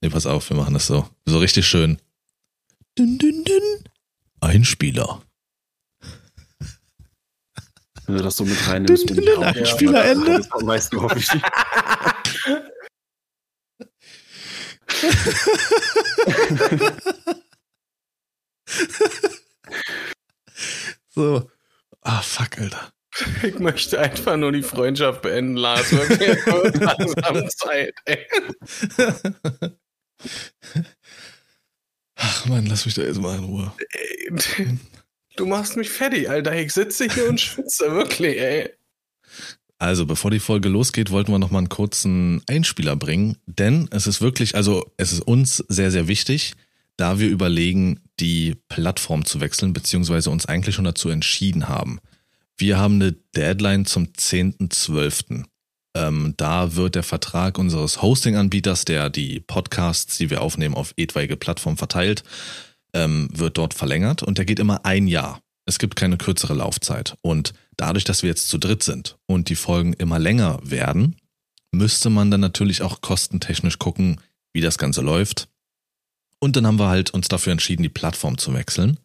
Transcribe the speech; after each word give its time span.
Nee, 0.00 0.10
pass 0.10 0.26
auf, 0.26 0.48
wir 0.50 0.56
machen 0.56 0.74
das 0.74 0.86
so. 0.86 1.08
So 1.24 1.38
richtig 1.38 1.66
schön. 1.66 2.00
Dün, 2.96 3.18
dün, 3.18 3.44
dün. 3.44 3.84
Einspieler. 4.40 5.22
Wenn 8.06 8.16
du 8.16 8.22
das 8.22 8.36
so 8.36 8.44
mit 8.44 8.56
reinnimmst, 8.68 9.10
ich 9.10 9.36
auch. 9.36 9.42
Einspielerende. 9.42 10.40
Ja, 10.40 10.46
weißt 10.66 10.92
du 10.92 11.02
hoffentlich. 11.02 11.28
So. 21.14 21.50
Ah, 22.02 22.22
fuck, 22.22 22.58
Alter. 22.58 22.92
Ich 23.42 23.58
möchte 23.58 23.98
einfach 23.98 24.36
nur 24.36 24.52
die 24.52 24.62
Freundschaft 24.62 25.22
beenden, 25.22 25.56
Lars. 25.56 25.90
Wirklich, 25.90 26.46
langsam 26.80 27.48
Zeit, 27.50 27.94
ey. 28.04 28.24
Ach 32.16 32.46
man, 32.46 32.66
lass 32.66 32.84
mich 32.84 32.94
da 32.94 33.02
jetzt 33.02 33.20
mal 33.20 33.38
in 33.38 33.44
Ruhe. 33.44 33.72
Ey, 33.92 34.78
Du 35.38 35.46
machst 35.46 35.76
mich 35.76 35.88
fertig, 35.88 36.28
Alter. 36.28 36.60
Ich 36.60 36.72
sitze 36.72 37.06
hier 37.08 37.28
und 37.28 37.40
schwitze, 37.40 37.92
wirklich, 37.92 38.38
ey. 38.38 38.70
Also, 39.78 40.04
bevor 40.04 40.32
die 40.32 40.40
Folge 40.40 40.68
losgeht, 40.68 41.12
wollten 41.12 41.30
wir 41.30 41.38
noch 41.38 41.52
mal 41.52 41.58
einen 41.58 41.68
kurzen 41.68 42.42
Einspieler 42.48 42.96
bringen, 42.96 43.36
denn 43.46 43.88
es 43.92 44.08
ist 44.08 44.20
wirklich, 44.20 44.56
also 44.56 44.92
es 44.96 45.12
ist 45.12 45.20
uns 45.20 45.58
sehr, 45.68 45.92
sehr 45.92 46.08
wichtig, 46.08 46.54
da 46.96 47.20
wir 47.20 47.28
überlegen, 47.28 48.00
die 48.18 48.56
Plattform 48.68 49.24
zu 49.24 49.40
wechseln, 49.40 49.72
beziehungsweise 49.72 50.30
uns 50.30 50.46
eigentlich 50.46 50.74
schon 50.74 50.84
dazu 50.84 51.08
entschieden 51.08 51.68
haben. 51.68 52.00
Wir 52.56 52.76
haben 52.78 52.94
eine 52.94 53.12
Deadline 53.12 53.86
zum 53.86 54.06
10.12. 54.06 55.44
Ähm, 55.98 56.34
da 56.36 56.76
wird 56.76 56.94
der 56.94 57.02
Vertrag 57.02 57.58
unseres 57.58 58.00
Hosting-Anbieters, 58.00 58.84
der 58.84 59.10
die 59.10 59.40
Podcasts, 59.40 60.16
die 60.16 60.30
wir 60.30 60.42
aufnehmen, 60.42 60.76
auf 60.76 60.94
etwaige 60.96 61.36
Plattformen 61.36 61.76
verteilt, 61.76 62.22
ähm, 62.94 63.28
wird 63.32 63.58
dort 63.58 63.74
verlängert 63.74 64.22
und 64.22 64.38
der 64.38 64.44
geht 64.44 64.60
immer 64.60 64.84
ein 64.84 65.08
Jahr. 65.08 65.40
Es 65.66 65.80
gibt 65.80 65.96
keine 65.96 66.16
kürzere 66.16 66.54
Laufzeit. 66.54 67.16
Und 67.20 67.52
dadurch, 67.76 68.04
dass 68.04 68.22
wir 68.22 68.30
jetzt 68.30 68.48
zu 68.48 68.58
dritt 68.58 68.84
sind 68.84 69.18
und 69.26 69.48
die 69.48 69.56
Folgen 69.56 69.92
immer 69.92 70.20
länger 70.20 70.60
werden, 70.62 71.16
müsste 71.72 72.10
man 72.10 72.30
dann 72.30 72.40
natürlich 72.40 72.82
auch 72.82 73.00
kostentechnisch 73.00 73.78
gucken, 73.80 74.20
wie 74.52 74.60
das 74.60 74.78
Ganze 74.78 75.02
läuft. 75.02 75.48
Und 76.38 76.54
dann 76.54 76.66
haben 76.66 76.78
wir 76.78 76.88
halt 76.88 77.10
uns 77.10 77.26
dafür 77.26 77.52
entschieden, 77.52 77.82
die 77.82 77.88
Plattform 77.88 78.38
zu 78.38 78.54
wechseln. 78.54 79.00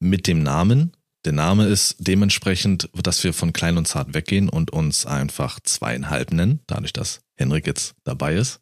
Mit 0.00 0.26
dem 0.26 0.42
Namen. 0.42 0.96
Der 1.24 1.32
Name 1.32 1.66
ist 1.66 1.96
dementsprechend, 1.98 2.90
dass 2.92 3.24
wir 3.24 3.32
von 3.32 3.52
klein 3.52 3.78
und 3.78 3.88
zart 3.88 4.12
weggehen 4.12 4.48
und 4.48 4.70
uns 4.70 5.06
einfach 5.06 5.58
zweieinhalb 5.60 6.32
nennen, 6.32 6.60
dadurch, 6.66 6.92
dass 6.92 7.22
Henrik 7.36 7.66
jetzt 7.66 7.94
dabei 8.04 8.34
ist. 8.34 8.60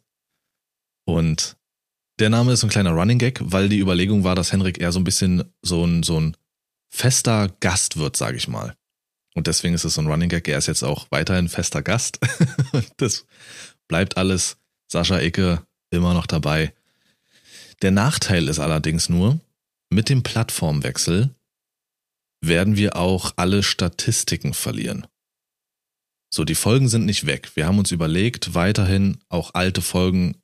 Und 1.05 1.57
der 2.19 2.29
Name 2.29 2.53
ist 2.53 2.63
ein 2.63 2.69
kleiner 2.69 2.91
Running 2.91 3.19
Gag, 3.19 3.39
weil 3.43 3.67
die 3.67 3.79
Überlegung 3.79 4.23
war, 4.23 4.35
dass 4.35 4.53
Henrik 4.53 4.79
eher 4.79 4.93
so 4.93 4.99
ein 4.99 5.03
bisschen 5.03 5.43
so 5.61 5.85
ein, 5.85 6.03
so 6.03 6.19
ein 6.19 6.37
fester 6.89 7.49
Gast 7.59 7.97
wird, 7.97 8.15
sage 8.15 8.37
ich 8.37 8.47
mal. 8.47 8.75
Und 9.35 9.47
deswegen 9.47 9.73
ist 9.73 9.83
es 9.83 9.95
so 9.95 10.01
ein 10.01 10.07
Running 10.07 10.29
Gag. 10.29 10.47
Er 10.47 10.59
ist 10.59 10.67
jetzt 10.67 10.83
auch 10.83 11.07
weiterhin 11.09 11.49
fester 11.49 11.81
Gast. 11.81 12.19
das 12.97 13.25
bleibt 13.89 14.15
alles 14.15 14.57
Sascha 14.87 15.19
Ecke 15.19 15.65
immer 15.89 16.13
noch 16.13 16.27
dabei. 16.27 16.73
Der 17.81 17.91
Nachteil 17.91 18.47
ist 18.47 18.59
allerdings 18.59 19.09
nur, 19.09 19.39
mit 19.89 20.07
dem 20.09 20.23
Plattformwechsel 20.23 21.35
werden 22.47 22.75
wir 22.75 22.95
auch 22.95 23.33
alle 23.37 23.63
Statistiken 23.63 24.53
verlieren. 24.53 25.07
So, 26.33 26.43
die 26.43 26.55
Folgen 26.55 26.89
sind 26.89 27.05
nicht 27.05 27.25
weg. 27.25 27.51
Wir 27.55 27.67
haben 27.67 27.79
uns 27.79 27.91
überlegt, 27.91 28.53
weiterhin 28.53 29.19
auch 29.29 29.53
alte 29.53 29.81
Folgen 29.81 30.35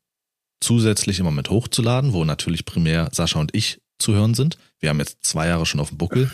zusätzlich 0.61 1.20
immer 1.20 1.31
mit 1.31 1.50
hochzuladen, 1.50 2.14
wo 2.14 2.25
natürlich 2.25 2.66
primär 2.66 3.09
Sascha 3.11 3.39
und 3.39 3.55
ich 3.55 3.81
zu 3.97 4.14
hören 4.14 4.33
sind. 4.33 4.58
Wir 4.80 4.89
haben 4.89 5.00
jetzt 5.00 5.25
zwei 5.25 5.47
Jahre 5.47 5.66
schon 5.66 5.80
auf 5.80 5.89
dem 5.89 5.97
Buckel, 5.97 6.31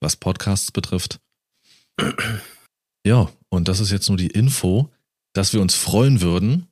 was 0.00 0.16
Podcasts 0.16 0.70
betrifft. 0.70 1.18
Ja, 3.04 3.30
und 3.48 3.68
das 3.68 3.80
ist 3.80 3.90
jetzt 3.90 4.08
nur 4.08 4.18
die 4.18 4.28
Info, 4.28 4.92
dass 5.32 5.52
wir 5.52 5.60
uns 5.60 5.74
freuen 5.74 6.20
würden, 6.20 6.68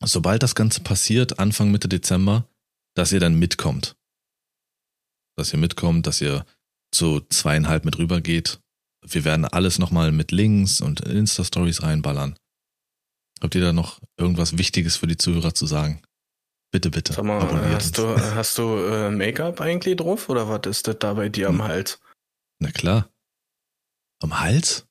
sobald 0.00 0.42
das 0.42 0.54
Ganze 0.54 0.82
passiert, 0.82 1.38
Anfang 1.38 1.70
Mitte 1.70 1.88
Dezember, 1.88 2.46
dass 2.94 3.12
ihr 3.12 3.20
dann 3.20 3.34
mitkommt. 3.34 3.96
Dass 5.36 5.52
ihr 5.52 5.58
mitkommt, 5.58 6.06
dass 6.06 6.20
ihr 6.20 6.44
zu 6.92 7.20
zweieinhalb 7.20 7.84
mit 7.84 7.98
rüber 7.98 8.20
geht. 8.20 8.60
Wir 9.06 9.24
werden 9.24 9.44
alles 9.44 9.78
nochmal 9.78 10.12
mit 10.12 10.30
Links 10.32 10.80
und 10.80 11.00
Insta-Stories 11.00 11.82
reinballern. 11.82 12.36
Habt 13.42 13.54
ihr 13.54 13.62
da 13.62 13.72
noch 13.72 14.00
irgendwas 14.18 14.58
Wichtiges 14.58 14.96
für 14.96 15.06
die 15.06 15.16
Zuhörer 15.16 15.54
zu 15.54 15.66
sagen? 15.66 16.02
Bitte, 16.72 16.90
bitte. 16.90 17.14
Sag 17.14 17.24
mal, 17.24 17.40
abonniert 17.40 17.74
hast 17.74 17.98
uns. 17.98 18.20
du, 18.22 18.34
hast 18.34 18.58
du 18.58 18.76
äh, 18.76 19.10
Make-up 19.10 19.60
eigentlich 19.60 19.96
drauf 19.96 20.28
oder 20.28 20.48
was 20.48 20.60
ist 20.66 20.86
das 20.86 20.98
da 20.98 21.14
bei 21.14 21.28
dir 21.28 21.48
am 21.48 21.60
Hm. 21.60 21.68
Hals? 21.68 22.00
Na 22.60 22.70
klar. 22.70 23.08
Am 24.22 24.38
Hals? 24.38 24.86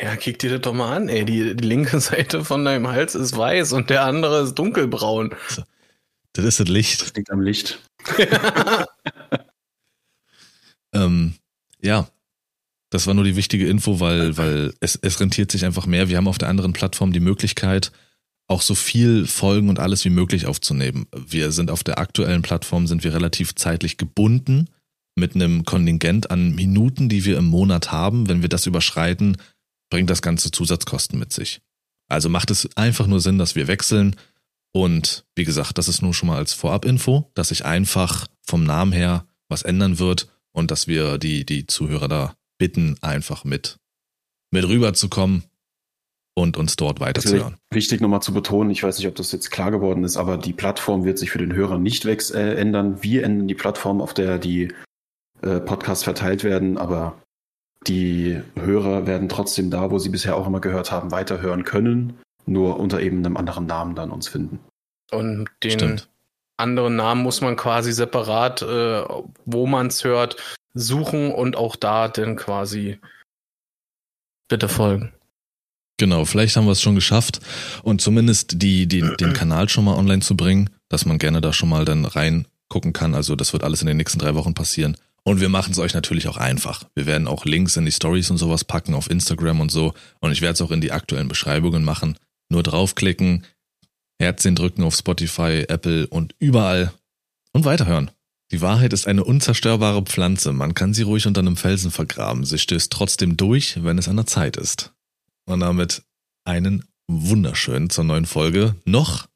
Ja, 0.00 0.14
kick 0.16 0.38
dir 0.38 0.50
das 0.50 0.60
doch 0.60 0.74
mal 0.74 0.94
an, 0.94 1.08
ey. 1.08 1.24
Die, 1.24 1.56
die 1.56 1.64
linke 1.66 1.98
Seite 2.00 2.44
von 2.44 2.64
deinem 2.64 2.86
Hals 2.88 3.14
ist 3.14 3.36
weiß 3.36 3.72
und 3.72 3.88
der 3.90 4.04
andere 4.04 4.42
ist 4.42 4.54
dunkelbraun. 4.54 5.34
Das 6.34 6.44
ist 6.44 6.60
das 6.60 6.68
Licht. 6.68 7.00
Das 7.00 7.14
liegt 7.14 7.30
am 7.30 7.40
Licht. 7.40 7.82
Ähm, 10.96 11.34
ja, 11.82 12.08
das 12.90 13.06
war 13.06 13.14
nur 13.14 13.24
die 13.24 13.36
wichtige 13.36 13.68
Info, 13.68 14.00
weil, 14.00 14.36
weil 14.36 14.74
es, 14.80 14.96
es 14.96 15.20
rentiert 15.20 15.50
sich 15.50 15.64
einfach 15.64 15.86
mehr. 15.86 16.08
Wir 16.08 16.16
haben 16.16 16.28
auf 16.28 16.38
der 16.38 16.48
anderen 16.48 16.72
Plattform 16.72 17.12
die 17.12 17.20
Möglichkeit, 17.20 17.92
auch 18.48 18.62
so 18.62 18.74
viel 18.74 19.26
Folgen 19.26 19.68
und 19.68 19.80
alles 19.80 20.04
wie 20.04 20.10
möglich 20.10 20.46
aufzunehmen. 20.46 21.06
Wir 21.14 21.50
sind 21.50 21.70
auf 21.70 21.82
der 21.82 21.98
aktuellen 21.98 22.42
Plattform, 22.42 22.86
sind 22.86 23.02
wir 23.02 23.12
relativ 23.12 23.54
zeitlich 23.56 23.96
gebunden 23.96 24.68
mit 25.16 25.34
einem 25.34 25.64
Kontingent 25.64 26.30
an 26.30 26.54
Minuten, 26.54 27.08
die 27.08 27.24
wir 27.24 27.38
im 27.38 27.46
Monat 27.46 27.90
haben. 27.90 28.28
Wenn 28.28 28.42
wir 28.42 28.48
das 28.48 28.66
überschreiten, 28.66 29.36
bringt 29.90 30.10
das 30.10 30.22
Ganze 30.22 30.50
Zusatzkosten 30.50 31.18
mit 31.18 31.32
sich. 31.32 31.60
Also 32.08 32.28
macht 32.28 32.52
es 32.52 32.76
einfach 32.76 33.08
nur 33.08 33.20
Sinn, 33.20 33.38
dass 33.38 33.56
wir 33.56 33.66
wechseln. 33.66 34.14
Und 34.72 35.24
wie 35.34 35.44
gesagt, 35.44 35.78
das 35.78 35.88
ist 35.88 36.02
nur 36.02 36.14
schon 36.14 36.28
mal 36.28 36.36
als 36.36 36.52
Vorabinfo, 36.52 37.32
dass 37.34 37.48
sich 37.48 37.64
einfach 37.64 38.28
vom 38.42 38.62
Namen 38.62 38.92
her 38.92 39.26
was 39.48 39.62
ändern 39.62 39.98
wird 39.98 40.28
und 40.56 40.70
dass 40.70 40.86
wir 40.86 41.18
die, 41.18 41.44
die 41.44 41.66
Zuhörer 41.66 42.08
da 42.08 42.34
bitten, 42.58 42.96
einfach 43.02 43.44
mit, 43.44 43.76
mit 44.50 44.66
rüberzukommen 44.66 45.44
und 46.34 46.56
uns 46.56 46.76
dort 46.76 46.98
weiterzuhören. 46.98 47.56
Wichtig 47.70 48.00
nochmal 48.00 48.22
zu 48.22 48.32
betonen, 48.32 48.70
ich 48.70 48.82
weiß 48.82 48.96
nicht, 48.98 49.06
ob 49.06 49.14
das 49.14 49.32
jetzt 49.32 49.50
klar 49.50 49.70
geworden 49.70 50.02
ist, 50.02 50.16
aber 50.16 50.38
die 50.38 50.54
Plattform 50.54 51.04
wird 51.04 51.18
sich 51.18 51.30
für 51.30 51.38
den 51.38 51.52
Hörer 51.52 51.78
nicht 51.78 52.06
wegs 52.06 52.30
äh, 52.30 52.54
ändern. 52.54 53.02
Wir 53.02 53.24
ändern 53.24 53.48
die 53.48 53.54
Plattform, 53.54 54.00
auf 54.00 54.14
der 54.14 54.38
die 54.38 54.72
äh, 55.42 55.60
Podcasts 55.60 56.04
verteilt 56.04 56.42
werden, 56.42 56.78
aber 56.78 57.20
die 57.86 58.40
Hörer 58.58 59.06
werden 59.06 59.28
trotzdem 59.28 59.70
da, 59.70 59.90
wo 59.90 59.98
sie 59.98 60.08
bisher 60.08 60.36
auch 60.36 60.46
immer 60.46 60.60
gehört 60.60 60.90
haben, 60.90 61.10
weiterhören 61.10 61.64
können, 61.64 62.18
nur 62.46 62.80
unter 62.80 63.02
eben 63.02 63.18
einem 63.18 63.36
anderen 63.36 63.66
Namen 63.66 63.94
dann 63.94 64.10
uns 64.10 64.28
finden. 64.28 64.58
Und 65.10 65.50
den 65.62 65.72
Stimmt. 65.72 66.08
Anderen 66.56 66.96
Namen 66.96 67.22
muss 67.22 67.40
man 67.40 67.56
quasi 67.56 67.92
separat, 67.92 68.62
äh, 68.62 69.02
wo 69.44 69.66
man 69.66 69.88
es 69.88 70.04
hört, 70.04 70.36
suchen 70.74 71.32
und 71.32 71.56
auch 71.56 71.76
da 71.76 72.08
dann 72.08 72.36
quasi 72.36 72.98
bitte 74.48 74.68
folgen. 74.68 75.12
Genau, 75.98 76.26
vielleicht 76.26 76.56
haben 76.56 76.66
wir 76.66 76.72
es 76.72 76.82
schon 76.82 76.94
geschafft 76.94 77.40
und 77.82 78.02
zumindest 78.02 78.60
die, 78.62 78.86
die, 78.86 79.00
den 79.18 79.32
Kanal 79.32 79.68
schon 79.68 79.86
mal 79.86 79.96
online 79.96 80.20
zu 80.20 80.36
bringen, 80.36 80.68
dass 80.90 81.06
man 81.06 81.18
gerne 81.18 81.40
da 81.40 81.54
schon 81.54 81.70
mal 81.70 81.86
dann 81.86 82.04
reingucken 82.04 82.92
kann. 82.92 83.14
Also 83.14 83.34
das 83.34 83.54
wird 83.54 83.64
alles 83.64 83.80
in 83.80 83.86
den 83.86 83.96
nächsten 83.96 84.18
drei 84.18 84.34
Wochen 84.34 84.52
passieren. 84.52 84.96
Und 85.24 85.40
wir 85.40 85.48
machen 85.48 85.72
es 85.72 85.78
euch 85.78 85.94
natürlich 85.94 86.28
auch 86.28 86.36
einfach. 86.36 86.84
Wir 86.94 87.06
werden 87.06 87.26
auch 87.26 87.46
Links 87.46 87.76
in 87.76 87.84
die 87.84 87.92
Stories 87.92 88.30
und 88.30 88.36
sowas 88.36 88.64
packen 88.64 88.94
auf 88.94 89.10
Instagram 89.10 89.60
und 89.60 89.72
so. 89.72 89.94
Und 90.20 90.30
ich 90.30 90.40
werde 90.40 90.52
es 90.52 90.60
auch 90.60 90.70
in 90.70 90.80
die 90.80 90.92
aktuellen 90.92 91.28
Beschreibungen 91.28 91.82
machen. 91.82 92.16
Nur 92.48 92.62
draufklicken, 92.62 93.44
Herzchen 94.18 94.54
drücken 94.54 94.82
auf 94.82 94.94
Spotify, 94.94 95.64
Apple 95.68 96.06
und 96.06 96.34
überall 96.38 96.92
und 97.52 97.64
weiterhören. 97.64 98.10
Die 98.52 98.60
Wahrheit 98.60 98.92
ist 98.92 99.06
eine 99.06 99.24
unzerstörbare 99.24 100.02
Pflanze. 100.02 100.52
Man 100.52 100.74
kann 100.74 100.94
sie 100.94 101.02
ruhig 101.02 101.26
unter 101.26 101.40
einem 101.40 101.56
Felsen 101.56 101.90
vergraben. 101.90 102.44
Sie 102.44 102.58
stößt 102.58 102.92
trotzdem 102.92 103.36
durch, 103.36 103.82
wenn 103.82 103.98
es 103.98 104.08
an 104.08 104.16
der 104.16 104.26
Zeit 104.26 104.56
ist. 104.56 104.92
Und 105.46 105.60
damit 105.60 106.02
einen 106.44 106.84
wunderschönen 107.08 107.90
zur 107.90 108.04
neuen 108.04 108.24
Folge. 108.26 108.76
Noch 108.84 109.26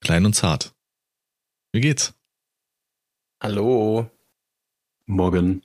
klein 0.00 0.24
und 0.24 0.34
zart. 0.34 0.74
Wie 1.72 1.80
geht's? 1.80 2.14
Hallo. 3.42 4.10
Morgen. 5.06 5.62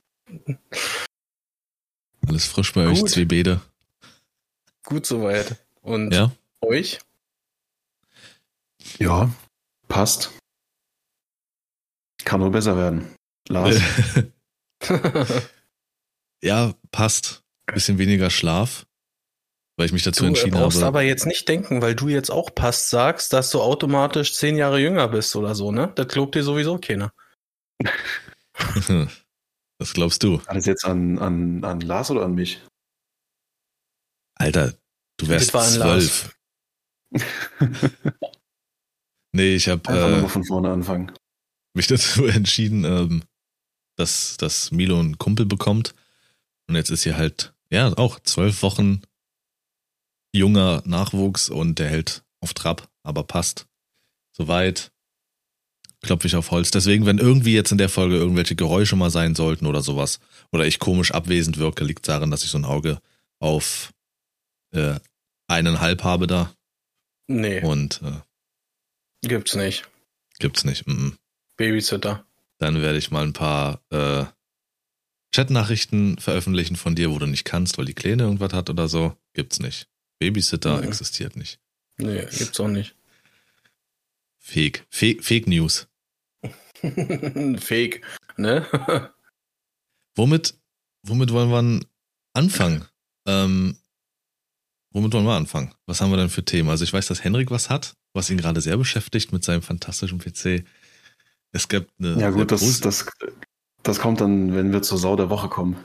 Alles 2.27 2.45
frisch 2.45 2.73
bei 2.73 2.85
euch, 2.88 2.99
Gut. 2.99 3.09
Zwebede? 3.09 3.61
Gut 4.83 5.06
soweit. 5.06 5.56
Und 5.81 6.13
Ja? 6.13 6.31
euch? 6.61 6.99
Ja, 9.00 9.31
passt. 9.88 10.31
Kann 12.25 12.39
nur 12.39 12.51
besser 12.51 12.77
werden. 12.77 13.13
Lars, 13.50 13.75
ja, 16.41 16.74
passt. 16.91 17.41
Bisschen 17.74 17.97
weniger 17.97 18.30
Schlaf. 18.30 18.85
weil 19.77 19.85
ich 19.88 19.91
mich 19.94 20.03
dazu 20.03 20.24
Du 20.24 20.27
entschieden 20.27 20.51
brauchst 20.51 20.77
habe. 20.77 20.88
aber 20.88 21.01
jetzt 21.01 21.25
nicht 21.25 21.47
denken, 21.50 21.81
weil 21.81 21.95
du 21.95 22.07
jetzt 22.07 22.30
auch 22.30 22.53
passt 22.53 22.89
sagst, 22.89 23.33
dass 23.33 23.50
du 23.50 23.62
automatisch 23.62 24.33
zehn 24.35 24.56
Jahre 24.57 24.80
jünger 24.80 25.07
bist 25.07 25.35
oder 25.35 25.56
so, 25.56 25.71
ne? 25.71 25.91
Das 25.95 26.07
glaubt 26.07 26.35
dir 26.35 26.44
sowieso 26.44 26.77
keiner. 26.77 27.12
Was 29.80 29.94
glaubst 29.94 30.24
du? 30.24 30.41
Alles 30.45 30.65
jetzt 30.65 30.85
an, 30.85 31.18
an, 31.19 31.63
an 31.63 31.81
Lars 31.81 32.12
oder 32.12 32.24
an 32.24 32.35
mich? 32.35 32.62
Alter, 34.35 34.74
du 35.18 35.27
wärst 35.27 35.53
Das 35.53 35.53
war 35.53 35.63
ein 35.65 36.01
zwölf. 36.01 36.35
Nee, 39.33 39.56
ich 39.56 39.68
habe 39.68 39.88
Einfach 39.89 40.07
äh, 40.07 40.12
nochmal 40.12 40.30
von 40.30 40.45
vorne 40.45 40.71
anfangen. 40.71 41.12
mich 41.74 41.88
dazu 41.88 42.25
entschieden, 42.25 42.85
ähm, 42.85 43.24
dass, 43.95 44.38
dass 44.38 44.71
Milo 44.71 45.00
einen 45.00 45.18
Kumpel 45.18 45.45
bekommt. 45.45 45.94
Und 46.68 46.75
jetzt 46.75 46.91
ist 46.91 47.03
hier 47.03 47.18
halt, 47.18 47.53
ja, 47.69 47.91
auch 47.97 48.19
zwölf 48.19 48.62
Wochen 48.62 49.01
junger 50.35 50.81
Nachwuchs 50.85 51.50
und 51.50 51.80
der 51.80 51.89
hält 51.89 52.24
auf 52.39 52.53
Trab, 52.53 52.89
aber 53.03 53.24
passt. 53.24 53.68
Soweit 54.31 54.91
klopfe 56.01 56.27
ich 56.27 56.35
auf 56.35 56.51
Holz. 56.51 56.71
Deswegen, 56.71 57.06
wenn 57.06 57.18
irgendwie 57.18 57.53
jetzt 57.53 57.71
in 57.71 57.77
der 57.77 57.89
Folge 57.89 58.15
irgendwelche 58.15 58.56
Geräusche 58.56 58.95
mal 58.95 59.09
sein 59.09 59.35
sollten 59.35 59.65
oder 59.65 59.81
sowas, 59.81 60.19
oder 60.51 60.65
ich 60.65 60.80
komisch 60.80 61.12
abwesend 61.12 61.57
wirke, 61.57 61.83
liegt 61.83 62.07
daran, 62.07 62.31
dass 62.31 62.44
ich 62.44 62.50
so 62.50 62.57
ein 62.57 62.65
Auge 62.65 63.00
auf 63.39 63.94
äh, 64.71 65.00
eineinhalb 65.47 66.03
habe 66.03 66.27
da 66.27 66.53
Nee, 67.27 67.62
und 67.62 68.01
äh, 68.03 68.19
gibt's 69.23 69.55
nicht. 69.55 69.87
gibt's 70.39 70.63
nicht. 70.65 70.87
Mm. 70.87 71.11
Babysitter. 71.57 72.25
Dann 72.59 72.81
werde 72.81 72.97
ich 72.97 73.11
mal 73.11 73.23
ein 73.23 73.33
paar 73.33 73.81
äh, 73.89 74.25
Chatnachrichten 75.33 76.17
veröffentlichen 76.19 76.75
von 76.75 76.95
dir, 76.95 77.11
wo 77.11 77.19
du 77.19 77.25
nicht 77.25 77.45
kannst, 77.45 77.77
weil 77.77 77.85
die 77.85 77.93
Kleine 77.95 78.23
irgendwas 78.23 78.53
hat 78.53 78.69
oder 78.69 78.87
so. 78.87 79.17
Gibt's 79.33 79.59
nicht. 79.59 79.87
Babysitter 80.19 80.77
Mhm. 80.77 80.83
existiert 80.83 81.35
nicht. 81.35 81.59
Nee, 81.97 82.25
gibt's 82.37 82.59
auch 82.59 82.67
nicht. 82.67 82.95
Fake. 84.39 84.85
Fake, 84.89 85.23
Fake 85.23 85.47
News. 85.47 85.87
Fake, 87.59 88.01
ne? 88.37 88.65
Womit, 90.15 90.53
womit 91.03 91.31
wollen 91.31 91.49
wir 91.49 91.85
anfangen? 92.33 92.85
Ähm, 93.25 93.77
womit 94.94 95.13
wollen 95.13 95.25
wir 95.25 95.34
anfangen? 95.34 95.74
Was 95.86 96.01
haben 96.01 96.12
wir 96.12 96.18
denn 96.18 96.30
für 96.30 96.45
Themen? 96.45 96.69
Also 96.69 96.84
ich 96.84 96.94
weiß, 96.94 97.07
dass 97.07 97.24
Henrik 97.24 97.51
was 97.51 97.69
hat, 97.69 97.95
was 98.13 98.30
ihn 98.30 98.38
gerade 98.38 98.62
sehr 98.62 98.78
beschäftigt 98.78 99.34
mit 99.34 99.44
seinem 99.44 99.62
fantastischen 99.62 100.19
PC. 100.19 100.63
Es 101.51 101.68
gibt 101.68 101.92
eine. 102.00 102.19
Ja 102.19 102.30
gut, 102.30 102.51
das, 102.51 102.80
das, 102.80 103.06
das 103.84 104.00
kommt 104.00 104.22
dann, 104.22 104.56
wenn 104.56 104.72
wir 104.72 104.81
zur 104.81 104.98
Sau 104.98 105.16
der 105.16 105.30
Woche 105.30 105.50
kommen. 105.50 105.78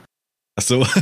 Ach 0.55 0.63
so. 0.63 0.85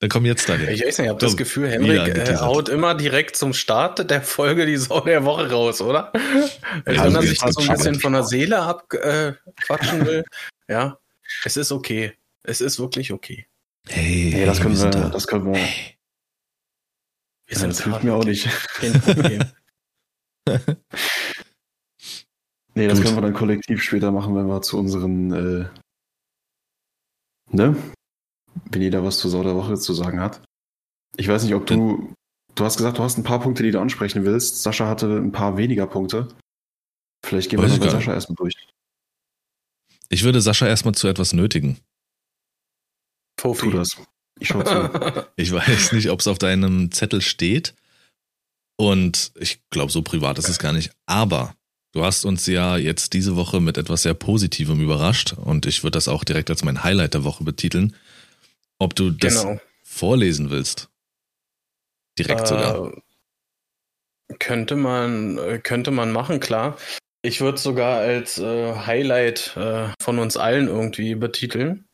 Dann 0.00 0.10
komm 0.10 0.26
jetzt 0.26 0.48
dahin. 0.48 0.68
Ich 0.68 0.84
weiß 0.84 0.98
nicht, 0.98 1.06
ich 1.06 1.08
habe 1.08 1.20
das 1.20 1.36
Gefühl, 1.36 1.68
Henrik 1.68 2.16
äh, 2.16 2.36
haut 2.36 2.68
immer 2.68 2.94
direkt 2.94 3.36
zum 3.36 3.54
Start 3.54 4.10
der 4.10 4.20
Folge 4.22 4.66
die 4.66 4.76
Sau 4.76 5.00
der 5.00 5.24
Woche 5.24 5.50
raus, 5.50 5.80
oder? 5.80 6.12
Ja, 6.14 6.82
wenn 6.84 6.96
er 6.96 7.10
das 7.12 7.24
sich 7.24 7.42
ist 7.42 7.54
so 7.54 7.60
ein 7.62 7.76
bisschen 7.76 8.00
von 8.00 8.12
der 8.12 8.24
Seele 8.24 8.60
abquatschen 8.60 10.04
will. 10.04 10.24
Ja, 10.66 10.98
es 11.44 11.58
ist 11.58 11.72
okay. 11.72 12.14
Es 12.42 12.62
ist 12.62 12.78
wirklich 12.78 13.12
okay. 13.12 13.46
Hey, 13.86 14.30
Nee, 14.34 14.46
das 14.46 14.60
können 14.60 14.72
wir 14.72 14.78
sind 14.78 14.94
wir, 14.94 15.02
da. 15.02 15.08
das 15.10 15.26
können 15.26 15.52
wir. 15.52 15.60
Wir 17.46 17.54
Ja, 17.54 17.58
sind 17.60 17.70
das 17.70 17.84
hilft 17.84 18.04
mir 18.04 18.14
auch 18.14 18.24
nicht. 18.24 18.48
Kein 18.74 19.00
Problem. 19.00 19.42
Nee, 22.76 22.88
das 22.88 22.98
Gut. 22.98 23.04
können 23.06 23.16
wir 23.18 23.22
dann 23.22 23.34
kollektiv 23.34 23.80
später 23.82 24.10
machen, 24.10 24.34
wenn 24.34 24.48
wir 24.48 24.60
zu 24.60 24.76
unseren, 24.78 25.30
äh, 25.32 25.68
ne? 27.50 27.76
Wenn 28.70 28.82
jeder 28.82 29.04
was 29.04 29.18
zur 29.18 29.30
Sau 29.30 29.44
der 29.44 29.54
Woche 29.54 29.76
zu 29.76 29.94
sagen 29.94 30.18
hat. 30.18 30.42
Ich 31.16 31.28
weiß 31.28 31.44
nicht, 31.44 31.54
ob 31.54 31.66
du, 31.66 32.12
du 32.56 32.64
hast 32.64 32.76
gesagt, 32.76 32.98
du 32.98 33.04
hast 33.04 33.16
ein 33.16 33.22
paar 33.22 33.40
Punkte, 33.40 33.62
die 33.62 33.70
du 33.70 33.80
ansprechen 33.80 34.24
willst. 34.24 34.60
Sascha 34.64 34.88
hatte 34.88 35.06
ein 35.18 35.30
paar 35.30 35.56
weniger 35.56 35.86
Punkte. 35.86 36.26
Vielleicht 37.24 37.48
gehen 37.48 37.60
Weiß 37.62 37.70
wir 37.70 37.78
bei 37.78 37.84
nicht. 37.84 37.92
Sascha 37.92 38.12
erstmal 38.12 38.34
durch. 38.36 38.54
Ich 40.08 40.24
würde 40.24 40.40
Sascha 40.40 40.66
erstmal 40.66 40.94
zu 40.94 41.06
etwas 41.06 41.32
nötigen. 41.32 41.78
Tu 43.36 43.54
Fofi. 43.54 43.70
das. 43.70 43.96
Ich 44.44 44.48
schau 44.48 44.62
zu. 44.62 45.26
Ich 45.36 45.50
weiß 45.52 45.92
nicht, 45.92 46.10
ob 46.10 46.20
es 46.20 46.26
auf 46.28 46.38
deinem 46.38 46.92
Zettel 46.92 47.22
steht. 47.22 47.74
Und 48.76 49.32
ich 49.36 49.60
glaube, 49.70 49.90
so 49.90 50.02
privat 50.02 50.38
ist 50.38 50.50
es 50.50 50.58
gar 50.58 50.72
nicht. 50.72 50.90
Aber 51.06 51.56
du 51.92 52.04
hast 52.04 52.26
uns 52.26 52.46
ja 52.46 52.76
jetzt 52.76 53.14
diese 53.14 53.36
Woche 53.36 53.60
mit 53.60 53.78
etwas 53.78 54.02
sehr 54.02 54.12
Positivem 54.12 54.80
überrascht. 54.82 55.32
Und 55.32 55.64
ich 55.64 55.82
würde 55.82 55.96
das 55.96 56.08
auch 56.08 56.24
direkt 56.24 56.50
als 56.50 56.62
mein 56.62 56.84
Highlight 56.84 57.14
der 57.14 57.24
Woche 57.24 57.42
betiteln. 57.42 57.96
Ob 58.78 58.94
du 58.94 59.10
das 59.10 59.42
genau. 59.42 59.60
vorlesen 59.82 60.50
willst. 60.50 60.90
Direkt 62.18 62.46
sogar. 62.46 62.92
Äh, 64.28 64.34
könnte 64.38 64.76
man, 64.76 65.38
äh, 65.38 65.58
könnte 65.58 65.90
man 65.90 66.12
machen, 66.12 66.38
klar. 66.38 66.76
Ich 67.22 67.40
würde 67.40 67.56
sogar 67.56 68.00
als 68.00 68.36
äh, 68.36 68.74
Highlight 68.74 69.56
äh, 69.56 69.88
von 70.02 70.18
uns 70.18 70.36
allen 70.36 70.68
irgendwie 70.68 71.14
betiteln. 71.14 71.86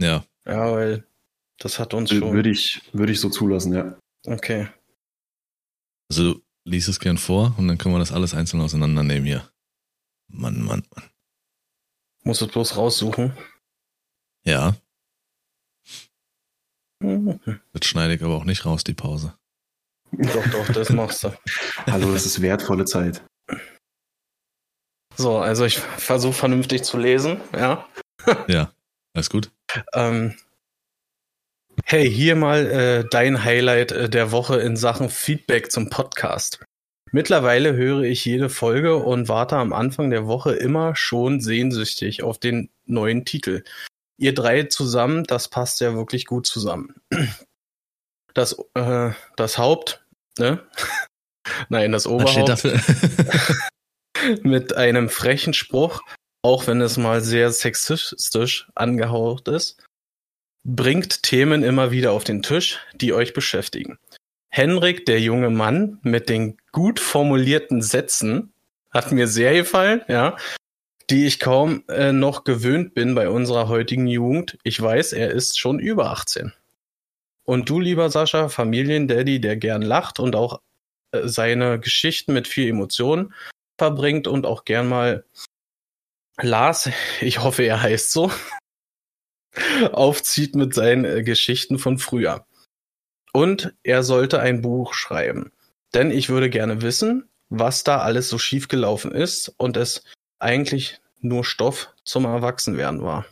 Ja. 0.00 0.24
Ja, 0.44 0.72
weil 0.72 1.04
das 1.64 1.78
hat 1.80 1.94
uns 1.94 2.10
schon. 2.10 2.32
Würde 2.32 2.50
ich, 2.50 2.82
würde 2.92 3.12
ich 3.12 3.20
so 3.20 3.28
zulassen, 3.30 3.74
ja. 3.74 3.98
Okay. 4.26 4.68
Also 6.10 6.40
lies 6.64 6.86
es 6.88 7.00
gern 7.00 7.18
vor 7.18 7.54
und 7.58 7.66
dann 7.68 7.78
können 7.78 7.94
wir 7.94 7.98
das 7.98 8.12
alles 8.12 8.34
einzeln 8.34 8.60
auseinandernehmen 8.60 9.24
hier. 9.26 9.50
Mann, 10.28 10.62
Mann, 10.62 10.84
Mann. 10.94 11.10
Muss 12.22 12.40
es 12.40 12.48
bloß 12.48 12.76
raussuchen. 12.76 13.36
Ja, 14.46 14.76
Mhm. 17.00 17.38
das 17.72 17.84
schneide 17.86 18.14
ich 18.14 18.22
aber 18.22 18.34
auch 18.34 18.44
nicht 18.44 18.64
raus, 18.64 18.84
die 18.84 18.94
Pause. 18.94 19.36
Doch, 20.12 20.46
doch, 20.50 20.68
das 20.72 20.88
machst 20.90 21.24
du. 21.24 21.36
Hallo, 21.86 22.12
das 22.12 22.24
ist 22.24 22.40
wertvolle 22.40 22.84
Zeit. 22.86 23.22
So, 25.16 25.38
also 25.38 25.64
ich 25.64 25.78
versuche 25.78 26.32
vernünftig 26.32 26.82
zu 26.82 26.96
lesen, 26.98 27.40
ja. 27.52 27.86
Ja, 28.48 28.72
alles 29.14 29.28
gut? 29.28 29.50
Ähm, 29.92 30.34
hey, 31.84 32.10
hier 32.10 32.36
mal 32.36 32.66
äh, 32.66 33.08
dein 33.10 33.44
Highlight 33.44 33.92
äh, 33.92 34.08
der 34.08 34.32
Woche 34.32 34.60
in 34.60 34.76
Sachen 34.76 35.08
Feedback 35.08 35.70
zum 35.70 35.90
Podcast. 35.90 36.64
Mittlerweile 37.12 37.74
höre 37.74 38.02
ich 38.02 38.24
jede 38.24 38.48
Folge 38.48 38.96
und 38.96 39.28
warte 39.28 39.56
am 39.56 39.72
Anfang 39.72 40.10
der 40.10 40.26
Woche 40.26 40.54
immer 40.54 40.96
schon 40.96 41.40
sehnsüchtig 41.40 42.22
auf 42.22 42.38
den 42.38 42.70
neuen 42.86 43.24
Titel. 43.24 43.62
Ihr 44.16 44.34
drei 44.34 44.64
zusammen, 44.64 45.24
das 45.24 45.48
passt 45.48 45.80
ja 45.80 45.94
wirklich 45.94 46.26
gut 46.26 46.46
zusammen. 46.46 46.94
Das, 48.34 48.56
äh, 48.74 49.10
das 49.36 49.58
Haupt, 49.58 50.04
ne? 50.38 50.60
Nein, 51.68 51.92
das 51.92 52.06
Was 52.06 52.30
steht 52.30 52.42
Oberhaupt 52.44 52.64
dafür? 52.64 52.80
mit 54.42 54.76
einem 54.76 55.08
frechen 55.08 55.54
Spruch, 55.54 56.02
auch 56.42 56.66
wenn 56.66 56.80
es 56.80 56.96
mal 56.96 57.20
sehr 57.20 57.52
sexistisch 57.52 58.68
angehaucht 58.74 59.48
ist, 59.48 59.82
bringt 60.64 61.22
Themen 61.22 61.62
immer 61.62 61.90
wieder 61.90 62.12
auf 62.12 62.24
den 62.24 62.42
Tisch, 62.42 62.80
die 62.94 63.12
euch 63.12 63.34
beschäftigen. 63.34 63.98
Henrik, 64.48 65.04
der 65.06 65.20
junge 65.20 65.50
Mann 65.50 65.98
mit 66.02 66.28
den 66.28 66.56
gut 66.72 67.00
formulierten 67.00 67.82
Sätzen, 67.82 68.52
hat 68.90 69.12
mir 69.12 69.26
sehr 69.26 69.54
gefallen, 69.54 70.02
ja, 70.08 70.36
die 71.10 71.26
ich 71.26 71.40
kaum 71.40 71.84
äh, 71.88 72.12
noch 72.12 72.44
gewöhnt 72.44 72.94
bin 72.94 73.14
bei 73.14 73.28
unserer 73.28 73.68
heutigen 73.68 74.06
Jugend. 74.06 74.56
Ich 74.62 74.80
weiß, 74.80 75.12
er 75.12 75.32
ist 75.32 75.58
schon 75.58 75.78
über 75.78 76.10
18. 76.10 76.52
Und 77.44 77.68
du, 77.68 77.80
lieber 77.80 78.08
Sascha, 78.08 78.48
Familiendaddy, 78.48 79.40
der 79.40 79.56
gern 79.56 79.82
lacht 79.82 80.18
und 80.18 80.34
auch 80.34 80.60
äh, 81.10 81.28
seine 81.28 81.78
Geschichten 81.78 82.32
mit 82.32 82.48
viel 82.48 82.68
Emotionen 82.68 83.34
verbringt 83.76 84.28
und 84.28 84.46
auch 84.46 84.64
gern 84.64 84.88
mal 84.88 85.24
Lars, 86.40 86.88
ich 87.20 87.42
hoffe, 87.42 87.64
er 87.64 87.82
heißt 87.82 88.12
so, 88.12 88.30
aufzieht 89.92 90.54
mit 90.54 90.74
seinen 90.74 91.04
äh, 91.04 91.22
Geschichten 91.22 91.78
von 91.78 91.98
früher. 91.98 92.46
Und 93.32 93.74
er 93.82 94.02
sollte 94.02 94.40
ein 94.40 94.62
Buch 94.62 94.94
schreiben. 94.94 95.52
Denn 95.92 96.10
ich 96.10 96.28
würde 96.28 96.50
gerne 96.50 96.82
wissen, 96.82 97.28
was 97.48 97.84
da 97.84 97.98
alles 97.98 98.28
so 98.28 98.38
schief 98.38 98.68
gelaufen 98.68 99.12
ist 99.12 99.48
und 99.56 99.76
es 99.76 100.04
eigentlich 100.38 101.00
nur 101.20 101.44
Stoff 101.44 101.92
zum 102.04 102.24
Erwachsenwerden 102.24 103.02
war. 103.02 103.26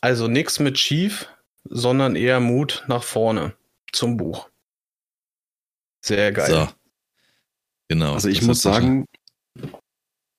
Also 0.00 0.28
nichts 0.28 0.58
mit 0.58 0.78
schief, 0.78 1.28
sondern 1.64 2.16
eher 2.16 2.40
Mut 2.40 2.84
nach 2.88 3.02
vorne 3.02 3.54
zum 3.92 4.16
Buch. 4.16 4.48
Sehr 6.04 6.32
geil. 6.32 6.50
So. 6.50 6.68
Genau. 7.88 8.14
Also 8.14 8.28
ich 8.28 8.42
muss 8.42 8.62
sagen, 8.62 9.06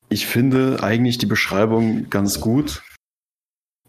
ich 0.09 0.27
finde 0.27 0.83
eigentlich 0.83 1.17
die 1.17 1.25
Beschreibung 1.25 2.09
ganz 2.09 2.41
gut. 2.41 2.83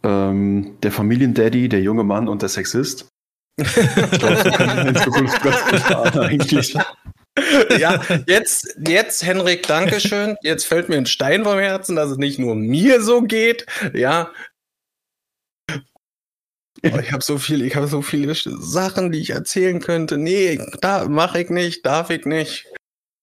Ähm, 0.04 0.76
der 0.82 0.92
Familiendaddy, 0.92 1.68
der 1.68 1.80
junge 1.80 2.04
Mann 2.04 2.28
und 2.28 2.42
der 2.42 2.48
Sexist. 2.48 3.08
Ich 3.56 3.72
glaube, 3.72 4.36
so 4.36 4.50
können 4.50 4.76
wir 4.76 4.88
in 4.88 4.96
Zukunft 4.96 5.42
ganz 5.42 5.64
gut 5.64 5.80
fahren 5.80 6.18
eigentlich. 6.20 6.76
ja, 7.78 8.00
jetzt, 8.26 8.76
jetzt, 8.86 9.24
Henrik, 9.24 9.66
Dankeschön. 9.66 10.36
Jetzt 10.42 10.66
fällt 10.66 10.88
mir 10.88 10.96
ein 10.96 11.06
Stein 11.06 11.44
vom 11.44 11.58
Herzen, 11.58 11.96
dass 11.96 12.10
es 12.10 12.18
nicht 12.18 12.38
nur 12.38 12.54
mir 12.54 13.00
so 13.00 13.22
geht. 13.22 13.66
Ja, 13.94 14.30
Oh, 16.92 16.98
ich 16.98 17.12
habe 17.12 17.22
so 17.22 17.38
viel, 17.38 17.62
ich 17.62 17.76
habe 17.76 17.86
so 17.86 18.02
viele 18.02 18.34
Sachen, 18.34 19.10
die 19.10 19.20
ich 19.20 19.30
erzählen 19.30 19.80
könnte. 19.80 20.18
Nee, 20.18 20.60
da 20.82 21.08
mache 21.08 21.40
ich 21.40 21.48
nicht, 21.48 21.86
darf 21.86 22.10
ich 22.10 22.26
nicht. 22.26 22.66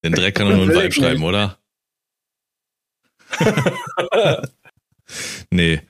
Den 0.04 0.14
Dreck 0.14 0.36
kann 0.36 0.48
er 0.48 0.58
nur 0.58 0.66
in 0.66 0.74
Vibe 0.74 0.92
schreiben, 0.92 1.24
oder? 1.24 1.60
nee. 5.52 5.82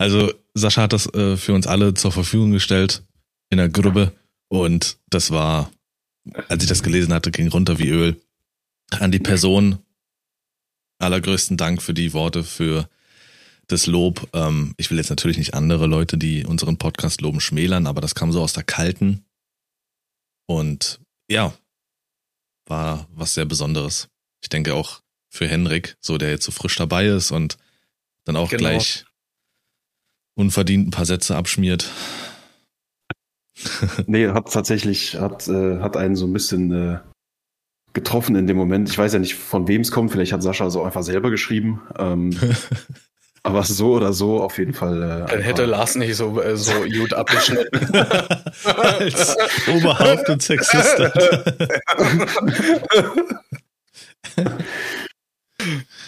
Also 0.00 0.32
Sascha 0.54 0.80
hat 0.80 0.94
das 0.94 1.12
äh, 1.12 1.36
für 1.36 1.52
uns 1.52 1.66
alle 1.66 1.92
zur 1.92 2.10
Verfügung 2.10 2.52
gestellt 2.52 3.02
in 3.50 3.58
der 3.58 3.68
Gruppe 3.68 4.14
und 4.48 4.96
das 5.10 5.30
war, 5.30 5.70
als 6.48 6.62
ich 6.62 6.70
das 6.70 6.82
gelesen 6.82 7.12
hatte, 7.12 7.30
ging 7.30 7.48
runter 7.48 7.78
wie 7.78 7.90
Öl. 7.90 8.18
An 8.92 9.12
die 9.12 9.18
Person 9.18 9.78
allergrößten 11.00 11.58
Dank 11.58 11.82
für 11.82 11.92
die 11.92 12.14
Worte, 12.14 12.44
für 12.44 12.88
das 13.66 13.86
Lob. 13.86 14.26
Ähm, 14.32 14.74
ich 14.78 14.90
will 14.90 14.96
jetzt 14.96 15.10
natürlich 15.10 15.36
nicht 15.36 15.52
andere 15.52 15.86
Leute, 15.86 16.16
die 16.16 16.46
unseren 16.46 16.78
Podcast 16.78 17.20
loben, 17.20 17.42
schmälern, 17.42 17.86
aber 17.86 18.00
das 18.00 18.14
kam 18.14 18.32
so 18.32 18.40
aus 18.40 18.54
der 18.54 18.64
Kalten. 18.64 19.26
Und 20.46 20.98
ja, 21.28 21.52
war 22.64 23.06
was 23.12 23.34
sehr 23.34 23.44
Besonderes. 23.44 24.08
Ich 24.40 24.48
denke 24.48 24.72
auch 24.72 25.02
für 25.28 25.46
Henrik, 25.46 25.98
so 26.00 26.16
der 26.16 26.30
jetzt 26.30 26.46
so 26.46 26.52
frisch 26.52 26.76
dabei 26.76 27.04
ist 27.04 27.32
und 27.32 27.58
dann 28.24 28.36
auch 28.36 28.48
genau. 28.48 28.60
gleich 28.60 29.04
unverdient 30.34 30.88
ein 30.88 30.90
paar 30.90 31.06
Sätze 31.06 31.36
abschmiert. 31.36 31.90
nee, 34.06 34.28
hat 34.28 34.52
tatsächlich, 34.52 35.16
hat, 35.16 35.48
äh, 35.48 35.80
hat 35.80 35.96
einen 35.96 36.16
so 36.16 36.26
ein 36.26 36.32
bisschen 36.32 36.72
äh, 36.72 36.98
getroffen 37.92 38.36
in 38.36 38.46
dem 38.46 38.56
Moment. 38.56 38.88
Ich 38.88 38.98
weiß 38.98 39.12
ja 39.12 39.18
nicht, 39.18 39.34
von 39.34 39.68
wem 39.68 39.80
es 39.80 39.90
kommt. 39.90 40.12
Vielleicht 40.12 40.32
hat 40.32 40.42
Sascha 40.42 40.70
so 40.70 40.82
einfach 40.82 41.02
selber 41.02 41.30
geschrieben. 41.30 41.82
Ähm, 41.98 42.30
aber 43.42 43.64
so 43.64 43.94
oder 43.94 44.12
so 44.12 44.42
auf 44.42 44.58
jeden 44.58 44.74
Fall. 44.74 45.02
Äh, 45.02 45.30
Dann 45.30 45.40
hätte 45.40 45.64
Lars 45.64 45.96
nicht 45.96 46.16
so, 46.16 46.40
äh, 46.40 46.56
so 46.56 46.72
gut 46.82 47.12
abgeschnitten. 47.14 47.94
Als 48.64 49.36
Oberhaupt 49.68 50.28
und 50.28 50.42
Sexist. 50.42 50.98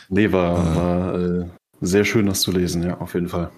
nee, 0.09 0.31
war, 0.33 0.76
war 0.76 1.19
äh, 1.19 1.47
sehr 1.81 2.05
schön, 2.05 2.26
das 2.26 2.43
zu 2.43 2.52
lesen, 2.52 2.83
ja, 2.83 2.99
auf 2.99 3.14
jeden 3.14 3.29
Fall. 3.29 3.50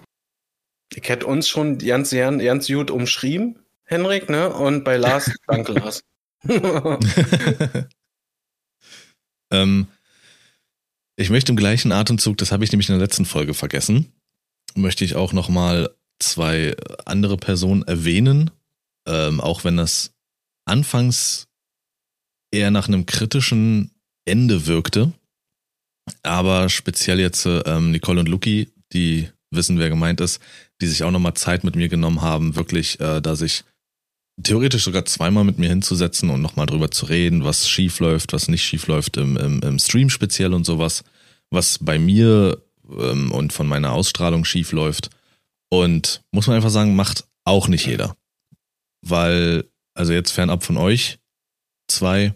Ich 0.93 1.09
hätte 1.09 1.25
uns 1.25 1.47
schon 1.47 1.77
ganz, 1.77 2.11
ganz, 2.11 2.43
ganz 2.43 2.67
gut 2.67 2.91
umschrieben, 2.91 3.59
Henrik, 3.83 4.29
ne? 4.29 4.53
Und 4.53 4.83
bei 4.83 4.97
Lars, 4.97 5.31
danke 5.47 5.73
Lars. 5.73 6.03
ähm, 9.51 9.87
ich 11.15 11.29
möchte 11.29 11.51
im 11.51 11.55
gleichen 11.55 11.91
Atemzug, 11.91 12.37
das 12.37 12.51
habe 12.51 12.63
ich 12.63 12.71
nämlich 12.71 12.89
in 12.89 12.93
der 12.93 13.01
letzten 13.03 13.25
Folge 13.25 13.53
vergessen, 13.53 14.11
möchte 14.75 15.05
ich 15.05 15.15
auch 15.15 15.33
nochmal 15.33 15.89
zwei 16.19 16.75
andere 17.05 17.37
Personen 17.37 17.83
erwähnen, 17.83 18.51
ähm, 19.07 19.41
auch 19.41 19.63
wenn 19.63 19.77
das 19.77 20.13
anfangs 20.65 21.47
eher 22.51 22.71
nach 22.71 22.87
einem 22.87 23.05
kritischen 23.05 23.91
Ende 24.25 24.65
wirkte. 24.65 25.13
Aber 26.23 26.69
speziell 26.69 27.19
jetzt 27.19 27.45
ähm, 27.45 27.91
Nicole 27.91 28.19
und 28.19 28.29
Luki, 28.29 28.71
die 28.93 29.29
wissen, 29.51 29.79
wer 29.79 29.89
gemeint 29.89 30.21
ist, 30.21 30.39
die 30.81 30.87
sich 30.87 31.03
auch 31.03 31.11
nochmal 31.11 31.35
Zeit 31.35 31.63
mit 31.63 31.75
mir 31.75 31.89
genommen 31.89 32.21
haben, 32.21 32.55
wirklich, 32.55 32.99
äh, 32.99 33.21
da 33.21 33.35
sich 33.35 33.63
theoretisch 34.41 34.83
sogar 34.83 35.05
zweimal 35.05 35.43
mit 35.43 35.59
mir 35.59 35.69
hinzusetzen 35.69 36.29
und 36.29 36.41
nochmal 36.41 36.65
drüber 36.65 36.91
zu 36.91 37.05
reden, 37.05 37.45
was 37.45 37.69
schief 37.69 37.99
läuft, 37.99 38.33
was 38.33 38.47
nicht 38.47 38.63
schief 38.63 38.87
läuft 38.87 39.17
im, 39.17 39.37
im, 39.37 39.61
im 39.61 39.79
Stream 39.79 40.09
speziell 40.09 40.53
und 40.53 40.65
sowas, 40.65 41.03
was 41.49 41.79
bei 41.79 41.97
mir 41.97 42.61
ähm, 42.89 43.31
und 43.31 43.53
von 43.53 43.67
meiner 43.67 43.93
Ausstrahlung 43.93 44.43
schief 44.43 44.71
läuft. 44.71 45.09
Und 45.69 46.21
muss 46.31 46.47
man 46.47 46.57
einfach 46.57 46.69
sagen, 46.69 46.95
macht 46.95 47.25
auch 47.43 47.67
nicht 47.67 47.85
jeder. 47.85 48.15
Weil, 49.01 49.65
also 49.93 50.13
jetzt 50.13 50.31
fernab 50.31 50.63
von 50.63 50.77
euch 50.77 51.19
zwei, 51.87 52.33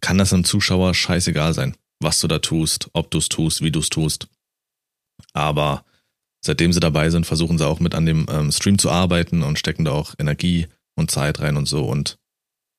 kann 0.00 0.18
das 0.18 0.32
einem 0.32 0.44
Zuschauer 0.44 0.94
scheißegal 0.94 1.52
sein, 1.52 1.76
was 2.00 2.20
du 2.20 2.28
da 2.28 2.38
tust, 2.38 2.88
ob 2.92 3.10
du 3.10 3.18
es 3.18 3.28
tust, 3.28 3.62
wie 3.62 3.70
du 3.70 3.80
es 3.80 3.90
tust. 3.90 4.28
Aber 5.32 5.84
seitdem 6.40 6.72
sie 6.72 6.80
dabei 6.80 7.10
sind, 7.10 7.26
versuchen 7.26 7.58
sie 7.58 7.66
auch 7.66 7.80
mit 7.80 7.94
an 7.94 8.06
dem 8.06 8.26
ähm, 8.30 8.52
Stream 8.52 8.78
zu 8.78 8.90
arbeiten 8.90 9.42
und 9.42 9.58
stecken 9.58 9.84
da 9.84 9.92
auch 9.92 10.14
Energie 10.18 10.66
und 10.96 11.10
Zeit 11.10 11.40
rein 11.40 11.56
und 11.56 11.66
so. 11.66 11.84
Und 11.84 12.18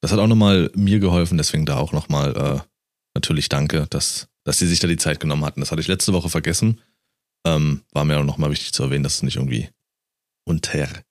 das 0.01 0.11
hat 0.11 0.19
auch 0.19 0.27
nochmal 0.27 0.71
mir 0.75 0.99
geholfen, 0.99 1.37
deswegen 1.37 1.65
da 1.65 1.77
auch 1.77 1.93
nochmal 1.93 2.35
äh, 2.35 2.59
natürlich 3.13 3.49
danke, 3.49 3.87
dass, 3.89 4.27
dass 4.43 4.59
sie 4.59 4.67
sich 4.67 4.79
da 4.79 4.87
die 4.87 4.97
Zeit 4.97 5.19
genommen 5.19 5.45
hatten. 5.45 5.59
Das 5.59 5.71
hatte 5.71 5.81
ich 5.81 5.87
letzte 5.87 6.13
Woche 6.13 6.29
vergessen. 6.29 6.81
Ähm, 7.45 7.81
war 7.91 8.05
mir 8.05 8.19
auch 8.19 8.23
nochmal 8.23 8.51
wichtig 8.51 8.73
zu 8.73 8.83
erwähnen, 8.83 9.03
dass 9.03 9.15
es 9.15 9.23
nicht 9.23 9.35
irgendwie 9.35 9.69
untergeht. 10.45 11.03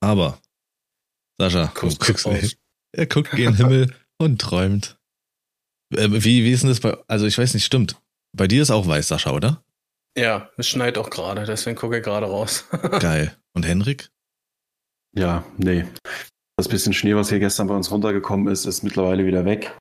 Aber, 0.00 0.40
Sascha, 1.38 1.72
du 1.74 1.94
guckst, 1.94 2.26
nicht. 2.26 2.58
er 2.92 3.06
guckt 3.06 3.30
gen 3.32 3.56
Himmel 3.56 3.94
und 4.18 4.40
träumt. 4.40 4.98
Äh, 5.94 6.08
wie, 6.10 6.44
wie 6.44 6.52
ist 6.52 6.62
denn 6.62 6.70
das 6.70 6.80
bei, 6.80 6.96
also 7.06 7.26
ich 7.26 7.38
weiß 7.38 7.54
nicht, 7.54 7.64
stimmt. 7.64 8.00
Bei 8.34 8.48
dir 8.48 8.62
ist 8.62 8.70
auch 8.70 8.86
weiß, 8.86 9.08
Sascha, 9.08 9.32
oder? 9.32 9.61
Ja, 10.16 10.50
es 10.56 10.68
schneit 10.68 10.98
auch 10.98 11.10
gerade, 11.10 11.44
deswegen 11.44 11.76
gucke 11.76 11.98
ich 11.98 12.04
gerade 12.04 12.26
raus. 12.26 12.66
Geil. 13.00 13.36
Und 13.54 13.66
Henrik? 13.66 14.10
Ja, 15.14 15.44
nee. 15.56 15.86
Das 16.56 16.68
bisschen 16.68 16.92
Schnee, 16.92 17.14
was 17.14 17.30
hier 17.30 17.38
gestern 17.38 17.66
bei 17.66 17.74
uns 17.74 17.90
runtergekommen 17.90 18.52
ist, 18.52 18.66
ist 18.66 18.82
mittlerweile 18.82 19.26
wieder 19.26 19.44
weg. 19.44 19.76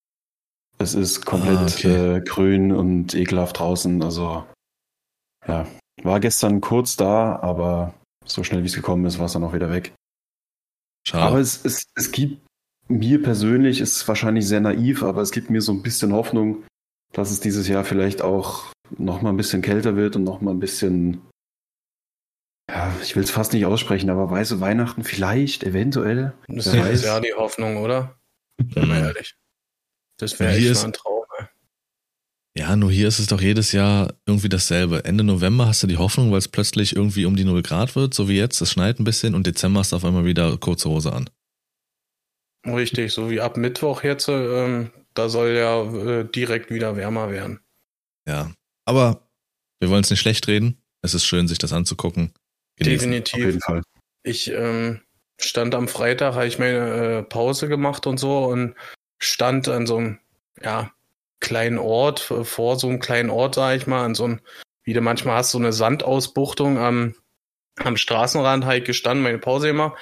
Es 0.78 0.94
ist 0.94 1.26
komplett 1.26 1.58
ah, 1.58 1.66
okay. 1.66 2.16
äh, 2.16 2.22
grün 2.22 2.72
und 2.72 3.14
ekelhaft 3.14 3.60
draußen. 3.60 4.02
Also, 4.02 4.46
ja, 5.48 5.68
war 6.02 6.20
gestern 6.20 6.62
kurz 6.62 6.96
da, 6.96 7.38
aber 7.40 7.94
so 8.26 8.44
schnell 8.44 8.64
wie 8.64 8.68
es 8.68 8.76
gekommen 8.76 9.06
ist, 9.06 9.20
war 9.20 9.26
es 9.26 9.34
dann 9.34 9.44
auch 9.44 9.54
wieder 9.54 9.70
weg. 9.70 9.94
Schade. 11.06 11.24
Aber 11.24 11.40
es, 11.40 11.64
es, 11.66 11.86
es 11.96 12.12
gibt 12.12 12.42
mir 12.88 13.22
persönlich, 13.22 13.80
ist 13.80 14.08
wahrscheinlich 14.08 14.48
sehr 14.48 14.60
naiv, 14.60 15.04
aber 15.04 15.22
es 15.22 15.32
gibt 15.32 15.50
mir 15.50 15.62
so 15.62 15.72
ein 15.72 15.82
bisschen 15.82 16.14
Hoffnung, 16.14 16.64
dass 17.14 17.32
es 17.32 17.40
dieses 17.40 17.68
Jahr 17.68 17.84
vielleicht 17.84 18.22
auch 18.22 18.72
noch 18.98 19.21
mal 19.21 19.29
ein 19.29 19.38
bisschen 19.38 19.62
kälter 19.62 19.95
wird 19.95 20.15
und 20.15 20.24
noch 20.24 20.41
mal 20.41 20.51
ein 20.51 20.60
bisschen 20.60 21.21
ja, 22.71 22.95
ich 23.01 23.15
will 23.17 23.24
es 23.24 23.31
fast 23.31 23.51
nicht 23.51 23.65
aussprechen, 23.65 24.10
aber 24.10 24.31
weiße 24.31 24.62
Weihnachten 24.62 25.03
vielleicht, 25.03 25.63
eventuell. 25.63 26.33
Das 26.48 26.67
ist 26.67 27.03
ja 27.03 27.19
die 27.19 27.33
Hoffnung, 27.33 27.77
oder? 27.77 28.17
Bin 28.57 28.88
mal 28.88 29.01
ehrlich. 29.01 29.36
Das 30.17 30.39
wäre 30.39 30.53
echt 30.55 30.65
ist, 30.65 30.86
ein 30.86 30.93
Traum. 30.93 31.25
Ey. 31.38 31.48
Ja, 32.57 32.75
nur 32.77 32.89
hier 32.89 33.10
ist 33.10 33.19
es 33.19 33.27
doch 33.27 33.41
jedes 33.41 33.74
Jahr 33.74 34.13
irgendwie 34.25 34.48
dasselbe. 34.48 35.03
Ende 35.03 35.25
November 35.25 35.67
hast 35.67 35.83
du 35.83 35.88
die 35.88 35.98
Hoffnung, 35.98 36.31
weil 36.31 36.38
es 36.38 36.48
plötzlich 36.48 36.95
irgendwie 36.95 37.25
um 37.25 37.36
die 37.36 37.43
0 37.43 37.62
Grad 37.62 37.95
wird, 37.98 38.13
so 38.13 38.29
wie 38.29 38.38
jetzt. 38.38 38.62
Es 38.62 38.71
schneit 38.71 39.00
ein 39.00 39.03
bisschen 39.03 39.36
und 39.36 39.48
Dezember 39.48 39.81
hast 39.81 39.91
du 39.91 39.98
auf 39.98 40.05
einmal 40.05 40.25
wieder 40.25 40.57
kurze 40.57 40.89
Hose 40.89 41.12
an. 41.12 41.29
Richtig, 42.65 43.12
so 43.12 43.29
wie 43.29 43.41
ab 43.41 43.57
Mittwoch 43.57 44.03
jetzt, 44.03 44.29
ähm, 44.29 44.91
da 45.13 45.27
soll 45.27 45.50
ja 45.50 45.81
äh, 45.81 46.24
direkt 46.24 46.69
wieder 46.69 46.95
wärmer 46.95 47.31
werden. 47.31 47.60
Ja, 48.27 48.51
aber 48.91 49.29
wir 49.79 49.89
wollen 49.89 50.03
es 50.03 50.10
nicht 50.10 50.19
schlecht 50.19 50.48
reden. 50.48 50.77
Es 51.01 51.13
ist 51.13 51.25
schön, 51.25 51.48
sich 51.48 51.57
das 51.57 51.71
anzugucken. 51.71 52.33
Genießen. 52.75 53.10
Definitiv. 53.10 53.33
Auf 53.33 53.45
jeden 53.45 53.62
Fall. 53.62 53.81
Ich 54.24 54.51
ähm, 54.51 55.01
stand 55.39 55.74
am 55.74 55.88
Freitag, 55.88 56.36
habe 56.36 56.45
ich 56.45 56.60
meine 56.60 57.19
äh, 57.19 57.24
Pause 57.24 57.69
gemacht 57.69 58.05
und 58.05 58.19
so 58.19 58.45
und 58.45 58.75
stand 59.17 59.69
an 59.69 59.88
so 59.88 59.98
einem, 59.98 60.19
ja, 60.62 60.91
kleinen 61.39 61.79
Ort, 61.79 62.19
vor 62.19 62.77
so 62.77 62.88
einem 62.88 63.00
kleinen 63.00 63.29
Ort, 63.29 63.55
sag 63.55 63.77
ich 63.77 63.88
mal, 63.88 64.03
an 64.03 64.13
so 64.13 64.25
einem, 64.25 64.41
wie 64.83 64.93
du 64.93 65.01
manchmal 65.01 65.38
hast, 65.38 65.51
so 65.51 65.57
eine 65.57 65.74
Sandausbuchtung 65.74 66.77
am, 66.77 67.15
am 67.77 67.98
Straßenrand 67.98 68.65
halt 68.65 68.86
gestanden, 68.86 69.24
meine 69.24 69.39
Pause 69.39 69.69
immer. 69.69 69.95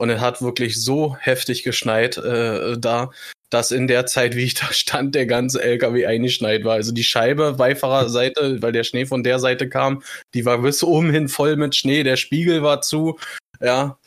Und 0.00 0.08
es 0.08 0.20
hat 0.20 0.40
wirklich 0.40 0.82
so 0.82 1.14
heftig 1.20 1.62
geschneit 1.62 2.16
äh, 2.16 2.78
da, 2.78 3.10
dass 3.50 3.70
in 3.70 3.86
der 3.86 4.06
Zeit, 4.06 4.34
wie 4.34 4.44
ich 4.44 4.54
da 4.54 4.72
stand, 4.72 5.14
der 5.14 5.26
ganze 5.26 5.62
LKW 5.62 6.06
eingeschneit 6.06 6.64
war. 6.64 6.72
Also 6.72 6.92
die 6.92 7.04
Scheibe 7.04 7.52
Beifahrerseite, 7.52 8.62
weil 8.62 8.72
der 8.72 8.84
Schnee 8.84 9.04
von 9.04 9.22
der 9.22 9.38
Seite 9.38 9.68
kam, 9.68 10.02
die 10.32 10.46
war 10.46 10.62
bis 10.62 10.82
oben 10.82 11.10
hin 11.10 11.28
voll 11.28 11.56
mit 11.56 11.76
Schnee, 11.76 12.02
der 12.02 12.16
Spiegel 12.16 12.62
war 12.62 12.80
zu. 12.80 13.18
Ja, 13.60 13.98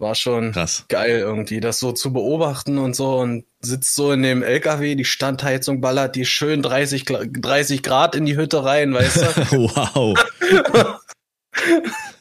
war 0.00 0.16
schon 0.16 0.50
Krass. 0.50 0.86
geil 0.88 1.20
irgendwie, 1.20 1.60
das 1.60 1.78
so 1.78 1.92
zu 1.92 2.12
beobachten 2.12 2.78
und 2.78 2.96
so 2.96 3.18
und 3.18 3.44
sitzt 3.60 3.94
so 3.94 4.10
in 4.10 4.24
dem 4.24 4.42
LKW, 4.42 4.96
die 4.96 5.04
Standheizung 5.04 5.80
ballert 5.80 6.16
die 6.16 6.26
schön 6.26 6.60
30, 6.60 7.04
30 7.04 7.84
Grad 7.84 8.16
in 8.16 8.26
die 8.26 8.36
Hütte 8.36 8.64
rein, 8.64 8.92
weißt 8.92 9.16
du? 9.16 9.22
wow. 9.76 10.18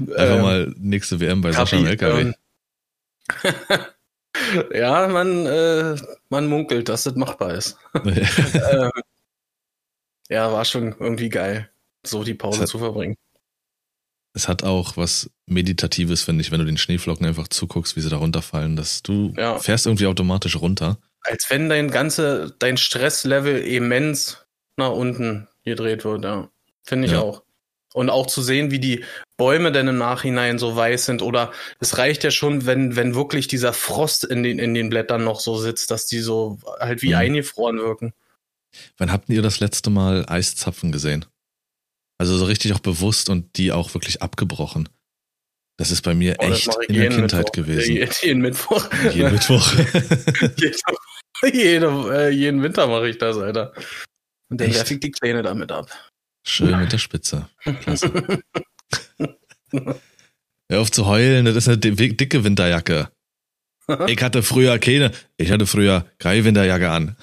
Einfach 0.00 0.36
ähm, 0.36 0.42
mal 0.42 0.74
nächste 0.78 1.20
WM 1.20 1.40
bei 1.40 1.52
Sascha 1.52 1.76
im 1.76 1.86
LKW. 1.86 2.20
Ähm, 2.20 2.34
ja, 4.74 5.08
man, 5.08 5.46
äh, 5.46 5.96
man 6.28 6.46
munkelt, 6.46 6.88
dass 6.88 7.04
das 7.04 7.14
machbar 7.14 7.54
ist. 7.54 7.76
ähm, 8.04 8.90
ja, 10.28 10.52
war 10.52 10.64
schon 10.64 10.94
irgendwie 10.98 11.28
geil, 11.28 11.70
so 12.04 12.24
die 12.24 12.34
Pause 12.34 12.62
hat, 12.62 12.68
zu 12.68 12.78
verbringen. 12.78 13.16
Es 14.32 14.48
hat 14.48 14.64
auch 14.64 14.96
was 14.96 15.30
Meditatives, 15.46 16.22
finde 16.22 16.42
ich, 16.42 16.50
wenn 16.50 16.58
du 16.58 16.66
den 16.66 16.78
Schneeflocken 16.78 17.26
einfach 17.26 17.48
zuguckst, 17.48 17.94
wie 17.96 18.00
sie 18.00 18.10
da 18.10 18.16
runterfallen, 18.16 18.74
dass 18.74 19.02
du 19.02 19.32
ja. 19.36 19.58
fährst 19.58 19.86
irgendwie 19.86 20.06
automatisch 20.06 20.56
runter. 20.56 20.98
Als 21.20 21.48
wenn 21.50 21.68
dein 21.68 21.90
ganze, 21.90 22.54
dein 22.58 22.76
Stresslevel 22.76 23.62
immens 23.62 24.44
nach 24.76 24.90
unten 24.90 25.48
gedreht 25.64 26.04
wird, 26.04 26.24
ja. 26.24 26.50
Finde 26.82 27.06
ich 27.06 27.12
ja. 27.12 27.20
auch. 27.20 27.44
Und 27.94 28.10
auch 28.10 28.26
zu 28.26 28.42
sehen, 28.42 28.70
wie 28.72 28.80
die 28.80 29.04
Bäume 29.38 29.70
denn 29.70 29.86
im 29.86 29.98
Nachhinein 29.98 30.58
so 30.58 30.74
weiß 30.74 31.06
sind. 31.06 31.22
Oder 31.22 31.52
es 31.78 31.96
reicht 31.96 32.24
ja 32.24 32.30
schon, 32.32 32.66
wenn, 32.66 32.96
wenn 32.96 33.14
wirklich 33.14 33.46
dieser 33.46 33.72
Frost 33.72 34.24
in 34.24 34.42
den, 34.42 34.58
in 34.58 34.74
den 34.74 34.90
Blättern 34.90 35.22
noch 35.22 35.38
so 35.38 35.56
sitzt, 35.56 35.90
dass 35.92 36.06
die 36.06 36.18
so 36.18 36.58
halt 36.80 37.02
wie 37.02 37.10
Mhm. 37.10 37.14
eingefroren 37.14 37.78
wirken. 37.78 38.12
Wann 38.98 39.12
habt 39.12 39.28
ihr 39.28 39.42
das 39.42 39.60
letzte 39.60 39.90
Mal 39.90 40.24
Eiszapfen 40.28 40.90
gesehen? 40.90 41.24
Also 42.18 42.36
so 42.36 42.44
richtig 42.46 42.72
auch 42.72 42.80
bewusst 42.80 43.28
und 43.28 43.56
die 43.58 43.70
auch 43.70 43.94
wirklich 43.94 44.22
abgebrochen. 44.22 44.88
Das 45.76 45.90
ist 45.92 46.02
bei 46.02 46.14
mir 46.14 46.36
Oh, 46.40 46.44
echt 46.44 46.66
in 46.88 46.94
der 46.94 47.02
jeden 47.04 47.14
Kindheit 47.16 47.38
Mittwoch. 47.46 47.52
gewesen. 47.52 47.96
Äh, 47.96 48.08
jeden 48.22 48.40
Mittwoch. 48.40 48.88
Jeden 49.12 49.32
Mittwoch. 49.32 49.72
jeden, 50.56 50.76
jede, 51.52 51.86
äh, 52.12 52.30
jeden 52.30 52.62
Winter 52.62 52.86
mache 52.88 53.08
ich 53.08 53.18
das, 53.18 53.36
Alter. 53.36 53.72
Und 54.50 54.60
dann 54.60 54.72
werfe 54.74 54.94
ich 54.94 55.00
die 55.00 55.10
Kleine 55.10 55.42
damit 55.42 55.70
ab. 55.72 55.90
Schön 56.44 56.78
mit 56.78 56.92
der 56.92 56.98
Spitze. 56.98 57.48
Klasse. 57.80 58.40
Hör 60.70 60.80
auf 60.80 60.92
zu 60.92 61.06
heulen, 61.06 61.44
das 61.46 61.56
ist 61.56 61.68
eine 61.68 61.78
di- 61.78 62.16
dicke 62.16 62.44
Winterjacke. 62.44 63.08
Ich 64.06 64.22
hatte 64.22 64.42
früher 64.42 64.78
keine, 64.78 65.10
ich 65.36 65.50
hatte 65.50 65.66
früher 65.66 66.06
keine 66.18 66.44
Winterjacke 66.44 66.90
an. 66.90 67.16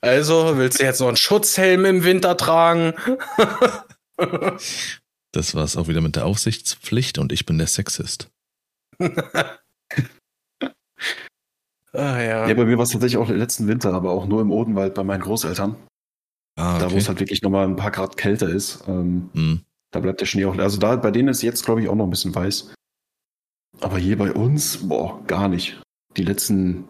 Also, 0.00 0.56
willst 0.56 0.80
du 0.80 0.84
jetzt 0.84 1.00
noch 1.00 1.08
einen 1.08 1.16
Schutzhelm 1.16 1.84
im 1.84 2.04
Winter 2.04 2.36
tragen? 2.36 2.94
Das 5.32 5.54
war's 5.54 5.76
auch 5.76 5.88
wieder 5.88 6.00
mit 6.00 6.16
der 6.16 6.26
Aufsichtspflicht 6.26 7.18
und 7.18 7.32
ich 7.32 7.46
bin 7.46 7.58
der 7.58 7.66
Sexist. 7.66 8.30
Ah, 11.92 12.20
ja. 12.20 12.46
Ja, 12.48 12.54
bei 12.54 12.64
mir 12.64 12.76
war 12.78 12.84
es 12.84 12.90
tatsächlich 12.90 13.16
auch 13.18 13.28
letzten 13.28 13.66
Winter, 13.66 13.92
aber 13.92 14.10
auch 14.12 14.26
nur 14.26 14.40
im 14.40 14.50
Odenwald 14.52 14.94
bei 14.94 15.02
meinen 15.02 15.22
Großeltern. 15.22 15.76
Ah, 16.56 16.78
Da, 16.78 16.82
wo 16.86 16.86
okay. 16.90 16.98
es 16.98 17.08
halt 17.08 17.20
wirklich 17.20 17.42
nochmal 17.42 17.66
ein 17.66 17.76
paar 17.76 17.90
Grad 17.90 18.16
kälter 18.16 18.48
ist. 18.48 18.84
Ähm, 18.88 19.30
Hm. 19.34 19.60
da 19.92 20.00
bleibt 20.00 20.20
der 20.20 20.26
Schnee 20.26 20.44
auch. 20.44 20.56
Also 20.58 20.78
da, 20.78 20.96
bei 20.96 21.10
denen 21.10 21.28
ist 21.28 21.42
jetzt, 21.42 21.64
glaube 21.64 21.82
ich, 21.82 21.88
auch 21.88 21.94
noch 21.94 22.04
ein 22.04 22.10
bisschen 22.10 22.34
weiß. 22.34 22.74
Aber 23.80 23.98
hier 23.98 24.18
bei 24.18 24.32
uns, 24.32 24.88
boah, 24.88 25.24
gar 25.26 25.48
nicht. 25.48 25.80
Die 26.16 26.24
letzten 26.24 26.84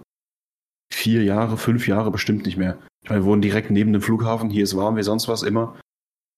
vier 0.92 1.22
Jahre, 1.22 1.56
fünf 1.56 1.86
Jahre 1.86 2.10
bestimmt 2.10 2.46
nicht 2.46 2.56
mehr. 2.56 2.78
Ich 3.04 3.10
meine, 3.10 3.22
wir 3.22 3.26
wohnen 3.26 3.42
direkt 3.42 3.70
neben 3.70 3.92
dem 3.92 4.02
Flughafen. 4.02 4.50
Hier 4.50 4.64
ist 4.64 4.76
warm 4.76 4.96
wie 4.96 5.02
sonst 5.02 5.28
was 5.28 5.42
immer. 5.42 5.78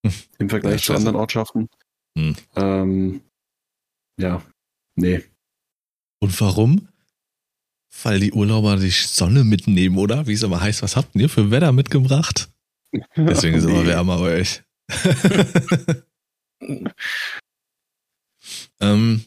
Im 0.38 0.50
Vergleich 0.50 0.80
Ja, 0.86 0.86
zu 0.86 0.94
anderen 0.94 1.16
Ortschaften. 1.16 1.68
Hm. 2.18 2.36
Ähm, 2.56 3.20
ja, 4.20 4.42
nee. 4.96 5.22
Und 6.20 6.38
warum? 6.40 6.88
Weil 8.02 8.20
die 8.20 8.32
Urlauber 8.32 8.76
die 8.76 8.90
Sonne 8.90 9.44
mitnehmen, 9.44 9.96
oder? 9.96 10.26
Wie 10.26 10.32
es 10.34 10.42
immer 10.42 10.60
heißt, 10.60 10.82
was 10.82 10.96
habt 10.96 11.14
ihr 11.14 11.28
für 11.28 11.50
Wetter 11.50 11.72
mitgebracht? 11.72 12.50
Deswegen 13.16 13.56
ist 13.56 13.64
es 13.64 13.70
immer 13.70 13.86
wärmer 13.86 14.18
bei 14.18 14.40
euch. 14.40 14.62
ähm, 18.80 19.24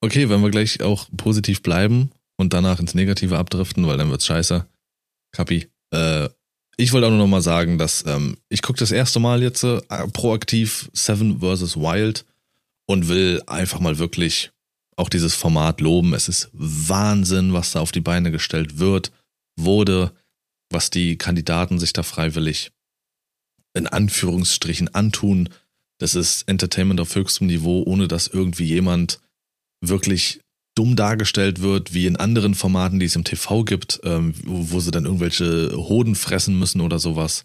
okay, 0.00 0.28
wenn 0.28 0.42
wir 0.42 0.50
gleich 0.50 0.82
auch 0.82 1.08
positiv 1.16 1.62
bleiben 1.62 2.10
und 2.36 2.52
danach 2.52 2.80
ins 2.80 2.94
Negative 2.94 3.38
abdriften, 3.38 3.86
weil 3.86 3.96
dann 3.96 4.10
wird's 4.10 4.26
scheiße. 4.26 4.66
Kapi. 5.32 5.68
Äh, 5.92 6.28
ich 6.76 6.92
wollte 6.92 7.06
auch 7.06 7.10
nur 7.10 7.18
noch 7.20 7.26
mal 7.26 7.42
sagen, 7.42 7.78
dass 7.78 8.04
ähm, 8.06 8.36
ich 8.48 8.62
gucke 8.62 8.78
das 8.78 8.92
erste 8.92 9.20
Mal 9.20 9.42
jetzt 9.42 9.62
äh, 9.62 9.80
proaktiv 10.12 10.90
Seven 10.92 11.40
vs. 11.40 11.76
Wild 11.76 12.24
und 12.86 13.08
will 13.08 13.42
einfach 13.46 13.80
mal 13.80 13.98
wirklich 13.98 14.50
auch 14.96 15.08
dieses 15.08 15.34
Format 15.34 15.80
loben. 15.80 16.14
Es 16.14 16.28
ist 16.28 16.50
Wahnsinn, 16.52 17.52
was 17.52 17.72
da 17.72 17.80
auf 17.80 17.92
die 17.92 18.00
Beine 18.00 18.30
gestellt 18.30 18.78
wird, 18.78 19.12
wurde, 19.56 20.12
was 20.70 20.90
die 20.90 21.16
Kandidaten 21.16 21.78
sich 21.78 21.92
da 21.92 22.02
freiwillig 22.02 22.72
in 23.74 23.86
Anführungsstrichen 23.86 24.94
antun. 24.94 25.48
Das 25.98 26.14
ist 26.14 26.48
Entertainment 26.48 27.00
auf 27.00 27.14
höchstem 27.14 27.46
Niveau, 27.46 27.82
ohne 27.84 28.08
dass 28.08 28.26
irgendwie 28.26 28.64
jemand 28.64 29.20
wirklich 29.80 30.40
dumm 30.74 30.96
dargestellt 30.96 31.60
wird, 31.60 31.92
wie 31.92 32.06
in 32.06 32.16
anderen 32.16 32.54
Formaten, 32.54 32.98
die 32.98 33.06
es 33.06 33.16
im 33.16 33.24
TV 33.24 33.64
gibt, 33.64 34.00
ähm, 34.04 34.34
wo, 34.44 34.72
wo 34.72 34.80
sie 34.80 34.90
dann 34.90 35.04
irgendwelche 35.04 35.70
Hoden 35.76 36.14
fressen 36.14 36.58
müssen 36.58 36.80
oder 36.80 36.98
sowas. 36.98 37.44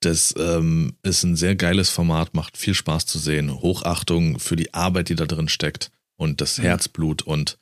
Das 0.00 0.34
ähm, 0.38 0.96
ist 1.02 1.24
ein 1.24 1.36
sehr 1.36 1.56
geiles 1.56 1.90
Format, 1.90 2.34
macht 2.34 2.56
viel 2.56 2.74
Spaß 2.74 3.06
zu 3.06 3.18
sehen. 3.18 3.52
Hochachtung 3.52 4.38
für 4.38 4.56
die 4.56 4.72
Arbeit, 4.72 5.08
die 5.08 5.16
da 5.16 5.26
drin 5.26 5.48
steckt 5.48 5.90
und 6.16 6.40
das 6.40 6.58
Mhm. 6.58 6.62
Herzblut 6.62 7.22
und 7.22 7.58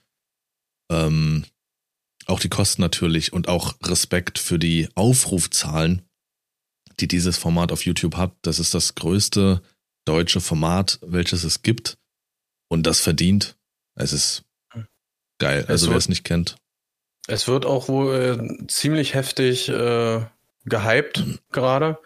ähm, 0.90 1.44
auch 2.26 2.40
die 2.40 2.48
Kosten 2.48 2.82
natürlich 2.82 3.32
und 3.32 3.48
auch 3.48 3.74
Respekt 3.82 4.38
für 4.38 4.58
die 4.58 4.88
Aufrufzahlen, 4.94 6.02
die 7.00 7.08
dieses 7.08 7.36
Format 7.36 7.72
auf 7.72 7.84
YouTube 7.84 8.16
hat. 8.16 8.32
Das 8.42 8.58
ist 8.58 8.74
das 8.74 8.94
größte 8.94 9.62
deutsche 10.04 10.40
Format, 10.40 10.98
welches 11.02 11.44
es 11.44 11.62
gibt 11.62 11.98
und 12.68 12.86
das 12.86 13.00
verdient. 13.00 13.56
Es 13.94 14.12
ist 14.12 14.44
geil. 15.38 15.64
Also 15.68 15.90
wer 15.90 15.96
es 15.96 16.08
nicht 16.08 16.24
kennt. 16.24 16.56
Es 17.28 17.48
wird 17.48 17.66
auch 17.66 17.88
wohl 17.88 18.14
äh, 18.14 18.66
ziemlich 18.68 19.14
heftig 19.14 19.68
äh, 19.68 20.24
gehypt 20.64 21.24
gerade. 21.50 21.98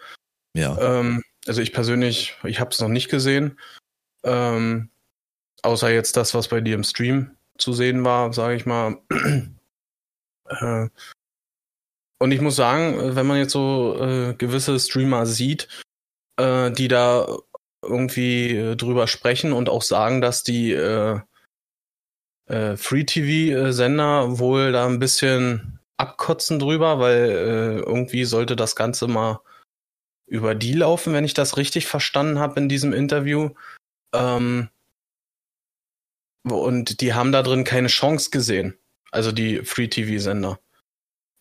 Ja. 0.53 0.77
Ähm, 0.79 1.23
also 1.47 1.61
ich 1.61 1.73
persönlich, 1.73 2.35
ich 2.43 2.59
habe 2.59 2.71
es 2.71 2.79
noch 2.79 2.89
nicht 2.89 3.09
gesehen. 3.09 3.59
Ähm, 4.23 4.89
außer 5.63 5.91
jetzt 5.91 6.17
das, 6.17 6.33
was 6.33 6.47
bei 6.47 6.61
dir 6.61 6.75
im 6.75 6.83
Stream 6.83 7.31
zu 7.57 7.73
sehen 7.73 8.03
war, 8.03 8.33
sage 8.33 8.55
ich 8.55 8.65
mal. 8.65 8.97
äh, 10.49 10.89
und 12.21 12.31
ich 12.31 12.39
muss 12.39 12.55
sagen, 12.55 13.15
wenn 13.15 13.25
man 13.25 13.39
jetzt 13.39 13.51
so 13.51 13.97
äh, 13.99 14.35
gewisse 14.35 14.79
Streamer 14.79 15.25
sieht, 15.25 15.67
äh, 16.39 16.69
die 16.69 16.87
da 16.87 17.35
irgendwie 17.83 18.55
äh, 18.55 18.75
drüber 18.75 19.07
sprechen 19.07 19.53
und 19.53 19.69
auch 19.69 19.81
sagen, 19.81 20.21
dass 20.21 20.43
die 20.43 20.71
äh, 20.71 21.19
äh, 22.45 22.77
Free-TV-Sender 22.77 24.37
wohl 24.37 24.71
da 24.71 24.85
ein 24.85 24.99
bisschen 24.99 25.79
abkotzen 25.97 26.59
drüber, 26.59 26.99
weil 26.99 27.17
äh, 27.17 27.79
irgendwie 27.79 28.25
sollte 28.25 28.55
das 28.55 28.75
Ganze 28.75 29.07
mal 29.07 29.39
über 30.27 30.53
die 30.53 30.73
laufen, 30.73 31.13
wenn 31.13 31.25
ich 31.25 31.33
das 31.33 31.57
richtig 31.57 31.87
verstanden 31.87 32.37
habe 32.37 32.59
in 32.59 32.69
diesem 32.69 32.93
Interview. 32.93 33.49
Ähm, 34.13 34.69
und 36.43 37.01
die 37.01 37.15
haben 37.15 37.31
da 37.31 37.41
drin 37.41 37.63
keine 37.63 37.87
Chance 37.87 38.29
gesehen, 38.29 38.77
also 39.09 39.31
die 39.31 39.63
Free-TV-Sender. 39.65 40.59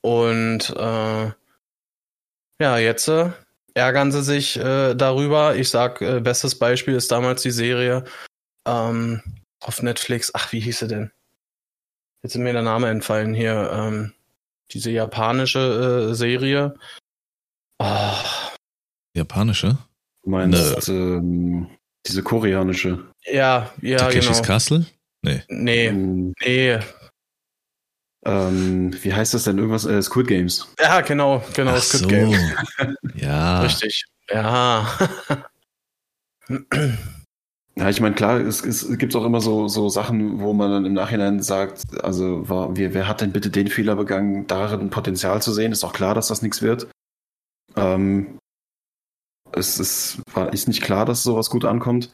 Und 0.02 0.70
äh, 0.70 1.30
ja, 2.60 2.78
jetzt 2.78 3.08
äh, 3.08 3.30
ärgern 3.74 4.12
sie 4.12 4.22
sich 4.22 4.56
äh, 4.56 4.94
darüber. 4.94 5.56
Ich 5.56 5.70
sag, 5.70 6.00
äh, 6.00 6.20
bestes 6.20 6.58
Beispiel 6.58 6.94
ist 6.94 7.10
damals 7.10 7.42
die 7.42 7.50
Serie 7.50 8.04
ähm, 8.66 9.22
auf 9.60 9.82
Netflix. 9.82 10.30
Ach, 10.34 10.52
wie 10.52 10.60
hieß 10.60 10.80
sie 10.80 10.88
denn? 10.88 11.10
Jetzt 12.22 12.34
ist 12.34 12.40
mir 12.40 12.52
der 12.52 12.62
Name 12.62 12.88
entfallen 12.88 13.34
hier. 13.34 13.70
Ähm, 13.72 14.12
diese 14.72 14.90
japanische 14.90 16.10
äh, 16.10 16.14
Serie. 16.14 16.74
Oh, 17.78 18.12
Japanische? 19.16 19.78
Du 20.22 20.30
meinst 20.30 20.88
ähm, 20.88 21.68
diese 22.06 22.22
koreanische. 22.22 23.10
ja, 23.24 23.72
ja, 23.80 23.96
Takeshis 23.98 24.36
genau. 24.36 24.46
Castle? 24.46 24.86
Nee. 25.22 25.42
Nee, 25.48 25.86
Ähm, 25.86 26.34
nee. 26.40 26.78
Ähm, 28.24 28.92
wie 29.02 29.14
heißt 29.14 29.35
das 29.35 29.44
denn? 29.44 29.59
Irgendwas? 29.59 29.85
Äh, 29.87 30.02
Squid 30.02 30.28
Games. 30.28 30.72
Ja, 30.80 31.00
genau, 31.00 31.42
genau, 31.54 31.72
Ach 31.72 31.83
Squid 31.83 32.00
so. 32.00 32.09
Game. 32.09 32.37
Ja. 33.14 33.61
Richtig. 33.62 34.04
Ja. 34.30 34.87
Ja, 37.76 37.88
ich 37.88 38.00
meine, 38.02 38.14
klar, 38.14 38.40
es, 38.40 38.62
es 38.62 38.98
gibt 38.98 39.16
auch 39.16 39.24
immer 39.24 39.40
so, 39.40 39.66
so 39.66 39.88
Sachen, 39.88 40.40
wo 40.40 40.52
man 40.52 40.70
dann 40.70 40.85
im 40.85 40.92
Nachhinein 40.92 41.40
sagt, 41.40 42.02
also 42.04 42.46
war, 42.46 42.76
wer, 42.76 42.92
wer 42.92 43.09
hat 43.09 43.22
denn 43.22 43.33
bitte 43.33 43.48
den 43.48 43.68
Fehler 43.68 43.96
begangen, 43.96 44.46
darin 44.46 44.90
Potenzial 44.90 45.40
zu 45.40 45.52
sehen? 45.52 45.72
Ist 45.72 45.83
doch 45.83 45.94
klar, 45.94 46.14
dass 46.14 46.28
das 46.28 46.42
nichts 46.42 46.61
wird. 46.61 46.90
Ähm, 47.76 48.38
es 49.52 49.80
ist, 49.80 50.20
war, 50.35 50.52
ist 50.52 50.68
nicht 50.68 50.83
klar, 50.83 51.06
dass 51.06 51.22
sowas 51.22 51.48
gut 51.48 51.64
ankommt. 51.64 52.12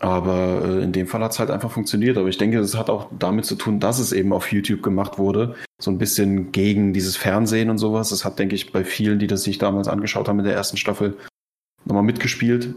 Aber 0.00 0.62
äh, 0.64 0.82
in 0.82 0.92
dem 0.92 1.06
Fall 1.06 1.22
hat 1.22 1.32
es 1.32 1.38
halt 1.38 1.50
einfach 1.50 1.70
funktioniert. 1.70 2.18
Aber 2.18 2.28
ich 2.28 2.38
denke, 2.38 2.58
es 2.58 2.76
hat 2.76 2.90
auch 2.90 3.08
damit 3.18 3.44
zu 3.44 3.54
tun, 3.54 3.80
dass 3.80 3.98
es 3.98 4.12
eben 4.12 4.32
auf 4.32 4.52
YouTube 4.52 4.82
gemacht 4.82 5.18
wurde. 5.18 5.54
So 5.80 5.90
ein 5.90 5.98
bisschen 5.98 6.52
gegen 6.52 6.92
dieses 6.92 7.16
Fernsehen 7.16 7.70
und 7.70 7.78
sowas. 7.78 8.10
Das 8.10 8.24
hat, 8.24 8.38
denke 8.38 8.54
ich, 8.54 8.72
bei 8.72 8.84
vielen, 8.84 9.18
die 9.18 9.26
das 9.26 9.44
sich 9.44 9.58
damals 9.58 9.88
angeschaut 9.88 10.28
haben 10.28 10.40
in 10.40 10.44
der 10.44 10.54
ersten 10.54 10.76
Staffel, 10.76 11.16
nochmal 11.84 12.02
mitgespielt. 12.02 12.74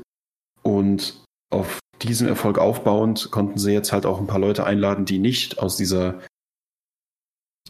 Und 0.61 1.23
auf 1.49 1.79
diesen 2.01 2.27
Erfolg 2.27 2.59
aufbauend 2.59 3.31
konnten 3.31 3.57
sie 3.57 3.71
jetzt 3.71 3.91
halt 3.91 4.05
auch 4.05 4.19
ein 4.19 4.27
paar 4.27 4.39
Leute 4.39 4.65
einladen, 4.65 5.05
die 5.05 5.19
nicht 5.19 5.59
aus 5.59 5.77
dieser 5.77 6.21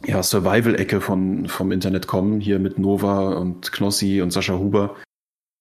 ja, 0.04 0.22
Survival-Ecke 0.22 1.00
von, 1.00 1.48
vom 1.48 1.72
Internet 1.72 2.06
kommen. 2.06 2.40
Hier 2.40 2.58
mit 2.58 2.78
Nova 2.78 3.30
und 3.30 3.72
Knossi 3.72 4.20
und 4.20 4.30
Sascha 4.30 4.58
Huber. 4.58 4.94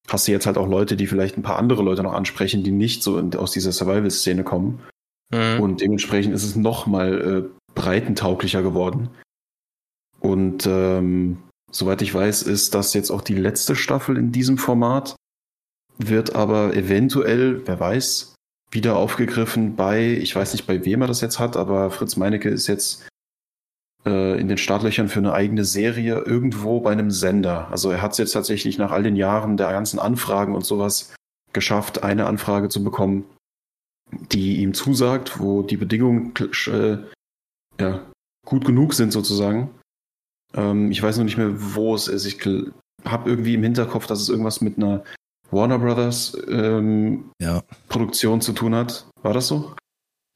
Hast 0.10 0.28
du 0.28 0.32
jetzt 0.32 0.46
halt 0.46 0.58
auch 0.58 0.68
Leute, 0.68 0.96
die 0.96 1.08
vielleicht 1.08 1.38
ein 1.38 1.44
paar 1.44 1.58
andere 1.58 1.84
Leute 1.84 2.04
noch 2.04 2.14
ansprechen, 2.14 2.64
die 2.64 2.72
nicht 2.72 3.04
so 3.04 3.18
in, 3.18 3.36
aus 3.36 3.52
dieser 3.52 3.72
Survival-Szene 3.72 4.44
kommen. 4.44 4.80
Mhm. 5.34 5.60
Und 5.60 5.82
dementsprechend 5.82 6.34
ist 6.34 6.44
es 6.44 6.56
noch 6.56 6.88
mal 6.88 7.22
äh, 7.46 7.74
breitentauglicher 7.76 8.64
geworden. 8.64 9.10
Und 10.20 10.66
ähm, 10.66 11.40
soweit 11.72 12.02
ich 12.02 12.14
weiß, 12.14 12.44
ist 12.44 12.74
das 12.74 12.94
jetzt 12.94 13.12
auch 13.12 13.22
die 13.22 13.36
letzte 13.36 13.76
Staffel 13.76 14.18
in 14.18 14.32
diesem 14.32 14.58
Format. 14.58 15.16
wird 16.00 16.36
aber 16.36 16.76
eventuell, 16.76 17.66
wer 17.66 17.80
weiß, 17.80 18.36
wieder 18.72 18.98
aufgegriffen 18.98 19.76
bei, 19.76 20.12
ich 20.14 20.36
weiß 20.36 20.54
nicht, 20.54 20.68
bei 20.68 20.86
wem 20.86 21.02
er 21.02 21.08
das 21.08 21.22
jetzt 21.22 21.40
hat, 21.40 21.58
aber 21.58 21.90
Fritz 21.90 22.18
Meinecke 22.18 22.50
ist 22.50 22.68
jetzt 22.68 23.08
äh, 24.08 24.40
in 24.40 24.48
den 24.48 24.58
Startlöchern 24.58 25.10
für 25.10 25.20
eine 25.20 25.34
eigene 25.34 25.66
Serie 25.66 26.20
irgendwo 26.20 26.80
bei 26.80 26.92
einem 26.92 27.12
Sender. 27.12 27.68
Also 27.70 27.92
er 27.92 28.02
hat 28.02 28.14
es 28.14 28.18
jetzt 28.18 28.32
tatsächlich 28.32 28.78
nach 28.78 28.92
all 28.92 29.04
den 29.04 29.18
Jahren 29.18 29.58
der 29.58 29.72
ganzen 29.72 30.00
Anfragen 30.00 30.56
und 30.56 30.66
sowas 30.66 31.14
geschafft, 31.54 32.04
eine 32.04 32.26
Anfrage 32.26 32.70
zu 32.70 32.84
bekommen, 32.84 33.26
die 34.32 34.62
ihm 34.62 34.74
zusagt, 34.74 35.40
wo 35.40 35.62
die 35.62 35.78
Bedingungen 35.78 36.34
äh, 36.68 36.98
ja, 37.80 38.06
gut 38.46 38.66
genug 38.66 38.94
sind 38.94 39.12
sozusagen. 39.12 39.70
Ähm, 40.56 40.90
ich 40.92 41.04
weiß 41.04 41.18
noch 41.18 41.26
nicht 41.26 41.38
mehr, 41.38 41.52
wo 41.76 41.94
es 41.94 42.08
ist. 42.08 42.26
Ich 42.26 42.40
habe 43.06 43.30
irgendwie 43.30 43.56
im 43.56 43.64
Hinterkopf, 43.64 44.08
dass 44.08 44.22
es 44.22 44.30
irgendwas 44.30 44.62
mit 44.62 44.78
einer 44.78 45.04
Warner 45.52 45.80
Brothers 45.80 46.38
ähm, 46.48 47.32
Ja. 47.42 47.64
Produktion 47.90 48.40
zu 48.42 48.54
tun 48.54 48.74
hat. 48.74 49.10
War 49.22 49.34
das 49.34 49.48
so? 49.48 49.76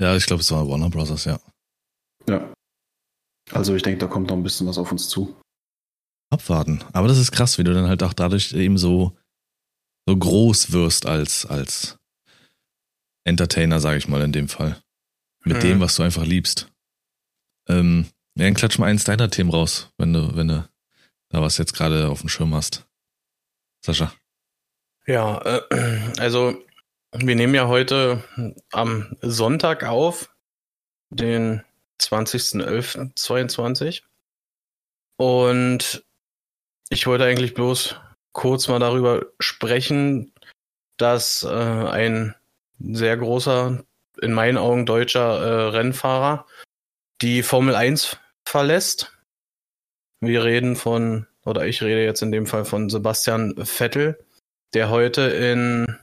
Ja, 0.02 0.16
ich 0.16 0.26
glaube, 0.26 0.42
es 0.42 0.52
war 0.52 0.68
Warner 0.68 0.90
Brothers, 0.90 1.26
ja. 1.26 1.40
Ja. 2.28 2.52
Also 3.54 3.76
ich 3.76 3.84
denke, 3.84 4.00
da 4.00 4.08
kommt 4.08 4.30
noch 4.30 4.36
ein 4.38 4.44
bisschen 4.44 4.68
was 4.68 4.78
auf 4.78 4.92
uns 4.92 5.10
zu. 5.10 5.36
Abwarten. 6.30 6.84
Aber 6.94 7.08
das 7.08 7.18
ist 7.18 7.32
krass, 7.32 7.58
wie 7.58 7.64
du 7.64 7.74
dann 7.74 7.88
halt 7.88 8.04
auch 8.04 8.14
dadurch 8.14 8.54
eben 8.54 8.78
so, 8.78 9.18
so 10.08 10.16
groß 10.16 10.72
wirst 10.72 11.06
als, 11.06 11.46
als 11.46 11.98
Entertainer, 13.26 13.80
sage 13.80 13.98
ich 13.98 14.08
mal 14.08 14.22
in 14.22 14.32
dem 14.32 14.48
Fall. 14.48 14.82
Mit 15.44 15.58
Mhm. 15.58 15.62
dem, 15.62 15.80
was 15.82 15.96
du 15.96 16.04
einfach 16.04 16.26
liebst. 16.26 16.72
Ähm, 17.68 18.06
ja, 18.36 18.46
dann 18.46 18.54
klatsch 18.54 18.78
mal 18.80 18.88
eins 18.88 19.04
deiner 19.04 19.30
Themen 19.30 19.50
raus, 19.50 19.92
wenn 19.98 20.14
du, 20.14 20.36
wenn 20.36 20.48
du 20.48 20.68
da 21.30 21.42
was 21.42 21.58
jetzt 21.58 21.74
gerade 21.74 22.10
auf 22.10 22.22
dem 22.22 22.30
Schirm 22.30 22.54
hast. 22.56 22.88
Sascha. 23.86 24.14
Ja, 25.08 25.42
äh, 25.44 26.14
also 26.20 26.56
wir 27.14 27.36
nehmen 27.36 27.56
ja 27.56 27.68
heute 27.68 28.24
am 28.72 29.18
Sonntag 29.22 29.84
auf, 29.84 30.34
den 31.10 31.62
20.11.22. 32.02 34.02
Und 35.18 36.04
ich 36.90 37.08
wollte 37.08 37.26
eigentlich 37.26 37.54
bloß 37.54 37.96
kurz 38.34 38.68
mal 38.68 38.80
darüber 38.80 39.26
sprechen, 39.40 40.34
dass 40.98 41.44
äh, 41.44 41.50
ein 41.50 42.36
sehr 42.80 43.18
großer, 43.18 43.84
in 44.22 44.34
meinen 44.34 44.58
Augen 44.58 44.86
deutscher 44.86 45.40
äh, 45.40 45.70
Rennfahrer 45.70 46.46
die 47.22 47.44
Formel 47.44 47.76
1 47.76 48.18
verlässt. 48.46 49.18
Wir 50.20 50.44
reden 50.44 50.76
von, 50.76 51.28
oder 51.46 51.66
ich 51.66 51.82
rede 51.82 52.04
jetzt 52.04 52.22
in 52.22 52.32
dem 52.32 52.46
Fall 52.46 52.66
von 52.66 52.90
Sebastian 52.90 53.56
Vettel, 53.64 54.20
der 54.74 54.90
heute 54.90 55.22
in 55.22 55.98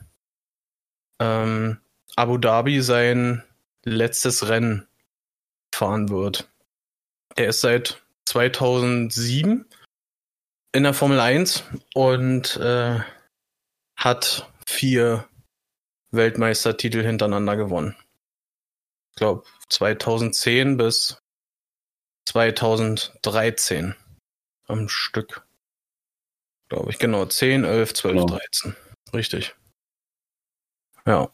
ähm, 1.19 1.77
Abu 2.15 2.37
Dhabi 2.37 2.81
sein 2.81 3.43
letztes 3.83 4.49
Rennen 4.49 4.88
fahren 5.79 6.09
wird. 6.09 6.49
Er 7.35 7.47
ist 7.49 7.61
seit 7.61 8.03
2007 8.27 9.65
in 10.75 10.83
der 10.83 10.93
Formel 10.93 11.19
1 11.19 11.63
und 11.95 12.57
äh, 12.57 12.99
hat 13.97 14.51
vier 14.67 15.27
Weltmeistertitel 16.11 17.01
hintereinander 17.01 17.55
gewonnen. 17.55 17.95
Ich 19.11 19.17
glaube 19.19 19.45
2010 19.69 20.75
bis 20.77 21.17
2013 22.27 23.95
am 24.67 24.89
Stück. 24.89 25.47
Glaube 26.69 26.91
ich, 26.91 26.99
genau. 26.99 27.25
10, 27.25 27.63
11, 27.63 27.93
12, 27.93 28.13
Genau. 28.13 28.25
13. 28.27 28.75
Richtig. 29.13 29.55
Ja, 31.05 31.31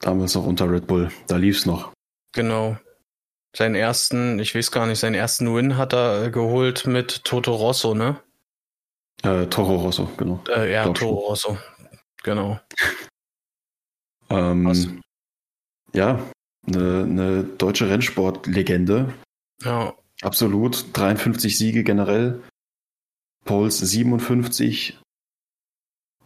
Damals 0.00 0.34
noch 0.34 0.44
unter 0.46 0.68
Red 0.70 0.86
Bull. 0.88 1.10
Da 1.28 1.36
lief's 1.36 1.64
noch. 1.64 1.92
genau. 2.34 2.76
Seinen 3.54 3.74
ersten, 3.74 4.38
ich 4.38 4.54
weiß 4.54 4.70
gar 4.70 4.86
nicht, 4.86 4.98
seinen 4.98 5.14
ersten 5.14 5.54
Win 5.54 5.76
hat 5.76 5.92
er 5.92 6.24
äh, 6.24 6.30
geholt 6.30 6.86
mit 6.86 7.24
Toto 7.24 7.54
Rosso, 7.54 7.94
ne? 7.94 8.20
Äh, 9.22 9.46
Toro 9.46 9.76
Rosso, 9.76 10.10
genau. 10.16 10.42
Äh, 10.48 10.72
ja, 10.72 10.88
Toro 10.92 11.28
Rosso. 11.28 11.58
Genau. 12.22 12.60
Ähm, 14.30 14.64
Was? 14.64 14.88
ja, 15.92 16.18
eine, 16.66 17.02
eine 17.02 17.44
deutsche 17.44 17.90
Rennsportlegende. 17.90 19.12
Ja, 19.62 19.92
Absolut. 20.22 20.86
53 20.96 21.58
Siege 21.58 21.82
generell. 21.82 22.40
Poles 23.44 23.78
57. 23.78 24.98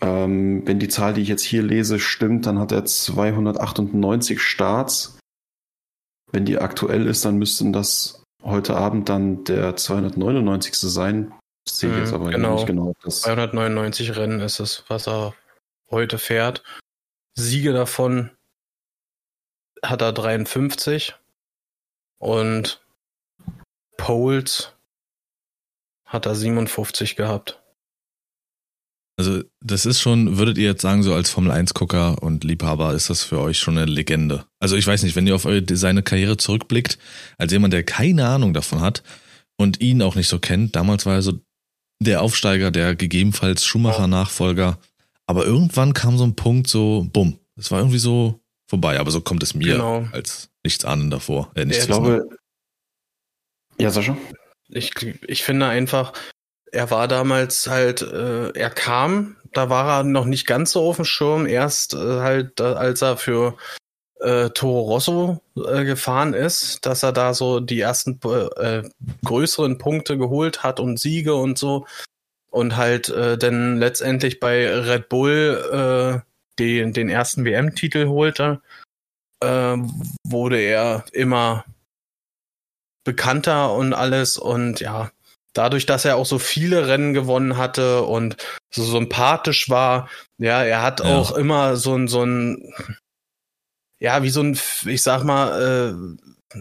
Ähm, 0.03 0.67
wenn 0.67 0.79
die 0.79 0.89
Zahl, 0.89 1.15
die 1.15 1.23
ich 1.23 1.29
jetzt 1.29 1.43
hier 1.43 1.63
lese, 1.63 1.99
stimmt, 1.99 2.47
dann 2.47 2.59
hat 2.59 2.73
er 2.73 2.85
298 2.85 4.41
Starts. 4.41 5.19
Wenn 6.37 6.45
die 6.45 6.59
aktuell 6.59 7.07
ist, 7.07 7.25
dann 7.25 7.39
müssten 7.39 7.73
das 7.73 8.23
heute 8.43 8.77
Abend 8.77 9.09
dann 9.09 9.45
der 9.45 9.75
299. 9.75 10.75
sein. 10.75 11.33
Das 11.65 11.79
sehe 11.79 11.89
ich 11.89 11.97
Mhm, 11.97 12.03
jetzt 12.03 12.13
aber 12.13 12.29
genau. 12.29 12.55
nicht 12.57 12.67
genau. 12.67 12.93
Das, 13.03 13.23
299 13.23 14.17
Rennen 14.17 14.41
ist 14.41 14.61
es, 14.61 14.85
was 14.89 15.09
er 15.09 15.35
heute 15.91 16.19
fährt. 16.19 16.63
Siege 17.39 17.73
davon 17.73 18.37
hat 19.83 20.03
er 20.03 20.13
53 20.13 21.15
und 22.19 22.85
Poles 23.97 24.77
hat 26.05 26.27
er 26.27 26.35
57 26.35 27.17
gehabt. 27.17 27.63
Also, 29.19 29.43
das 29.65 29.87
ist 29.87 30.01
schon, 30.01 30.37
würdet 30.37 30.59
ihr 30.59 30.65
jetzt 30.67 30.83
sagen, 30.83 31.03
so 31.03 31.15
als 31.15 31.31
Formel 31.31 31.51
1-Gucker 31.51 32.23
und 32.23 32.45
Liebhaber, 32.45 32.93
ist 32.93 33.09
das 33.09 33.23
für 33.23 33.41
euch 33.41 33.59
schon 33.59 33.79
eine 33.79 33.91
Legende? 33.91 34.45
Also, 34.61 34.77
ich 34.77 34.87
weiß 34.87 35.03
nicht, 35.05 35.17
wenn 35.17 35.27
ihr 35.27 35.35
auf 35.35 35.47
eure, 35.47 35.65
seine 35.77 36.03
Karriere 36.03 36.37
zurückblickt, 36.37 36.99
als 37.39 37.51
jemand, 37.53 37.73
der 37.73 37.83
keine 37.83 38.27
Ahnung 38.29 38.53
davon 38.53 38.81
hat 38.81 39.03
und 39.57 39.81
ihn 39.81 40.03
auch 40.03 40.17
nicht 40.17 40.29
so 40.29 40.39
kennt, 40.39 40.77
damals 40.77 41.07
war 41.07 41.15
er 41.15 41.23
so 41.23 41.41
der 41.99 42.21
Aufsteiger, 42.21 42.71
der 42.71 42.95
gegebenenfalls 42.95 43.65
Schumacher-Nachfolger, 43.65 44.79
aber 45.27 45.47
irgendwann 45.47 45.95
kam 45.95 46.19
so 46.19 46.25
ein 46.25 46.37
Punkt 46.37 46.69
so, 46.69 47.07
bumm, 47.11 47.39
es 47.57 47.71
war 47.71 47.79
irgendwie 47.79 47.99
so 47.99 48.41
vorbei, 48.69 49.01
aber 49.01 49.11
so 49.11 49.23
kommt 49.23 49.43
es 49.43 49.55
mir 49.55 49.73
Genau. 49.77 50.07
als 50.13 50.51
nichts 50.63 50.85
ahnen 50.85 51.11
davor. 51.11 51.51
Äh, 51.55 51.61
Ja, 51.61 51.65
nichts 51.65 51.83
ich 51.85 51.87
glaube. 51.89 52.29
Ja, 53.79 53.91
Sascha? 53.91 54.17
Ich, 54.69 54.93
ich 55.27 55.43
finde 55.43 55.67
einfach, 55.67 56.13
er 56.77 56.91
war 56.91 57.09
damals 57.09 57.67
halt, 57.69 58.03
äh, 58.03 58.51
er 58.51 58.71
kam, 58.71 59.37
da 59.53 59.71
war 59.71 60.01
er 60.01 60.05
noch 60.05 60.27
nicht 60.27 60.47
ganz 60.47 60.73
so 60.73 60.83
auf 60.83 60.97
dem 60.97 61.07
Schirm, 61.07 61.47
erst 61.47 61.95
äh, 61.95 62.21
halt, 62.21 62.61
als 62.61 63.01
er 63.01 63.17
für 63.17 63.57
äh, 64.21 64.51
Toro 64.51 64.81
Rosso 64.83 65.43
äh, 65.57 65.85
gefahren 65.85 66.35
ist, 66.35 66.85
dass 66.85 67.03
er 67.03 67.13
da 67.13 67.33
so 67.33 67.61
die 67.61 67.81
ersten 67.81 68.21
äh, 68.57 68.83
größeren 69.25 69.79
Punkte 69.79 70.19
geholt 70.19 70.63
hat 70.63 70.79
und 70.79 71.01
Siege 71.01 71.35
und 71.35 71.59
so. 71.59 71.87
Und 72.51 72.77
halt 72.77 73.09
äh, 73.09 73.39
dann 73.39 73.79
letztendlich 73.79 74.39
bei 74.41 74.69
Red 74.69 75.09
Bull 75.09 76.23
äh, 76.23 76.59
den, 76.59 76.93
den 76.93 77.09
ersten 77.09 77.45
WM-Titel 77.45 78.09
holte, 78.09 78.61
äh, 79.43 79.77
wurde 80.25 80.59
er 80.61 81.05
immer 81.13 81.65
bekannter 83.05 83.75
und 83.75 83.95
alles 83.95 84.37
und 84.37 84.81
ja, 84.81 85.11
dadurch, 85.59 85.87
dass 85.87 86.05
er 86.05 86.17
auch 86.17 86.27
so 86.27 86.39
viele 86.39 86.89
Rennen 86.89 87.15
gewonnen 87.15 87.57
hatte 87.57 88.03
und 88.03 88.37
so 88.75 88.83
sympathisch 88.85 89.69
war, 89.69 90.09
ja, 90.39 90.63
er 90.63 90.83
hat 90.83 91.01
Ja. 91.01 91.07
auch 91.07 91.33
immer 91.37 91.77
so 91.77 91.95
ein, 91.95 92.09
so 92.09 92.25
ein, 92.25 92.73
ja, 93.99 94.23
wie 94.23 94.31
so 94.31 94.43
ein, 94.43 94.59
ich 94.87 95.03
sag 95.03 95.25
mal, 95.25 96.17
äh, 96.55 96.59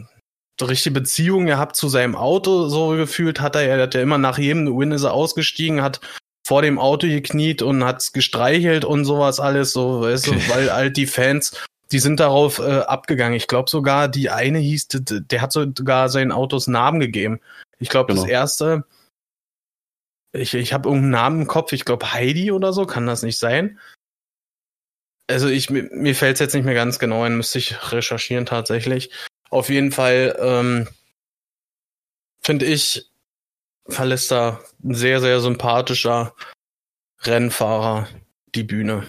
so 0.60 0.68
richtige 0.68 0.94
Beziehung 0.94 1.46
gehabt 1.48 1.76
zu 1.76 1.90
seinem 1.90 2.16
Auto, 2.16 2.70
so 2.70 2.90
gefühlt 2.92 3.42
hat 3.42 3.56
er, 3.56 3.64
er 3.64 3.82
hat 3.84 3.94
ja 3.94 4.02
immer 4.02 4.18
nach 4.18 4.38
jedem 4.38 4.68
Win 4.78 4.92
ist 4.94 5.04
er 5.04 5.14
ausgestiegen, 5.14 5.82
hat 5.82 6.00
vor 6.48 6.62
dem 6.62 6.80
Auto 6.80 7.08
gekniet 7.08 7.62
und 7.62 7.84
hat's 7.84 8.14
gestreichelt 8.14 8.86
und 8.86 9.04
sowas 9.04 9.40
alles, 9.40 9.74
so, 9.74 10.02
weißt 10.02 10.28
Okay. 10.30 10.40
du, 10.48 10.50
weil 10.54 10.72
halt 10.72 10.96
die 10.96 11.08
Fans, 11.08 11.62
die 11.92 12.00
sind 12.00 12.20
darauf 12.20 12.60
äh, 12.60 12.80
abgegangen. 12.80 13.36
Ich 13.36 13.48
glaube 13.48 13.70
sogar, 13.70 14.08
die 14.08 14.30
eine 14.30 14.60
hieß, 14.60 14.88
der 14.90 15.42
hat 15.42 15.52
sogar 15.52 16.10
seinen 16.10 16.32
Autos 16.32 16.68
Namen 16.68 17.00
gegeben. 17.00 17.40
Ich 17.80 17.90
glaube, 17.90 18.14
das 18.14 18.24
Genau. 18.24 18.34
erste, 18.34 18.86
ich, 20.32 20.54
ich 20.54 20.74
habe 20.74 20.90
irgendeinen 20.90 21.12
Namen 21.12 21.42
im 21.42 21.48
Kopf, 21.48 21.72
ich 21.74 21.86
glaube 21.86 22.14
Heidi 22.14 22.52
oder 22.52 22.74
so, 22.74 22.86
kann 22.86 23.06
das 23.06 23.24
nicht 23.24 23.38
sein? 23.38 23.80
Also 25.28 25.48
ich, 25.48 25.70
mir, 25.70 25.84
mir 25.92 26.16
fällt 26.16 26.36
es 26.36 26.40
jetzt 26.40 26.54
nicht 26.54 26.66
mehr 26.66 26.76
ganz 26.76 27.00
genau 27.00 27.24
ein, 27.24 27.38
müsste 27.38 27.60
ich 27.60 27.92
recherchieren 27.92 28.46
tatsächlich. 28.46 29.12
Auf 29.50 29.70
jeden 29.70 29.92
Fall 29.92 30.36
ähm, 30.40 30.88
finde 32.42 32.66
ich, 32.66 33.10
verlässt 33.88 34.32
da 34.32 34.62
ein 34.84 34.94
sehr, 34.94 35.22
sehr 35.22 35.40
sympathischer 35.40 36.36
Rennfahrer 37.22 38.08
die 38.54 38.64
Bühne. 38.64 39.08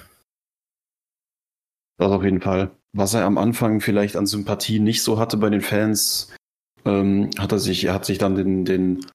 Das 1.99 2.13
auf 2.13 2.23
jeden 2.23 2.41
Fall. 2.41 2.71
Was 2.93 3.15
er 3.15 3.25
am 3.25 3.39
Anfang 3.39 3.81
vielleicht 3.81 4.17
an 4.17 4.27
Sympathie 4.27 4.81
nicht 4.81 5.03
so 5.03 5.19
hatte 5.19 5.37
bei 5.37 5.51
den 5.51 5.63
Fans, 5.63 6.35
ähm, 6.85 7.31
hat 7.39 7.53
er 7.53 7.59
sich, 7.59 7.85
er 7.85 7.95
hat 7.95 8.05
sich 8.05 8.19
dann 8.19 8.35
den, 8.35 8.65
den, 8.65 9.07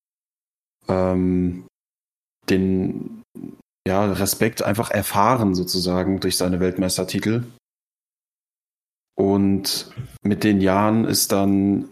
ähm, 0.87 1.65
den, 2.49 3.21
ja, 3.87 4.11
Respekt 4.11 4.61
einfach 4.63 4.91
erfahren 4.91 5.55
sozusagen 5.55 6.19
durch 6.19 6.37
seine 6.37 6.59
Weltmeistertitel. 6.59 7.43
Und 9.15 9.91
mit 10.23 10.43
den 10.43 10.61
Jahren 10.61 11.05
ist 11.05 11.31
dann, 11.31 11.89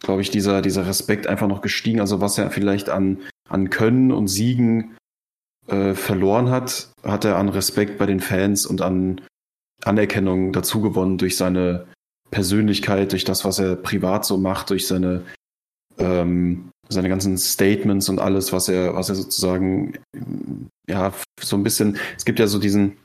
glaube 0.00 0.22
ich, 0.22 0.30
dieser, 0.30 0.62
dieser 0.62 0.86
Respekt 0.86 1.26
einfach 1.26 1.48
noch 1.48 1.60
gestiegen. 1.60 2.00
Also 2.00 2.20
was 2.20 2.38
er 2.38 2.50
vielleicht 2.50 2.88
an, 2.88 3.22
an 3.48 3.70
Können 3.70 4.10
und 4.10 4.28
Siegen 4.28 4.96
äh, 5.66 5.94
verloren 5.94 6.50
hat, 6.50 6.92
hat 7.02 7.24
er 7.24 7.36
an 7.36 7.48
Respekt 7.48 7.98
bei 7.98 8.06
den 8.06 8.20
Fans 8.20 8.66
und 8.66 8.80
an 8.80 9.20
Anerkennung 9.84 10.52
dazu 10.52 10.80
gewonnen 10.80 11.18
durch 11.18 11.36
seine 11.36 11.86
Persönlichkeit, 12.30 13.12
durch 13.12 13.24
das, 13.24 13.44
was 13.44 13.58
er 13.58 13.76
privat 13.76 14.24
so 14.24 14.36
macht, 14.36 14.70
durch 14.70 14.86
seine, 14.86 15.22
ähm, 15.98 16.70
seine 16.88 17.08
ganzen 17.08 17.38
Statements 17.38 18.08
und 18.08 18.18
alles, 18.18 18.52
was 18.52 18.68
er, 18.68 18.94
was 18.94 19.08
er 19.08 19.14
sozusagen, 19.14 19.98
ja, 20.88 21.12
so 21.40 21.56
ein 21.56 21.62
bisschen, 21.62 21.98
es 22.16 22.24
gibt 22.24 22.38
ja 22.38 22.46
so 22.46 22.58
diesen, 22.58 22.96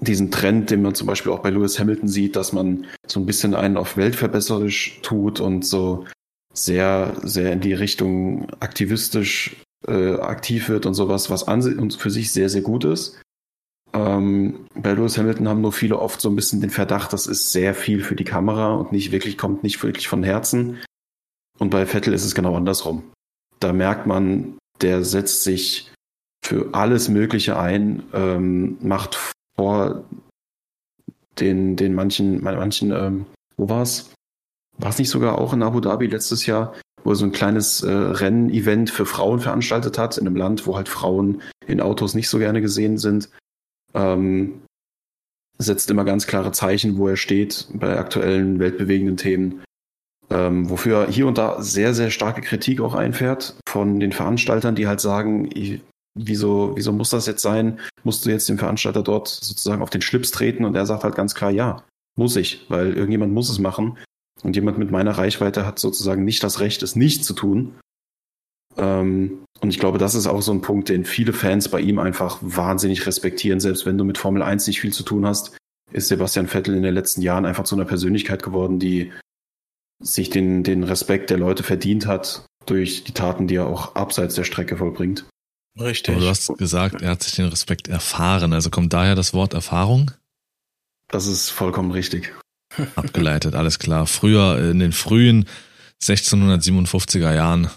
diesen 0.00 0.30
Trend, 0.30 0.70
den 0.70 0.82
man 0.82 0.94
zum 0.94 1.06
Beispiel 1.06 1.32
auch 1.32 1.40
bei 1.40 1.50
Lewis 1.50 1.78
Hamilton 1.78 2.08
sieht, 2.08 2.36
dass 2.36 2.52
man 2.52 2.86
so 3.06 3.20
ein 3.20 3.26
bisschen 3.26 3.54
einen 3.54 3.76
auf 3.76 3.96
weltverbesserisch 3.96 5.00
tut 5.02 5.40
und 5.40 5.66
so 5.66 6.06
sehr, 6.54 7.16
sehr 7.22 7.52
in 7.52 7.60
die 7.60 7.74
Richtung 7.74 8.48
aktivistisch 8.60 9.56
äh, 9.86 10.14
aktiv 10.14 10.68
wird 10.68 10.86
und 10.86 10.94
sowas, 10.94 11.30
was 11.30 11.46
an 11.46 11.62
und 11.78 11.94
für 11.94 12.10
sich 12.10 12.32
sehr, 12.32 12.48
sehr 12.48 12.62
gut 12.62 12.84
ist. 12.84 13.20
Ähm, 13.92 14.66
bei 14.74 14.92
Lewis 14.92 15.18
Hamilton 15.18 15.48
haben 15.48 15.60
nur 15.60 15.72
viele 15.72 15.98
oft 15.98 16.20
so 16.20 16.28
ein 16.28 16.36
bisschen 16.36 16.60
den 16.60 16.70
Verdacht, 16.70 17.12
das 17.12 17.26
ist 17.26 17.52
sehr 17.52 17.74
viel 17.74 18.02
für 18.02 18.14
die 18.14 18.24
Kamera 18.24 18.74
und 18.74 18.92
nicht 18.92 19.10
wirklich, 19.10 19.36
kommt 19.36 19.62
nicht 19.62 19.82
wirklich 19.82 20.08
von 20.08 20.22
Herzen. 20.22 20.78
Und 21.58 21.70
bei 21.70 21.86
Vettel 21.86 22.14
ist 22.14 22.24
es 22.24 22.34
genau 22.34 22.56
andersrum. 22.56 23.02
Da 23.58 23.72
merkt 23.72 24.06
man, 24.06 24.56
der 24.80 25.04
setzt 25.04 25.44
sich 25.44 25.92
für 26.42 26.70
alles 26.72 27.08
Mögliche 27.08 27.58
ein, 27.58 28.02
ähm, 28.12 28.78
macht 28.80 29.18
vor 29.56 30.04
den, 31.38 31.76
den 31.76 31.94
manchen, 31.94 32.42
manchen, 32.42 32.92
ähm, 32.92 33.26
wo 33.56 33.68
war's? 33.68 34.12
War 34.78 34.90
es 34.90 34.98
nicht 34.98 35.10
sogar 35.10 35.38
auch 35.38 35.52
in 35.52 35.62
Abu 35.62 35.80
Dhabi 35.80 36.06
letztes 36.06 36.46
Jahr, 36.46 36.74
wo 37.04 37.10
er 37.10 37.16
so 37.16 37.26
ein 37.26 37.32
kleines 37.32 37.82
äh, 37.82 37.90
Rennevent 37.90 38.90
für 38.90 39.04
Frauen 39.04 39.40
veranstaltet 39.40 39.98
hat, 39.98 40.16
in 40.16 40.26
einem 40.26 40.36
Land, 40.36 40.66
wo 40.66 40.76
halt 40.76 40.88
Frauen 40.88 41.42
in 41.66 41.80
Autos 41.80 42.14
nicht 42.14 42.28
so 42.28 42.38
gerne 42.38 42.60
gesehen 42.60 42.96
sind. 42.96 43.28
Ähm, 43.94 44.62
setzt 45.58 45.90
immer 45.90 46.04
ganz 46.04 46.26
klare 46.26 46.52
Zeichen, 46.52 46.96
wo 46.96 47.08
er 47.08 47.16
steht 47.16 47.68
bei 47.74 47.98
aktuellen 47.98 48.58
weltbewegenden 48.58 49.16
Themen. 49.16 49.62
Ähm, 50.30 50.70
wofür 50.70 51.02
er 51.02 51.10
hier 51.10 51.26
und 51.26 51.38
da 51.38 51.60
sehr, 51.60 51.92
sehr 51.92 52.10
starke 52.10 52.40
Kritik 52.40 52.80
auch 52.80 52.94
einfährt 52.94 53.56
von 53.68 54.00
den 54.00 54.12
Veranstaltern, 54.12 54.76
die 54.76 54.86
halt 54.86 55.00
sagen, 55.00 55.50
ich, 55.52 55.80
wieso, 56.14 56.72
wieso 56.76 56.92
muss 56.92 57.10
das 57.10 57.26
jetzt 57.26 57.42
sein? 57.42 57.80
Musst 58.04 58.24
du 58.24 58.30
jetzt 58.30 58.48
dem 58.48 58.58
Veranstalter 58.58 59.02
dort 59.02 59.28
sozusagen 59.28 59.82
auf 59.82 59.90
den 59.90 60.02
Schlips 60.02 60.30
treten? 60.30 60.64
Und 60.64 60.76
er 60.76 60.86
sagt 60.86 61.04
halt 61.04 61.16
ganz 61.16 61.34
klar, 61.34 61.50
ja, 61.50 61.84
muss 62.16 62.36
ich, 62.36 62.64
weil 62.68 62.94
irgendjemand 62.94 63.32
muss 63.32 63.50
es 63.50 63.58
machen. 63.58 63.98
Und 64.42 64.56
jemand 64.56 64.78
mit 64.78 64.90
meiner 64.90 65.12
Reichweite 65.12 65.66
hat 65.66 65.78
sozusagen 65.78 66.24
nicht 66.24 66.42
das 66.42 66.60
Recht, 66.60 66.82
es 66.82 66.96
nicht 66.96 67.24
zu 67.24 67.34
tun. 67.34 67.74
Ähm, 68.80 69.44
und 69.60 69.68
ich 69.68 69.78
glaube, 69.78 69.98
das 69.98 70.14
ist 70.14 70.26
auch 70.26 70.40
so 70.40 70.52
ein 70.52 70.62
Punkt, 70.62 70.88
den 70.88 71.04
viele 71.04 71.32
Fans 71.32 71.68
bei 71.68 71.80
ihm 71.80 71.98
einfach 71.98 72.38
wahnsinnig 72.40 73.06
respektieren. 73.06 73.60
Selbst 73.60 73.84
wenn 73.84 73.98
du 73.98 74.04
mit 74.04 74.16
Formel 74.16 74.42
1 74.42 74.66
nicht 74.66 74.80
viel 74.80 74.92
zu 74.92 75.02
tun 75.02 75.26
hast, 75.26 75.56
ist 75.92 76.08
Sebastian 76.08 76.46
Vettel 76.46 76.74
in 76.74 76.82
den 76.82 76.94
letzten 76.94 77.20
Jahren 77.20 77.44
einfach 77.44 77.64
zu 77.64 77.74
einer 77.74 77.84
Persönlichkeit 77.84 78.42
geworden, 78.42 78.78
die 78.78 79.12
sich 80.02 80.30
den, 80.30 80.62
den 80.62 80.82
Respekt 80.82 81.28
der 81.28 81.36
Leute 81.36 81.62
verdient 81.62 82.06
hat 82.06 82.46
durch 82.64 83.04
die 83.04 83.12
Taten, 83.12 83.48
die 83.48 83.56
er 83.56 83.66
auch 83.66 83.96
abseits 83.96 84.34
der 84.34 84.44
Strecke 84.44 84.78
vollbringt. 84.78 85.26
Richtig. 85.78 86.14
Aber 86.14 86.24
du 86.24 86.30
hast 86.30 86.56
gesagt, 86.56 87.02
er 87.02 87.10
hat 87.10 87.22
sich 87.22 87.34
den 87.34 87.48
Respekt 87.48 87.88
erfahren. 87.88 88.52
Also 88.54 88.70
kommt 88.70 88.92
daher 88.92 89.14
das 89.14 89.34
Wort 89.34 89.52
Erfahrung? 89.52 90.10
Das 91.08 91.26
ist 91.26 91.50
vollkommen 91.50 91.90
richtig. 91.90 92.34
Abgeleitet, 92.96 93.54
alles 93.54 93.78
klar. 93.78 94.06
Früher, 94.06 94.70
in 94.70 94.78
den 94.78 94.92
frühen 94.92 95.46
1657er 96.02 97.34
Jahren, 97.34 97.68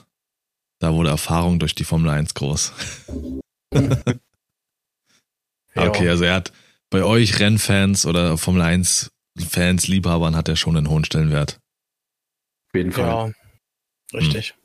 da 0.84 0.94
wurde 0.94 1.10
Erfahrung 1.10 1.60
durch 1.60 1.76
die 1.76 1.86
Formel 1.86 2.12
1 2.12 2.34
groß. 2.34 2.74
okay, 5.76 6.10
also 6.10 6.26
er 6.26 6.34
hat 6.34 6.52
bei 6.90 7.04
euch 7.04 7.40
Rennfans 7.40 8.06
oder 8.06 8.38
Formel 8.38 8.62
1 8.62 9.12
Fans, 9.40 9.88
Liebhabern 9.88 10.36
hat 10.36 10.50
er 10.50 10.58
schon 10.58 10.76
einen 10.76 10.90
hohen 10.90 11.06
Stellenwert. 11.06 11.62
Auf 12.68 12.76
jeden 12.76 12.92
Fall. 12.92 13.06
Ja, 13.06 13.32
richtig. 14.20 14.56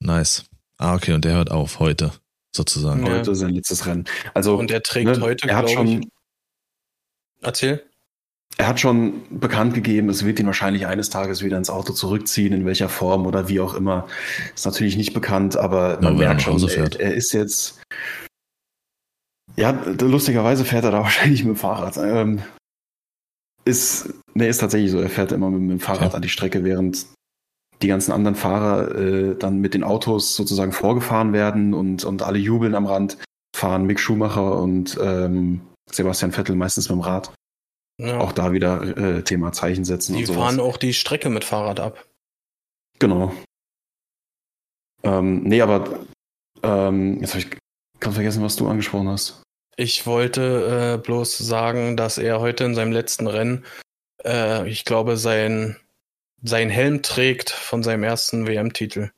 Hm. 0.00 0.08
Nice. 0.08 0.44
Ah, 0.76 0.96
okay, 0.96 1.12
und 1.12 1.24
der 1.24 1.34
hört 1.34 1.52
auf 1.52 1.78
heute, 1.78 2.12
sozusagen. 2.54 3.06
Ja. 3.06 3.12
Heute 3.12 3.34
sein 3.36 3.54
letztes 3.54 3.86
Rennen. 3.86 4.04
Also, 4.34 4.58
und 4.58 4.72
er 4.72 4.82
trägt 4.82 5.06
ne, 5.06 5.20
heute, 5.20 5.48
er 5.48 5.56
hat 5.56 5.70
schon, 5.70 6.02
ich, 6.02 6.08
Erzähl. 7.40 7.87
Er 8.60 8.66
hat 8.66 8.80
schon 8.80 9.22
bekannt 9.30 9.74
gegeben, 9.74 10.08
es 10.08 10.24
wird 10.24 10.40
ihn 10.40 10.46
wahrscheinlich 10.46 10.86
eines 10.86 11.10
Tages 11.10 11.44
wieder 11.44 11.56
ins 11.56 11.70
Auto 11.70 11.92
zurückziehen, 11.92 12.52
in 12.52 12.66
welcher 12.66 12.88
Form 12.88 13.24
oder 13.24 13.48
wie 13.48 13.60
auch 13.60 13.74
immer. 13.74 14.08
Ist 14.52 14.66
natürlich 14.66 14.96
nicht 14.96 15.14
bekannt, 15.14 15.56
aber 15.56 16.00
man 16.02 16.14
ja, 16.14 16.28
merkt 16.28 16.42
schon, 16.42 16.60
er, 16.68 17.00
er, 17.00 17.14
ist 17.14 17.32
jetzt. 17.32 17.80
Ja, 19.56 19.70
lustigerweise 20.00 20.64
fährt 20.64 20.84
er 20.84 20.90
da 20.90 20.98
wahrscheinlich 21.02 21.44
mit 21.44 21.54
dem 21.54 21.56
Fahrrad. 21.56 21.98
Ähm, 21.98 22.42
ist, 23.64 24.12
ne, 24.34 24.48
ist 24.48 24.58
tatsächlich 24.58 24.90
so, 24.90 24.98
er 24.98 25.10
fährt 25.10 25.30
immer 25.30 25.50
mit, 25.50 25.60
mit 25.60 25.70
dem 25.70 25.80
Fahrrad 25.80 26.10
ja. 26.10 26.14
an 26.14 26.22
die 26.22 26.28
Strecke, 26.28 26.64
während 26.64 27.06
die 27.80 27.88
ganzen 27.88 28.10
anderen 28.10 28.34
Fahrer 28.34 28.92
äh, 28.96 29.36
dann 29.36 29.60
mit 29.60 29.74
den 29.74 29.84
Autos 29.84 30.34
sozusagen 30.34 30.72
vorgefahren 30.72 31.32
werden 31.32 31.74
und, 31.74 32.04
und 32.04 32.22
alle 32.22 32.38
jubeln 32.38 32.74
am 32.74 32.86
Rand, 32.86 33.18
fahren 33.54 33.84
Mick 33.84 34.00
Schumacher 34.00 34.58
und 34.58 34.98
ähm, 35.00 35.60
Sebastian 35.90 36.32
Vettel 36.32 36.56
meistens 36.56 36.88
mit 36.88 36.96
dem 36.96 37.02
Rad. 37.02 37.32
Ja. 38.00 38.20
Auch 38.20 38.32
da 38.32 38.52
wieder 38.52 38.82
äh, 38.96 39.22
Thema 39.22 39.52
Zeichen 39.52 39.84
setzen. 39.84 40.16
Die 40.16 40.26
fahren 40.26 40.60
auch 40.60 40.76
die 40.76 40.94
Strecke 40.94 41.30
mit 41.30 41.44
Fahrrad 41.44 41.80
ab. 41.80 42.06
Genau. 43.00 43.32
Ähm, 45.02 45.42
nee, 45.42 45.60
aber 45.60 46.06
ähm, 46.62 47.20
jetzt 47.20 47.30
habe 47.30 47.40
ich 47.40 47.58
ganz 48.00 48.14
vergessen, 48.14 48.42
was 48.42 48.56
du 48.56 48.68
angesprochen 48.68 49.08
hast. 49.08 49.42
Ich 49.76 50.06
wollte 50.06 50.96
äh, 50.96 51.02
bloß 51.02 51.38
sagen, 51.38 51.96
dass 51.96 52.18
er 52.18 52.40
heute 52.40 52.64
in 52.64 52.74
seinem 52.74 52.92
letzten 52.92 53.26
Rennen, 53.26 53.64
äh, 54.24 54.68
ich 54.68 54.84
glaube, 54.84 55.16
sein, 55.16 55.76
sein 56.42 56.70
Helm 56.70 57.02
trägt 57.02 57.50
von 57.50 57.82
seinem 57.82 58.04
ersten 58.04 58.46
WM-Titel. 58.46 59.10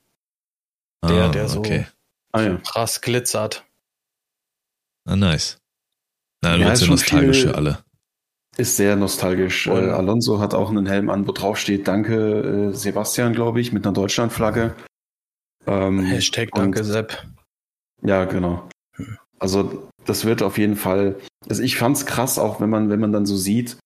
Der, 1.03 1.25
ah, 1.25 1.29
der 1.29 1.49
so 1.49 1.61
okay. 1.61 1.87
ah, 2.33 2.57
krass 2.57 3.01
glitzert. 3.01 3.65
Ah, 5.07 5.17
nice. 5.17 5.59
Na, 6.43 6.53
dann 6.53 6.61
ja, 6.61 6.69
wird 6.69 6.81
ja 6.81 6.87
nostalgisch 6.89 7.43
für 7.43 7.55
alle. 7.55 7.83
Ist 8.61 8.77
sehr 8.77 8.95
nostalgisch. 8.95 9.69
Äh, 9.69 9.71
Alonso 9.71 10.39
hat 10.39 10.53
auch 10.53 10.69
einen 10.69 10.85
Helm 10.85 11.09
an, 11.09 11.27
wo 11.27 11.33
drauf 11.33 11.57
steht 11.57 11.89
Danke 11.89 12.73
äh, 12.73 12.77
Sebastian, 12.77 13.33
glaube 13.33 13.59
ich, 13.59 13.73
mit 13.73 13.87
einer 13.87 13.95
Deutschlandflagge. 13.95 14.75
Ähm, 15.67 16.01
Hashtag 16.01 16.51
Danke 16.53 16.85
Sepp. 16.85 17.27
Ja, 18.03 18.27
genau. 18.27 18.69
Also 19.39 19.89
das 20.05 20.27
wird 20.27 20.43
auf 20.43 20.59
jeden 20.59 20.77
Fall. 20.77 21.17
Also 21.49 21.63
ich 21.63 21.79
fand's 21.79 22.05
krass, 22.05 22.39
auch 22.39 22.61
wenn 22.61 22.69
man, 22.69 22.91
wenn 22.91 23.01
man 23.01 23.13
dann 23.13 23.25
so 23.25 23.35
sieht, 23.35 23.79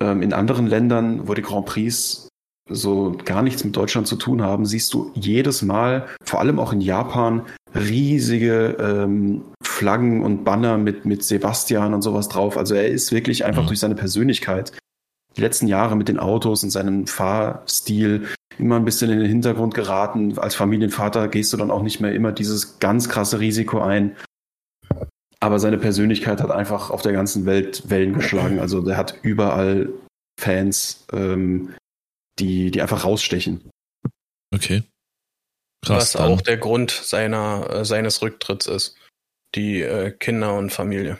ähm, 0.00 0.22
in 0.22 0.32
anderen 0.32 0.66
Ländern, 0.66 1.28
wo 1.28 1.34
die 1.34 1.42
Grand 1.42 1.66
Prix 1.66 2.28
so 2.70 3.14
gar 3.26 3.42
nichts 3.42 3.62
mit 3.62 3.76
Deutschland 3.76 4.06
zu 4.06 4.16
tun 4.16 4.40
haben, 4.40 4.64
siehst 4.64 4.94
du 4.94 5.12
jedes 5.16 5.60
Mal, 5.60 6.08
vor 6.24 6.40
allem 6.40 6.58
auch 6.58 6.72
in 6.72 6.80
Japan, 6.80 7.44
riesige 7.74 8.76
ähm, 8.80 9.42
Flaggen 9.62 10.22
und 10.22 10.44
Banner 10.44 10.78
mit, 10.78 11.04
mit 11.04 11.22
Sebastian 11.22 11.94
und 11.94 12.02
sowas 12.02 12.28
drauf. 12.28 12.56
Also 12.56 12.74
er 12.74 12.88
ist 12.88 13.12
wirklich 13.12 13.44
einfach 13.44 13.62
mhm. 13.62 13.68
durch 13.68 13.80
seine 13.80 13.94
Persönlichkeit 13.94 14.72
die 15.36 15.40
letzten 15.40 15.68
Jahre 15.68 15.96
mit 15.96 16.08
den 16.08 16.18
Autos 16.18 16.64
und 16.64 16.70
seinem 16.70 17.06
Fahrstil 17.06 18.26
immer 18.58 18.76
ein 18.76 18.84
bisschen 18.84 19.10
in 19.10 19.20
den 19.20 19.28
Hintergrund 19.28 19.74
geraten. 19.74 20.36
Als 20.38 20.54
Familienvater 20.54 21.28
gehst 21.28 21.52
du 21.52 21.56
dann 21.56 21.70
auch 21.70 21.82
nicht 21.82 22.00
mehr 22.00 22.12
immer 22.12 22.32
dieses 22.32 22.80
ganz 22.80 23.08
krasse 23.08 23.38
Risiko 23.38 23.80
ein. 23.80 24.16
Aber 25.40 25.60
seine 25.60 25.78
Persönlichkeit 25.78 26.40
hat 26.40 26.50
einfach 26.50 26.90
auf 26.90 27.02
der 27.02 27.12
ganzen 27.12 27.46
Welt 27.46 27.88
Wellen 27.88 28.14
geschlagen. 28.14 28.58
Also 28.58 28.80
der 28.80 28.96
hat 28.96 29.18
überall 29.22 29.90
Fans, 30.40 31.06
ähm, 31.12 31.74
die, 32.40 32.72
die 32.72 32.82
einfach 32.82 33.04
rausstechen. 33.04 33.70
Okay. 34.52 34.82
Krass, 35.84 35.96
Was 35.96 36.12
dann. 36.12 36.32
auch 36.32 36.40
der 36.40 36.56
Grund 36.56 36.90
seiner, 36.90 37.70
äh, 37.70 37.84
seines 37.84 38.20
Rücktritts 38.22 38.66
ist. 38.66 38.96
Die 39.54 39.80
äh, 39.80 40.10
Kinder 40.10 40.54
und 40.54 40.70
Familie. 40.70 41.18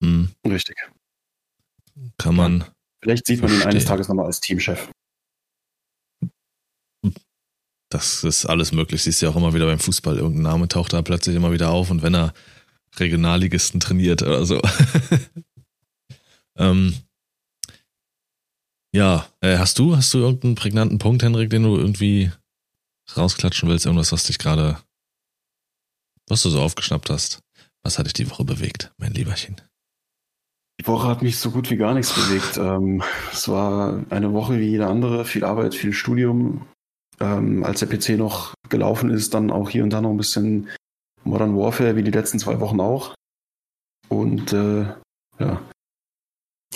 Mhm. 0.00 0.30
Richtig. 0.46 0.76
Kann 2.16 2.36
man. 2.36 2.64
Vielleicht 3.02 3.26
sieht 3.26 3.40
man 3.40 3.50
verstehen. 3.50 3.70
ihn 3.70 3.74
eines 3.74 3.84
Tages 3.84 4.08
nochmal 4.08 4.26
als 4.26 4.40
Teamchef. 4.40 4.88
Das 7.90 8.22
ist 8.22 8.44
alles 8.44 8.72
möglich. 8.72 9.02
Siehst 9.02 9.22
du 9.22 9.26
ja 9.26 9.32
auch 9.32 9.36
immer 9.36 9.54
wieder 9.54 9.66
beim 9.66 9.78
Fußball. 9.78 10.16
Irgendein 10.16 10.42
Name 10.42 10.68
taucht 10.68 10.92
da 10.92 11.02
plötzlich 11.02 11.36
immer 11.36 11.52
wieder 11.52 11.70
auf 11.70 11.90
und 11.90 12.02
wenn 12.02 12.14
er 12.14 12.34
Regionalligisten 12.96 13.80
trainiert 13.80 14.22
oder 14.22 14.44
so. 14.44 14.60
ähm, 16.56 16.94
ja, 18.94 19.26
äh, 19.40 19.58
hast 19.58 19.78
du, 19.78 19.96
hast 19.96 20.12
du 20.12 20.18
irgendeinen 20.18 20.54
prägnanten 20.54 20.98
Punkt, 20.98 21.22
Henrik, 21.22 21.50
den 21.50 21.62
du 21.62 21.76
irgendwie 21.76 22.30
rausklatschen 23.16 23.68
willst? 23.68 23.86
Irgendwas, 23.86 24.12
was 24.12 24.24
dich 24.24 24.38
gerade 24.38 24.78
was 26.28 26.42
du 26.42 26.50
so 26.50 26.60
aufgeschnappt 26.60 27.10
hast. 27.10 27.40
Was 27.82 27.98
hat 27.98 28.06
dich 28.06 28.12
die 28.12 28.30
Woche 28.30 28.44
bewegt, 28.44 28.92
mein 28.98 29.12
Lieberchen? 29.12 29.56
Die 30.80 30.86
Woche 30.86 31.08
hat 31.08 31.22
mich 31.22 31.38
so 31.38 31.50
gut 31.50 31.70
wie 31.70 31.76
gar 31.76 31.94
nichts 31.94 32.12
bewegt. 32.12 32.58
Ähm, 32.68 33.02
es 33.32 33.48
war 33.48 34.04
eine 34.10 34.32
Woche 34.32 34.58
wie 34.58 34.68
jede 34.68 34.86
andere, 34.86 35.24
viel 35.24 35.44
Arbeit, 35.44 35.74
viel 35.74 35.92
Studium. 35.92 36.66
Ähm, 37.20 37.64
als 37.64 37.80
der 37.80 37.86
PC 37.86 38.10
noch 38.18 38.54
gelaufen 38.68 39.10
ist, 39.10 39.34
dann 39.34 39.50
auch 39.50 39.70
hier 39.70 39.84
und 39.84 39.90
da 39.90 40.00
noch 40.00 40.10
ein 40.10 40.16
bisschen 40.16 40.68
Modern 41.24 41.56
Warfare, 41.56 41.96
wie 41.96 42.02
die 42.02 42.10
letzten 42.10 42.38
zwei 42.38 42.60
Wochen 42.60 42.80
auch. 42.80 43.14
Und 44.08 44.52
äh, 44.52 44.86
ja, 45.38 45.60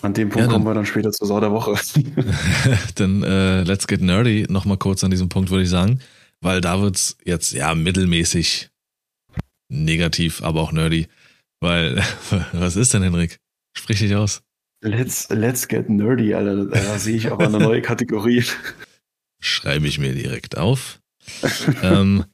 an 0.02 0.14
dem 0.14 0.30
Punkt 0.30 0.46
ja, 0.46 0.52
kommen 0.52 0.66
wir 0.66 0.74
dann 0.74 0.86
später 0.86 1.12
zur 1.12 1.26
Sau 1.26 1.40
der 1.40 1.52
Woche. 1.52 1.74
dann 2.96 3.22
äh, 3.22 3.62
let's 3.62 3.86
get 3.86 4.00
nerdy 4.00 4.46
nochmal 4.48 4.78
kurz 4.78 5.04
an 5.04 5.10
diesem 5.10 5.28
Punkt, 5.28 5.50
würde 5.50 5.62
ich 5.62 5.70
sagen. 5.70 6.00
Weil 6.42 6.60
da 6.60 6.80
wird's 6.80 7.16
jetzt 7.24 7.52
ja 7.52 7.74
mittelmäßig 7.74 8.70
negativ, 9.70 10.42
aber 10.42 10.60
auch 10.60 10.72
nerdy. 10.72 11.08
Weil, 11.60 12.02
was 12.52 12.76
ist 12.76 12.92
denn, 12.92 13.02
Henrik? 13.02 13.38
Sprich 13.76 14.00
dich 14.00 14.14
aus. 14.14 14.42
Let's, 14.84 15.28
let's 15.30 15.68
get 15.68 15.88
nerdy, 15.88 16.34
Alter. 16.34 16.66
Da 16.66 16.98
sehe 16.98 17.16
ich 17.16 17.30
auch 17.30 17.38
eine 17.38 17.58
neue 17.58 17.80
Kategorie. 17.80 18.44
Schreibe 19.40 19.86
ich 19.86 19.98
mir 19.98 20.12
direkt 20.14 20.58
auf. 20.58 21.00
ähm, 21.82 22.24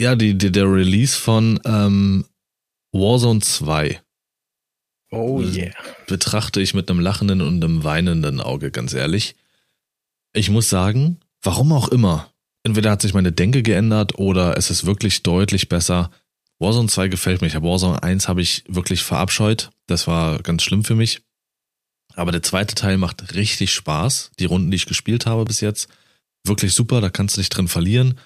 ja, 0.00 0.14
die, 0.14 0.38
die, 0.38 0.52
der 0.52 0.72
Release 0.72 1.18
von 1.18 1.60
ähm, 1.64 2.24
Warzone 2.92 3.40
2 3.40 4.00
Oh 5.10 5.40
yeah. 5.40 5.72
Betrachte 6.06 6.60
ich 6.60 6.74
mit 6.74 6.90
einem 6.90 7.00
lachenden 7.00 7.40
und 7.40 7.64
einem 7.64 7.82
weinenden 7.82 8.40
Auge, 8.40 8.70
ganz 8.70 8.92
ehrlich. 8.92 9.36
Ich 10.34 10.50
muss 10.50 10.68
sagen, 10.68 11.18
warum 11.42 11.72
auch 11.72 11.88
immer. 11.88 12.30
Entweder 12.64 12.90
hat 12.90 13.02
sich 13.02 13.14
meine 13.14 13.32
Denke 13.32 13.62
geändert 13.62 14.18
oder 14.18 14.56
es 14.56 14.70
ist 14.70 14.84
wirklich 14.84 15.22
deutlich 15.22 15.68
besser. 15.68 16.10
Warzone 16.58 16.88
2 16.88 17.08
gefällt 17.08 17.40
mir. 17.40 17.46
Ich 17.46 17.54
habe 17.54 17.68
Warzone 17.68 18.02
1 18.02 18.28
habe 18.28 18.42
ich 18.42 18.64
wirklich 18.68 19.02
verabscheut. 19.02 19.70
Das 19.86 20.06
war 20.06 20.38
ganz 20.40 20.62
schlimm 20.62 20.84
für 20.84 20.94
mich. 20.94 21.22
Aber 22.14 22.32
der 22.32 22.42
zweite 22.42 22.74
Teil 22.74 22.98
macht 22.98 23.34
richtig 23.34 23.72
Spaß. 23.72 24.32
Die 24.38 24.44
Runden, 24.44 24.70
die 24.70 24.76
ich 24.76 24.86
gespielt 24.86 25.26
habe 25.26 25.44
bis 25.44 25.60
jetzt, 25.60 25.88
wirklich 26.44 26.74
super. 26.74 27.00
Da 27.00 27.10
kannst 27.10 27.36
du 27.36 27.40
dich 27.40 27.48
drin 27.48 27.68
verlieren. 27.68 28.18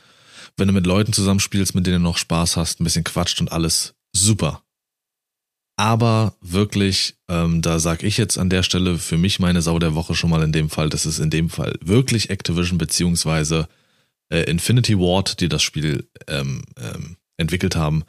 Wenn 0.57 0.69
du 0.69 0.75
mit 0.75 0.87
Leuten 0.87 1.13
zusammenspielst, 1.13 1.75
mit 1.75 1.87
denen 1.87 2.03
du 2.03 2.09
noch 2.09 2.19
Spaß 2.19 2.57
hast, 2.57 2.81
ein 2.81 2.85
bisschen 2.85 3.05
quatscht 3.05 3.41
und 3.41 3.53
alles, 3.53 3.95
super. 4.13 4.63
Aber 5.77 6.35
wirklich, 6.41 7.17
ähm, 7.29 7.63
da 7.63 7.79
sag 7.79 8.03
ich 8.03 8.19
jetzt 8.19 8.39
an 8.39 8.51
der 8.51 8.63
Stelle 8.63 8.99
für 8.99 9.17
mich 9.17 9.41
meine 9.41 9.63
Sau 9.63 9.79
der 9.79 9.95
Woche 9.95 10.15
schon 10.15 10.31
mal 10.31 10.43
in 10.43 10.53
dem 10.53 10.69
Fall, 10.69 10.89
das 10.89 11.07
ist 11.07 11.19
in 11.19 11.31
dem 11.31 11.49
Fall 11.49 11.79
wirklich 11.81 12.31
Activision 12.31 12.79
beziehungsweise 12.79 13.69
äh, 14.29 14.43
Infinity 14.51 14.99
Ward, 14.99 15.41
die 15.41 15.49
das 15.49 15.63
Spiel 15.63 16.09
ähm, 16.29 16.63
ähm, 16.79 17.17
entwickelt 17.37 17.75
haben. 17.75 18.05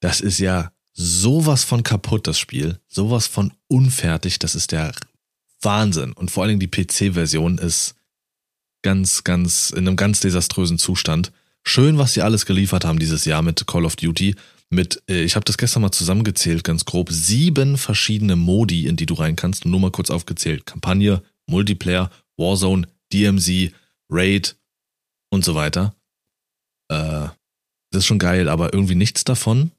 Das 0.00 0.20
ist 0.20 0.38
ja 0.38 0.72
sowas 0.92 1.64
von 1.64 1.84
kaputt, 1.84 2.26
das 2.26 2.38
Spiel. 2.38 2.78
Sowas 2.88 3.26
von 3.26 3.52
unfertig, 3.68 4.38
das 4.40 4.54
ist 4.54 4.72
der 4.72 4.92
Wahnsinn. 5.62 6.12
Und 6.12 6.30
vor 6.30 6.42
allen 6.42 6.58
Dingen 6.58 6.70
die 6.70 6.84
PC-Version 6.84 7.58
ist 7.58 7.94
ganz, 8.82 9.24
ganz, 9.24 9.70
in 9.70 9.86
einem 9.86 9.96
ganz 9.96 10.20
desaströsen 10.20 10.78
Zustand. 10.78 11.32
Schön, 11.62 11.98
was 11.98 12.14
sie 12.14 12.22
alles 12.22 12.46
geliefert 12.46 12.84
haben 12.84 12.98
dieses 12.98 13.24
Jahr 13.24 13.42
mit 13.42 13.66
Call 13.66 13.84
of 13.84 13.96
Duty 13.96 14.34
mit, 14.70 15.02
äh, 15.08 15.22
ich 15.22 15.34
habe 15.34 15.44
das 15.44 15.58
gestern 15.58 15.82
mal 15.82 15.92
zusammengezählt, 15.92 16.64
ganz 16.64 16.84
grob, 16.84 17.10
sieben 17.10 17.78
verschiedene 17.78 18.36
Modi, 18.36 18.86
in 18.86 18.96
die 18.96 19.06
du 19.06 19.14
rein 19.14 19.36
kannst. 19.36 19.64
Nur 19.64 19.80
mal 19.80 19.90
kurz 19.90 20.10
aufgezählt. 20.10 20.66
Kampagne, 20.66 21.22
Multiplayer, 21.48 22.10
Warzone, 22.36 22.86
DMZ, 23.12 23.72
Raid 24.10 24.56
und 25.30 25.44
so 25.44 25.54
weiter. 25.54 25.94
Äh, 26.90 27.28
das 27.90 28.00
ist 28.00 28.06
schon 28.06 28.18
geil, 28.18 28.48
aber 28.48 28.74
irgendwie 28.74 28.94
nichts 28.94 29.24
davon 29.24 29.72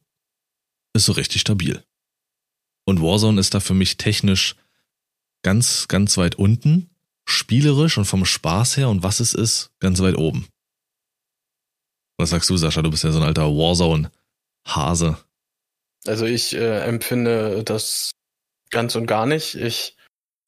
ist 0.96 1.06
so 1.06 1.12
richtig 1.12 1.42
stabil. 1.42 1.84
Und 2.86 3.02
Warzone 3.02 3.40
ist 3.40 3.54
da 3.54 3.60
für 3.60 3.76
mich 3.76 3.98
technisch 3.98 4.56
ganz, 5.44 5.88
ganz 5.88 6.18
weit 6.18 6.36
unten, 6.36 6.90
spielerisch 7.28 8.00
und 8.00 8.06
vom 8.06 8.26
Spaß 8.26 8.78
her 8.78 8.90
und 8.90 9.04
was 9.04 9.20
es 9.20 9.36
ist, 9.36 9.72
ganz 9.80 10.00
weit 10.00 10.16
oben. 10.16 10.48
Was 12.18 12.32
sagst 12.32 12.50
du, 12.50 12.58
Sascha? 12.58 12.82
Du 12.82 12.90
bist 12.90 13.04
ja 13.04 13.12
so 13.12 13.20
ein 13.20 13.26
alter 13.26 13.46
Warzone 13.46 14.12
Hase. 14.66 15.18
Also 16.06 16.26
ich 16.26 16.56
äh, 16.56 16.80
empfinde 16.82 17.64
das 17.64 18.12
ganz 18.70 18.96
und 18.96 19.06
gar 19.06 19.26
nicht. 19.26 19.56
Ich 19.56 19.96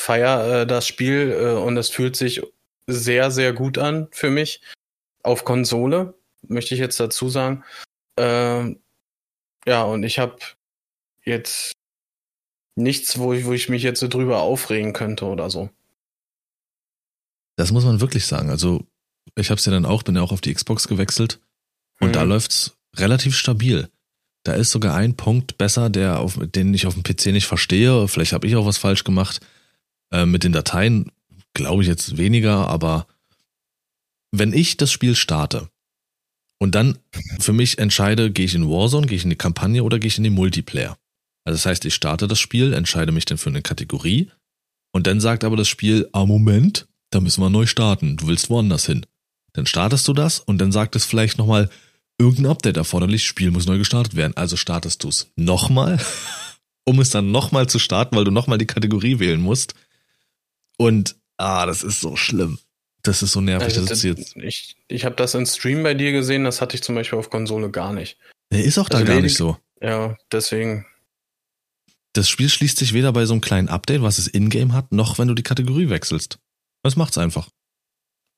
feiere 0.01 0.61
äh, 0.61 0.67
das 0.67 0.87
Spiel 0.87 1.31
äh, 1.31 1.53
und 1.53 1.77
es 1.77 1.89
fühlt 1.89 2.15
sich 2.15 2.41
sehr, 2.87 3.31
sehr 3.31 3.53
gut 3.53 3.77
an 3.77 4.07
für 4.11 4.29
mich. 4.29 4.61
Auf 5.23 5.45
Konsole, 5.45 6.15
möchte 6.47 6.73
ich 6.73 6.79
jetzt 6.79 6.99
dazu 6.99 7.29
sagen. 7.29 7.63
Ähm, 8.17 8.79
ja, 9.65 9.83
und 9.83 10.03
ich 10.03 10.19
habe 10.19 10.37
jetzt 11.23 11.73
nichts, 12.75 13.19
wo 13.19 13.33
ich, 13.33 13.45
wo 13.45 13.53
ich 13.53 13.69
mich 13.69 13.83
jetzt 13.83 13.99
so 13.99 14.07
drüber 14.07 14.41
aufregen 14.41 14.93
könnte 14.93 15.25
oder 15.25 15.49
so. 15.49 15.69
Das 17.57 17.71
muss 17.71 17.85
man 17.85 18.01
wirklich 18.01 18.25
sagen. 18.25 18.49
Also, 18.49 18.87
ich 19.35 19.51
habe 19.51 19.59
es 19.59 19.65
ja 19.65 19.71
dann 19.71 19.85
auch, 19.85 20.03
bin 20.03 20.15
ja 20.15 20.21
auch 20.21 20.31
auf 20.31 20.41
die 20.41 20.53
Xbox 20.53 20.87
gewechselt 20.87 21.39
und 21.99 22.09
mhm. 22.09 22.13
da 22.13 22.23
läuft's 22.23 22.75
relativ 22.95 23.35
stabil. 23.35 23.89
Da 24.43 24.53
ist 24.53 24.71
sogar 24.71 24.95
ein 24.95 25.15
Punkt 25.15 25.57
besser, 25.57 25.89
der 25.89 26.19
auf, 26.19 26.39
den 26.41 26.73
ich 26.73 26.87
auf 26.87 26.95
dem 26.95 27.03
PC 27.03 27.27
nicht 27.27 27.45
verstehe. 27.45 28.07
Vielleicht 28.07 28.33
habe 28.33 28.47
ich 28.47 28.55
auch 28.55 28.65
was 28.65 28.77
falsch 28.77 29.03
gemacht. 29.03 29.39
Äh, 30.11 30.25
mit 30.25 30.43
den 30.43 30.51
Dateien 30.51 31.11
glaube 31.53 31.83
ich 31.83 31.87
jetzt 31.87 32.17
weniger, 32.17 32.67
aber 32.67 33.07
wenn 34.31 34.53
ich 34.53 34.77
das 34.77 34.91
Spiel 34.91 35.15
starte 35.15 35.69
und 36.59 36.75
dann 36.75 36.97
für 37.39 37.53
mich 37.53 37.77
entscheide, 37.77 38.31
gehe 38.31 38.45
ich 38.45 38.55
in 38.55 38.69
Warzone, 38.69 39.07
gehe 39.07 39.17
ich 39.17 39.23
in 39.23 39.29
die 39.29 39.35
Kampagne 39.35 39.83
oder 39.83 39.99
gehe 39.99 40.07
ich 40.07 40.17
in 40.17 40.23
den 40.23 40.33
Multiplayer. 40.33 40.97
Also 41.43 41.57
das 41.57 41.65
heißt, 41.65 41.85
ich 41.85 41.93
starte 41.93 42.27
das 42.27 42.39
Spiel, 42.39 42.73
entscheide 42.73 43.11
mich 43.11 43.25
dann 43.25 43.37
für 43.37 43.49
eine 43.49 43.61
Kategorie 43.61 44.31
und 44.91 45.07
dann 45.07 45.19
sagt 45.19 45.43
aber 45.43 45.57
das 45.57 45.67
Spiel, 45.67 46.07
ah 46.13 46.25
Moment, 46.25 46.87
da 47.09 47.19
müssen 47.19 47.41
wir 47.41 47.49
neu 47.49 47.65
starten, 47.65 48.17
du 48.17 48.27
willst 48.27 48.49
woanders 48.49 48.85
hin. 48.85 49.05
Dann 49.53 49.65
startest 49.65 50.07
du 50.07 50.13
das 50.13 50.39
und 50.39 50.59
dann 50.59 50.71
sagt 50.71 50.95
es 50.95 51.05
vielleicht 51.05 51.37
nochmal, 51.37 51.69
irgendein 52.21 52.51
Update 52.51 52.77
erforderlich, 52.77 53.25
Spiel 53.25 53.51
muss 53.51 53.65
neu 53.65 53.77
gestartet 53.77 54.15
werden. 54.15 54.37
Also 54.37 54.55
startest 54.55 55.03
du 55.03 55.09
es 55.09 55.31
nochmal, 55.35 55.99
um 56.85 56.99
es 56.99 57.09
dann 57.09 57.31
nochmal 57.31 57.67
zu 57.67 57.79
starten, 57.79 58.15
weil 58.15 58.23
du 58.23 58.31
nochmal 58.31 58.59
die 58.59 58.67
Kategorie 58.67 59.19
wählen 59.19 59.41
musst. 59.41 59.73
Und, 60.77 61.15
ah, 61.37 61.65
das 61.65 61.83
ist 61.83 61.99
so 61.99 62.15
schlimm. 62.15 62.59
Das 63.03 63.23
ist 63.23 63.31
so 63.31 63.41
nervig. 63.41 63.75
Also, 63.75 63.85
das 63.85 64.03
jetzt 64.03 64.35
ich 64.37 64.75
ich 64.87 65.05
habe 65.05 65.15
das 65.15 65.33
in 65.33 65.47
Stream 65.47 65.81
bei 65.81 65.95
dir 65.95 66.11
gesehen, 66.11 66.43
das 66.43 66.61
hatte 66.61 66.75
ich 66.75 66.83
zum 66.83 66.93
Beispiel 66.93 67.17
auf 67.17 67.31
Konsole 67.31 67.71
gar 67.71 67.93
nicht. 67.93 68.17
Der 68.51 68.63
ist 68.63 68.77
auch 68.77 68.89
da 68.89 68.99
also 68.99 69.11
gar 69.11 69.21
nicht 69.21 69.35
so. 69.35 69.57
Ja, 69.81 70.15
deswegen. 70.31 70.85
Das 72.13 72.29
Spiel 72.29 72.49
schließt 72.49 72.77
sich 72.77 72.93
weder 72.93 73.11
bei 73.13 73.25
so 73.25 73.33
einem 73.33 73.41
kleinen 73.41 73.69
Update, 73.69 74.03
was 74.03 74.19
es 74.19 74.27
in-game 74.27 74.73
hat, 74.73 74.91
noch 74.91 75.17
wenn 75.17 75.27
du 75.27 75.33
die 75.33 75.43
Kategorie 75.43 75.89
wechselst. 75.89 76.37
Das 76.83 76.95
macht's 76.95 77.17
einfach. 77.17 77.49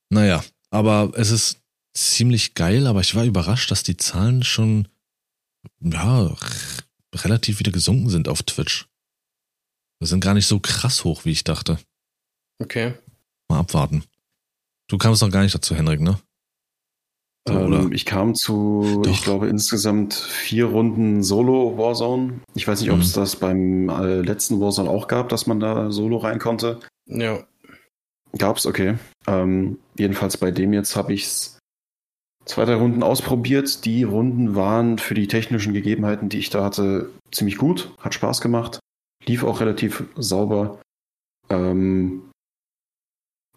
Naja, 0.10 0.44
aber 0.70 1.12
es 1.16 1.32
ist 1.32 1.63
ziemlich 1.94 2.56
geil, 2.56 2.88
aber 2.88 3.02
ich 3.02 3.16
war 3.16 3.26
überrascht, 3.26 3.72
dass 3.72 3.84
die 3.84 3.98
Zahlen 3.98 4.44
schon, 4.44 4.88
ja, 5.80 6.36
relativ 7.14 7.60
wieder 7.60 7.72
gesunken 7.72 8.10
sind 8.10 8.28
auf 8.28 8.44
Twitch. 8.44 8.88
Das 10.00 10.10
sind 10.10 10.24
gar 10.24 10.34
nicht 10.34 10.48
so 10.48 10.60
krass 10.60 11.04
hoch, 11.04 11.26
wie 11.26 11.32
ich 11.32 11.44
dachte. 11.44 11.78
Okay. 12.60 12.94
Mal 13.50 13.60
abwarten. 13.60 14.04
Du 14.88 14.98
kamst 14.98 15.22
noch 15.22 15.32
gar 15.32 15.44
nicht 15.44 15.56
dazu, 15.56 15.76
Henrik, 15.76 16.02
ne? 16.02 16.20
So, 17.48 17.54
ähm, 17.54 17.92
ich 17.92 18.06
kam 18.06 18.36
zu, 18.36 19.02
Doch. 19.04 19.12
ich 19.12 19.22
glaube, 19.22 19.50
insgesamt 19.50 20.14
vier 20.14 20.66
Runden 20.66 21.24
Solo 21.24 21.78
Warzone. 21.78 22.42
Ich 22.56 22.68
weiß 22.68 22.82
nicht, 22.82 22.92
ob 22.92 23.00
es 23.00 23.16
mhm. 23.16 23.20
das 23.20 23.36
beim 23.36 23.90
äh, 23.90 24.22
letzten 24.22 24.62
Warzone 24.62 24.90
auch 24.90 25.08
gab, 25.08 25.30
dass 25.30 25.46
man 25.46 25.60
da 25.60 25.92
Solo 25.92 26.18
rein 26.18 26.40
konnte. 26.40 26.80
Ja. 27.06 27.44
Gab's, 28.38 28.66
okay. 28.66 28.98
Ähm, 29.28 29.78
jedenfalls 29.98 30.38
bei 30.38 30.52
dem 30.52 30.74
jetzt 30.74 30.96
habe 30.96 31.14
ich's 31.14 31.53
zwei, 32.46 32.66
drei 32.66 32.76
Runden 32.76 33.04
ausprobiert. 33.04 33.86
Die 33.86 34.04
Runden 34.04 34.56
waren 34.56 34.98
für 34.98 35.14
die 35.14 35.28
technischen 35.28 35.74
Gegebenheiten, 35.74 36.30
die 36.30 36.40
ich 36.40 36.50
da 36.50 36.64
hatte, 36.64 37.10
ziemlich 37.32 37.58
gut. 37.58 37.92
Hat 38.00 38.14
Spaß 38.14 38.42
gemacht. 38.42 38.80
Lief 39.26 39.44
auch 39.44 39.62
relativ 39.62 40.04
sauber. 40.16 40.80
Ähm, 41.50 42.30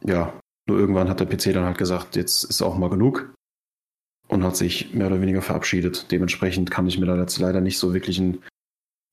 ja, 0.04 0.32
nur 0.68 0.78
irgendwann 0.78 1.08
hat 1.08 1.20
der 1.20 1.26
PC 1.26 1.52
dann 1.52 1.64
halt 1.64 1.78
gesagt, 1.78 2.16
jetzt 2.16 2.44
ist 2.44 2.62
auch 2.62 2.76
mal 2.76 2.90
genug. 2.90 3.32
Und 4.28 4.42
hat 4.42 4.56
sich 4.56 4.92
mehr 4.92 5.06
oder 5.06 5.20
weniger 5.20 5.42
verabschiedet. 5.42 6.10
Dementsprechend 6.10 6.70
kann 6.70 6.88
ich 6.88 6.98
mir 6.98 7.06
da 7.06 7.16
jetzt 7.16 7.38
leider 7.38 7.60
nicht 7.60 7.78
so 7.78 7.94
wirklich 7.94 8.18
ein, 8.18 8.42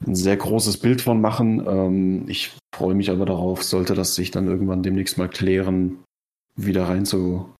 ein 0.05 0.15
sehr 0.15 0.37
großes 0.37 0.77
Bild 0.77 1.01
von 1.01 1.21
machen. 1.21 1.63
Ähm, 1.67 2.25
ich 2.27 2.57
freue 2.75 2.95
mich 2.95 3.11
aber 3.11 3.25
darauf, 3.25 3.63
sollte 3.63 3.93
das 3.93 4.15
sich 4.15 4.31
dann 4.31 4.47
irgendwann 4.47 4.81
demnächst 4.81 5.19
mal 5.19 5.29
klären, 5.29 6.03
wieder 6.55 6.89
rein 6.89 7.05
zu, 7.05 7.53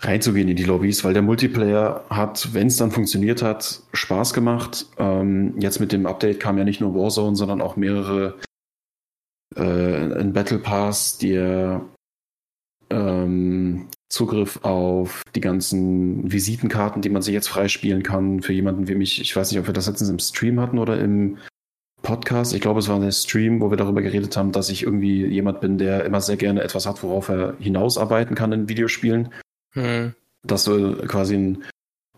reinzugehen 0.00 0.48
in 0.48 0.56
die 0.56 0.64
Lobbys, 0.64 1.04
weil 1.04 1.14
der 1.14 1.22
Multiplayer 1.22 2.04
hat, 2.10 2.52
wenn 2.52 2.66
es 2.66 2.76
dann 2.76 2.90
funktioniert 2.90 3.42
hat, 3.42 3.82
Spaß 3.92 4.34
gemacht. 4.34 4.86
Ähm, 4.98 5.54
jetzt 5.58 5.80
mit 5.80 5.92
dem 5.92 6.06
Update 6.06 6.40
kam 6.40 6.58
ja 6.58 6.64
nicht 6.64 6.80
nur 6.80 6.94
Warzone, 6.94 7.36
sondern 7.36 7.60
auch 7.60 7.76
mehrere 7.76 8.34
äh, 9.54 9.62
ein 9.62 10.32
Battle 10.32 10.58
Pass, 10.58 11.18
der 11.18 11.82
ähm, 12.90 13.88
Zugriff 14.08 14.60
auf 14.62 15.22
die 15.34 15.40
ganzen 15.40 16.30
Visitenkarten, 16.30 17.02
die 17.02 17.08
man 17.08 17.22
sich 17.22 17.34
jetzt 17.34 17.48
freispielen 17.48 18.02
kann 18.02 18.42
für 18.42 18.52
jemanden 18.52 18.88
wie 18.88 18.94
mich. 18.94 19.20
Ich 19.20 19.34
weiß 19.34 19.50
nicht, 19.50 19.60
ob 19.60 19.66
wir 19.66 19.74
das 19.74 19.86
letztens 19.86 20.10
im 20.10 20.18
Stream 20.18 20.60
hatten 20.60 20.78
oder 20.78 21.00
im 21.00 21.38
Podcast. 22.02 22.54
Ich 22.54 22.60
glaube, 22.60 22.78
es 22.78 22.88
war 22.88 23.00
der 23.00 23.10
Stream, 23.10 23.60
wo 23.60 23.70
wir 23.70 23.76
darüber 23.76 24.02
geredet 24.02 24.36
haben, 24.36 24.52
dass 24.52 24.68
ich 24.68 24.84
irgendwie 24.84 25.26
jemand 25.26 25.60
bin, 25.60 25.78
der 25.78 26.04
immer 26.04 26.20
sehr 26.20 26.36
gerne 26.36 26.62
etwas 26.62 26.86
hat, 26.86 27.02
worauf 27.02 27.28
er 27.28 27.56
hinausarbeiten 27.58 28.36
kann 28.36 28.52
in 28.52 28.68
Videospielen. 28.68 29.30
Hm. 29.76 30.14
Dass 30.42 30.64
du 30.64 30.96
quasi 31.06 31.36
ein, 31.36 31.64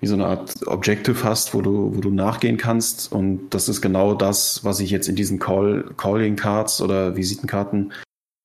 wie 0.01 0.07
so 0.07 0.15
eine 0.15 0.27
Art 0.27 0.67
Objective 0.67 1.23
hast, 1.25 1.55
wo 1.55 1.61
du, 1.61 1.95
wo 1.95 2.01
du 2.01 2.11
nachgehen 2.11 2.57
kannst. 2.57 3.13
Und 3.13 3.51
das 3.51 3.69
ist 3.69 3.81
genau 3.81 4.15
das, 4.15 4.65
was 4.65 4.81
ich 4.81 4.91
jetzt 4.91 5.09
in 5.09 5.17
diesen 5.17 5.39
Call, 5.39 5.91
Calling 5.97 6.37
Cards 6.37 6.81
oder 6.81 7.17
Visitenkarten 7.17 7.93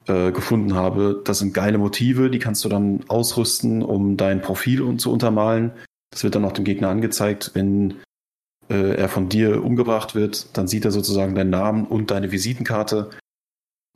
äh, 0.07 0.31
gefunden 0.31 0.73
habe. 0.73 1.21
Das 1.23 1.39
sind 1.39 1.53
geile 1.53 1.77
Motive, 1.77 2.29
die 2.29 2.39
kannst 2.39 2.65
du 2.65 2.69
dann 2.69 3.01
ausrüsten, 3.07 3.83
um 3.83 4.17
dein 4.17 4.41
Profil 4.41 4.97
zu 4.97 5.11
untermalen. 5.11 5.71
Das 6.11 6.23
wird 6.23 6.35
dann 6.35 6.45
auch 6.45 6.51
dem 6.51 6.65
Gegner 6.65 6.89
angezeigt, 6.89 7.51
wenn 7.53 8.01
äh, 8.69 8.95
er 8.95 9.09
von 9.09 9.29
dir 9.29 9.63
umgebracht 9.63 10.15
wird, 10.15 10.57
dann 10.57 10.67
sieht 10.67 10.85
er 10.85 10.91
sozusagen 10.91 11.35
deinen 11.35 11.49
Namen 11.49 11.85
und 11.85 12.11
deine 12.11 12.31
Visitenkarte. 12.31 13.09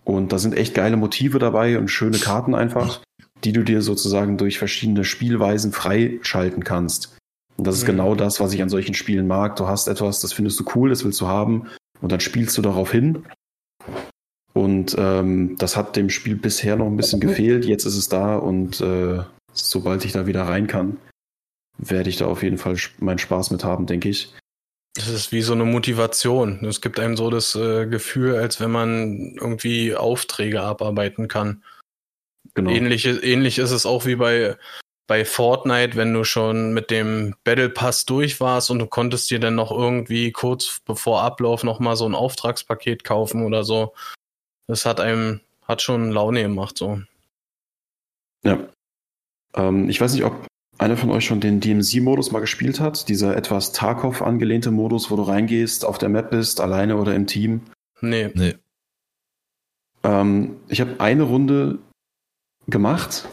Und 0.03 0.32
da 0.32 0.39
sind 0.39 0.55
echt 0.55 0.74
geile 0.74 0.97
Motive 0.97 1.39
dabei 1.39 1.78
und 1.78 1.89
schöne 1.89 2.18
Karten 2.18 2.55
einfach, 2.55 3.01
die 3.43 3.51
du 3.51 3.63
dir 3.63 3.81
sozusagen 3.81 4.38
durch 4.38 4.57
verschiedene 4.57 5.03
Spielweisen 5.03 5.71
freischalten 5.71 6.63
kannst. 6.63 7.17
Und 7.57 7.65
das 7.65 7.75
ist 7.75 7.83
mhm. 7.83 7.88
genau 7.88 8.15
das, 8.15 8.39
was 8.39 8.53
ich 8.53 8.61
an 8.61 8.69
solchen 8.69 8.93
Spielen 8.93 9.27
mag. 9.27 9.55
Du 9.55 9.67
hast 9.67 9.88
etwas, 9.88 10.21
das 10.21 10.33
findest 10.33 10.59
du 10.59 10.65
cool, 10.75 10.89
das 10.89 11.03
willst 11.03 11.21
du 11.21 11.27
haben 11.27 11.67
und 12.01 12.11
dann 12.11 12.19
spielst 12.19 12.57
du 12.57 12.61
darauf 12.61 12.91
hin. 12.91 13.23
Und 14.53 14.95
ähm, 14.97 15.55
das 15.57 15.77
hat 15.77 15.95
dem 15.95 16.09
Spiel 16.09 16.35
bisher 16.35 16.75
noch 16.75 16.88
ein 16.88 16.97
bisschen 16.97 17.19
gefehlt. 17.19 17.65
Jetzt 17.65 17.85
ist 17.85 17.97
es 17.97 18.09
da 18.09 18.35
und 18.35 18.81
äh, 18.81 19.19
sobald 19.53 20.03
ich 20.03 20.13
da 20.13 20.25
wieder 20.25 20.43
rein 20.43 20.67
kann, 20.67 20.97
werde 21.77 22.09
ich 22.09 22.17
da 22.17 22.25
auf 22.25 22.41
jeden 22.43 22.57
Fall 22.57 22.75
meinen 22.99 23.19
Spaß 23.19 23.51
mit 23.51 23.63
haben, 23.63 23.85
denke 23.85 24.09
ich. 24.09 24.33
Das 24.95 25.09
ist 25.09 25.31
wie 25.31 25.43
so 25.43 25.53
eine 25.53 25.63
Motivation. 25.63 26.65
Es 26.65 26.81
gibt 26.81 26.99
einem 26.99 27.17
so 27.17 27.29
das 27.29 27.53
äh, 27.53 27.85
Gefühl, 27.85 28.35
als 28.35 28.59
wenn 28.59 28.71
man 28.71 29.35
irgendwie 29.39 29.95
Aufträge 29.95 30.61
abarbeiten 30.61 31.27
kann. 31.27 31.61
Genau. 32.53 32.69
Ähnlich, 32.69 33.05
ähnlich 33.05 33.59
ist 33.59 33.71
es 33.71 33.85
auch 33.85 34.05
wie 34.05 34.15
bei, 34.15 34.57
bei 35.07 35.25
Fortnite, 35.25 35.95
wenn 35.95 36.13
du 36.13 36.23
schon 36.23 36.73
mit 36.73 36.91
dem 36.91 37.35
Battle 37.43 37.69
Pass 37.69 38.05
durch 38.05 38.39
warst 38.39 38.69
und 38.69 38.79
du 38.79 38.87
konntest 38.87 39.29
dir 39.31 39.39
dann 39.39 39.55
noch 39.55 39.71
irgendwie 39.71 40.31
kurz 40.31 40.81
bevor 40.85 41.23
Ablauf 41.23 41.63
nochmal 41.63 41.95
so 41.95 42.05
ein 42.07 42.15
Auftragspaket 42.15 43.03
kaufen 43.03 43.43
oder 43.43 43.63
so. 43.63 43.93
Das 44.67 44.85
hat 44.85 44.99
einem, 44.99 45.41
hat 45.63 45.81
schon 45.81 46.11
Laune 46.11 46.41
gemacht, 46.41 46.77
so. 46.77 47.01
Ja. 48.43 48.59
Ähm, 49.55 49.89
ich 49.89 49.99
weiß 49.99 50.13
nicht, 50.13 50.25
ob 50.25 50.47
einer 50.77 50.97
von 50.97 51.09
euch 51.09 51.25
schon 51.25 51.39
den 51.39 51.59
DMZ-Modus 51.59 52.31
mal 52.31 52.39
gespielt 52.39 52.79
hat? 52.79 53.09
Dieser 53.09 53.35
etwas 53.35 53.71
Tarkov 53.71 54.21
angelehnte 54.21 54.69
Modus, 54.71 55.09
wo 55.09 55.15
du 55.15 55.23
reingehst, 55.23 55.85
auf 55.85 55.97
der 55.97 56.09
Map 56.09 56.29
bist, 56.29 56.61
alleine 56.61 56.97
oder 56.97 57.15
im 57.15 57.25
Team? 57.25 57.61
Nee. 58.01 58.29
Nee. 58.35 58.55
Ähm, 60.03 60.57
ich 60.67 60.81
habe 60.81 60.99
eine 60.99 61.23
Runde 61.23 61.79
gemacht 62.68 63.30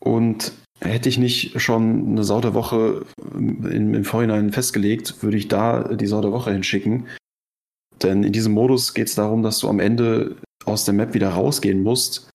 und 0.00 0.52
hätte 0.80 1.08
ich 1.08 1.18
nicht 1.18 1.60
schon 1.60 2.08
eine 2.08 2.24
Sau 2.24 2.40
der 2.40 2.54
Woche 2.54 3.04
im, 3.34 3.94
im 3.94 4.04
Vorhinein 4.04 4.52
festgelegt, 4.52 5.22
würde 5.22 5.36
ich 5.36 5.48
da 5.48 5.94
die 5.94 6.06
Sau 6.06 6.20
der 6.20 6.32
Woche 6.32 6.52
hinschicken. 6.52 7.06
Denn 8.02 8.22
in 8.24 8.32
diesem 8.32 8.52
Modus 8.52 8.92
geht 8.92 9.08
es 9.08 9.14
darum, 9.14 9.42
dass 9.42 9.58
du 9.58 9.68
am 9.68 9.80
Ende 9.80 10.36
aus 10.64 10.84
der 10.84 10.94
Map 10.94 11.14
wieder 11.14 11.30
rausgehen 11.30 11.82
musst 11.82 12.30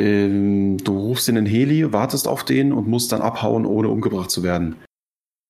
ähm, 0.00 0.78
du 0.78 0.98
rufst 0.98 1.28
in 1.28 1.34
den 1.34 1.46
Heli, 1.46 1.92
wartest 1.92 2.28
auf 2.28 2.44
den 2.44 2.72
und 2.72 2.88
musst 2.88 3.12
dann 3.12 3.20
abhauen, 3.20 3.66
ohne 3.66 3.88
umgebracht 3.88 4.30
zu 4.30 4.42
werden. 4.42 4.76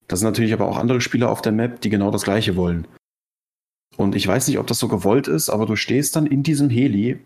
Das 0.09 0.21
sind 0.21 0.27
natürlich 0.27 0.53
aber 0.53 0.67
auch 0.67 0.77
andere 0.77 1.01
Spieler 1.01 1.31
auf 1.31 1.41
der 1.41 1.53
Map, 1.53 1.81
die 1.81 1.91
genau 1.91 2.11
das 2.11 2.25
gleiche 2.25 2.57
wollen. 2.57 2.89
Und 3.97 4.17
ich 4.17 4.27
weiß 4.27 4.49
nicht, 4.49 4.59
ob 4.59 4.67
das 4.67 4.79
so 4.79 4.89
gewollt 4.89 5.29
ist, 5.29 5.51
aber 5.51 5.67
du 5.67 5.77
stehst 5.77 6.17
dann 6.17 6.27
in 6.27 6.43
diesem 6.43 6.69
Heli 6.71 7.21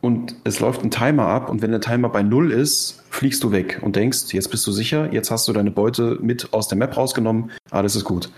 und 0.00 0.36
es 0.44 0.60
läuft 0.60 0.82
ein 0.82 0.90
Timer 0.90 1.26
ab 1.26 1.50
und 1.50 1.62
wenn 1.62 1.70
der 1.70 1.80
Timer 1.80 2.08
bei 2.08 2.22
Null 2.22 2.52
ist, 2.52 3.02
fliegst 3.10 3.44
du 3.44 3.52
weg 3.52 3.80
und 3.82 3.96
denkst, 3.96 4.32
jetzt 4.32 4.50
bist 4.50 4.66
du 4.66 4.72
sicher, 4.72 5.12
jetzt 5.12 5.30
hast 5.30 5.46
du 5.46 5.52
deine 5.52 5.70
Beute 5.70 6.18
mit 6.20 6.52
aus 6.52 6.68
der 6.68 6.78
Map 6.78 6.96
rausgenommen, 6.96 7.50
alles 7.70 7.96
ist 7.96 8.04
gut. 8.04 8.30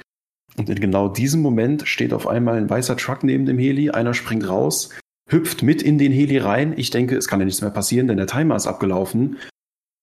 Und 0.56 0.68
in 0.68 0.80
genau 0.80 1.08
diesem 1.08 1.40
Moment 1.40 1.88
steht 1.88 2.12
auf 2.12 2.26
einmal 2.26 2.56
ein 2.56 2.68
weißer 2.68 2.96
Truck 2.96 3.22
neben 3.22 3.46
dem 3.46 3.58
Heli, 3.58 3.90
einer 3.90 4.14
springt 4.14 4.48
raus, 4.48 4.90
hüpft 5.28 5.62
mit 5.62 5.82
in 5.82 5.98
den 5.98 6.12
Heli 6.12 6.38
rein. 6.38 6.74
Ich 6.76 6.90
denke, 6.90 7.16
es 7.16 7.28
kann 7.28 7.40
ja 7.40 7.46
nichts 7.46 7.62
mehr 7.62 7.70
passieren, 7.70 8.08
denn 8.08 8.18
der 8.18 8.26
Timer 8.26 8.56
ist 8.56 8.66
abgelaufen. 8.66 9.38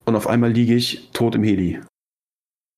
Und 0.05 0.16
auf 0.16 0.28
einmal 0.28 0.51
liege 0.51 0.74
ich 0.74 1.10
tot 1.14 1.36
im 1.36 1.43
Heli. 1.43 1.80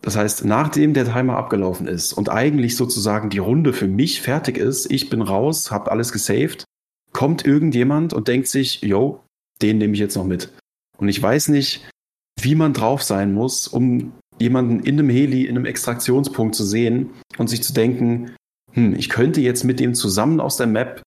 Das 0.01 0.17
heißt, 0.17 0.45
nachdem 0.45 0.93
der 0.93 1.05
Timer 1.05 1.37
abgelaufen 1.37 1.87
ist 1.87 2.13
und 2.13 2.29
eigentlich 2.29 2.75
sozusagen 2.75 3.29
die 3.29 3.37
Runde 3.37 3.71
für 3.71 3.87
mich 3.87 4.21
fertig 4.21 4.57
ist, 4.57 4.91
ich 4.91 5.09
bin 5.09 5.21
raus, 5.21 5.71
habe 5.71 5.91
alles 5.91 6.11
gesaved, 6.11 6.65
kommt 7.13 7.45
irgendjemand 7.45 8.13
und 8.13 8.27
denkt 8.27 8.47
sich, 8.47 8.81
yo, 8.81 9.21
den 9.61 9.77
nehme 9.77 9.93
ich 9.93 9.99
jetzt 9.99 10.15
noch 10.15 10.25
mit. 10.25 10.51
Und 10.97 11.09
ich 11.09 11.21
weiß 11.21 11.49
nicht, 11.49 11.87
wie 12.39 12.55
man 12.55 12.73
drauf 12.73 13.03
sein 13.03 13.33
muss, 13.33 13.67
um 13.67 14.13
jemanden 14.39 14.79
in 14.79 14.99
einem 14.99 15.09
Heli, 15.09 15.43
in 15.43 15.55
einem 15.55 15.65
Extraktionspunkt 15.65 16.55
zu 16.55 16.63
sehen 16.63 17.11
und 17.37 17.49
sich 17.49 17.63
zu 17.63 17.73
denken, 17.73 18.35
hm, 18.73 18.95
ich 18.95 19.09
könnte 19.09 19.41
jetzt 19.41 19.63
mit 19.63 19.79
dem 19.79 19.93
zusammen 19.93 20.39
aus 20.39 20.57
der 20.57 20.67
Map 20.67 21.01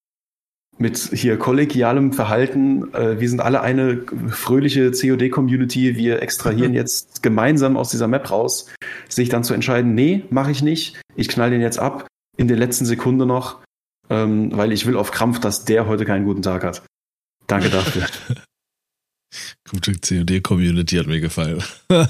mit 0.79 0.99
hier 0.99 1.39
kollegialem 1.39 2.13
Verhalten. 2.13 2.93
Äh, 2.95 3.21
wir 3.21 3.29
sind 3.29 3.41
alle 3.41 3.61
eine 3.61 4.03
fröhliche 4.29 4.91
COD-Community. 4.91 5.97
Wir 5.97 6.21
extrahieren 6.23 6.73
mhm. 6.73 6.77
jetzt 6.77 7.23
gemeinsam 7.23 7.77
aus 7.77 7.91
dieser 7.91 8.09
Map 8.09 8.31
raus. 8.31 8.73
Sich 9.09 9.29
dann 9.29 9.45
zu 9.45 9.55
entscheiden, 9.55 9.95
nee, 9.95 10.25
mache 10.31 10.51
ich 10.51 10.63
nicht. 10.63 11.01
Ich 11.15 11.29
knall 11.29 11.51
den 11.51 11.61
jetzt 11.61 11.79
ab 11.79 12.07
in 12.37 12.49
der 12.49 12.57
letzten 12.57 12.85
Sekunde 12.85 13.27
noch, 13.27 13.63
ähm, 14.11 14.57
weil 14.57 14.73
ich 14.73 14.87
will 14.87 14.97
auf 14.97 15.11
Krampf, 15.11 15.41
dass 15.41 15.65
der 15.65 15.87
heute 15.87 16.05
keinen 16.05 16.25
guten 16.25 16.43
Tag 16.43 16.65
hat. 16.65 16.83
Danke 17.47 17.71
dafür. 17.71 18.07
Gute 19.69 19.95
COD-Community 19.95 20.97
hat 20.97 21.07
mir 21.07 21.21
gefallen. 21.21 21.63
ja, 21.91 22.07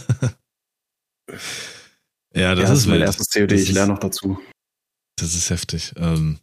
das, 1.24 2.34
ja, 2.34 2.54
das 2.54 2.70
ist 2.70 2.86
mein 2.86 3.00
erstes 3.00 3.30
COD. 3.30 3.52
Ich 3.52 3.72
lerne 3.72 3.94
noch 3.94 4.00
dazu. 4.00 4.38
Das 5.16 5.34
ist 5.34 5.48
heftig. 5.50 5.92
Ähm, 5.96 6.38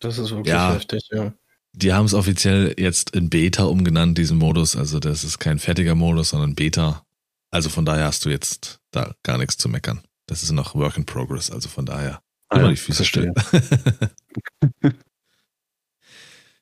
das 0.00 0.18
ist 0.18 0.30
wirklich 0.30 0.48
ja, 0.48 0.74
heftig, 0.74 1.08
ja. 1.10 1.32
Die 1.72 1.92
haben 1.92 2.06
es 2.06 2.14
offiziell 2.14 2.74
jetzt 2.76 3.10
in 3.10 3.30
Beta 3.30 3.64
umgenannt, 3.64 4.18
diesen 4.18 4.38
Modus. 4.38 4.76
Also 4.76 5.00
das 5.00 5.24
ist 5.24 5.38
kein 5.38 5.58
fertiger 5.58 5.94
Modus, 5.94 6.30
sondern 6.30 6.54
Beta. 6.54 7.06
Also 7.50 7.70
von 7.70 7.84
daher 7.84 8.06
hast 8.06 8.24
du 8.24 8.30
jetzt 8.30 8.80
da 8.90 9.14
gar 9.22 9.38
nichts 9.38 9.56
zu 9.56 9.68
meckern. 9.68 10.02
Das 10.26 10.42
ist 10.42 10.52
noch 10.52 10.74
Work 10.74 10.98
in 10.98 11.06
Progress, 11.06 11.50
also 11.50 11.68
von 11.68 11.86
daher 11.86 12.16
ah, 12.16 12.22
immer 12.50 12.62
ja, 12.64 12.70
die 12.70 12.76
Füße 12.76 13.04
still. 13.04 13.32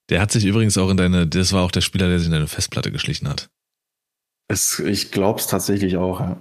der 0.08 0.20
hat 0.20 0.32
sich 0.32 0.44
übrigens 0.44 0.78
auch 0.78 0.90
in 0.90 0.96
deine, 0.96 1.26
das 1.26 1.52
war 1.52 1.62
auch 1.62 1.70
der 1.70 1.80
Spieler, 1.80 2.08
der 2.08 2.18
sich 2.18 2.26
in 2.26 2.32
deine 2.32 2.48
Festplatte 2.48 2.92
geschlichen 2.92 3.28
hat. 3.28 3.48
Es, 4.48 4.78
ich 4.78 5.10
glaub's 5.10 5.46
tatsächlich 5.46 5.96
auch, 5.96 6.20
ja. 6.20 6.40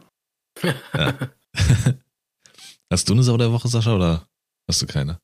ja. 0.94 1.18
Hast 2.92 3.10
du 3.10 3.14
eine 3.14 3.24
Sau 3.24 3.38
der 3.38 3.52
Woche, 3.52 3.68
Sascha, 3.68 3.96
oder 3.96 4.28
hast 4.70 4.82
du 4.82 4.86
keine? 4.86 5.20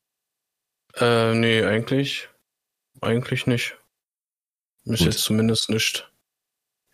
Äh, 0.96 1.34
nee, 1.34 1.62
eigentlich. 1.62 2.28
Eigentlich 3.00 3.46
nicht. 3.46 3.76
Ist 4.84 5.04
jetzt 5.04 5.20
zumindest 5.20 5.70
nicht 5.70 6.12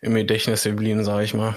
im 0.01 0.13
Gedächtnis 0.13 0.63
geblieben, 0.63 1.03
sag 1.03 1.23
ich 1.23 1.33
mal. 1.33 1.55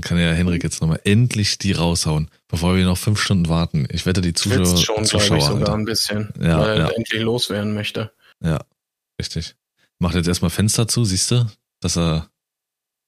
Dann 0.00 0.08
kann 0.08 0.18
ja 0.18 0.32
Henrik 0.32 0.64
jetzt 0.64 0.80
nochmal 0.80 1.00
endlich 1.04 1.58
die 1.58 1.72
raushauen, 1.72 2.30
bevor 2.48 2.74
wir 2.74 2.84
noch 2.86 2.96
fünf 2.96 3.20
Stunden 3.20 3.50
warten. 3.50 3.86
Ich 3.90 4.06
wette, 4.06 4.22
die 4.22 4.32
Zuschauer. 4.32 4.60
Jetzt 4.60 4.82
schon, 4.82 5.04
Zuschauer 5.04 5.36
ich, 5.36 5.44
sogar 5.44 5.74
ein 5.74 5.84
bisschen, 5.84 6.32
ja, 6.40 6.58
weil 6.58 6.78
ja. 6.78 6.86
er 6.86 6.96
endlich 6.96 7.20
loswerden 7.20 7.74
möchte. 7.74 8.10
Ja, 8.42 8.64
richtig. 9.20 9.56
Macht 9.98 10.14
jetzt 10.14 10.26
erstmal 10.26 10.50
Fenster 10.50 10.88
zu, 10.88 11.04
siehst 11.04 11.30
du? 11.32 11.46
Dass 11.80 11.98
er, 11.98 12.30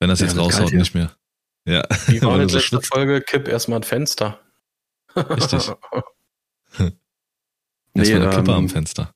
wenn 0.01 0.11
er 0.11 0.14
es 0.14 0.20
ja, 0.20 0.26
jetzt 0.26 0.36
raushaut, 0.36 0.74
nicht 0.74 0.95
mehr. 0.95 1.16
Ja. 1.64 1.82
Wie 2.09 2.20
war 2.20 2.38
die 2.47 2.53
letzte 2.53 2.76
so 2.76 2.80
Folge? 2.82 3.22
Kipp 3.22 3.49
erstmal 3.49 3.78
ein 3.78 3.84
Fenster. 3.84 4.38
Richtig. 5.16 5.70
Erstmal 6.68 6.93
nee, 7.95 8.14
eine 8.14 8.30
Kippe 8.30 8.51
ähm, 8.51 8.57
am 8.57 8.68
Fenster. 8.68 9.14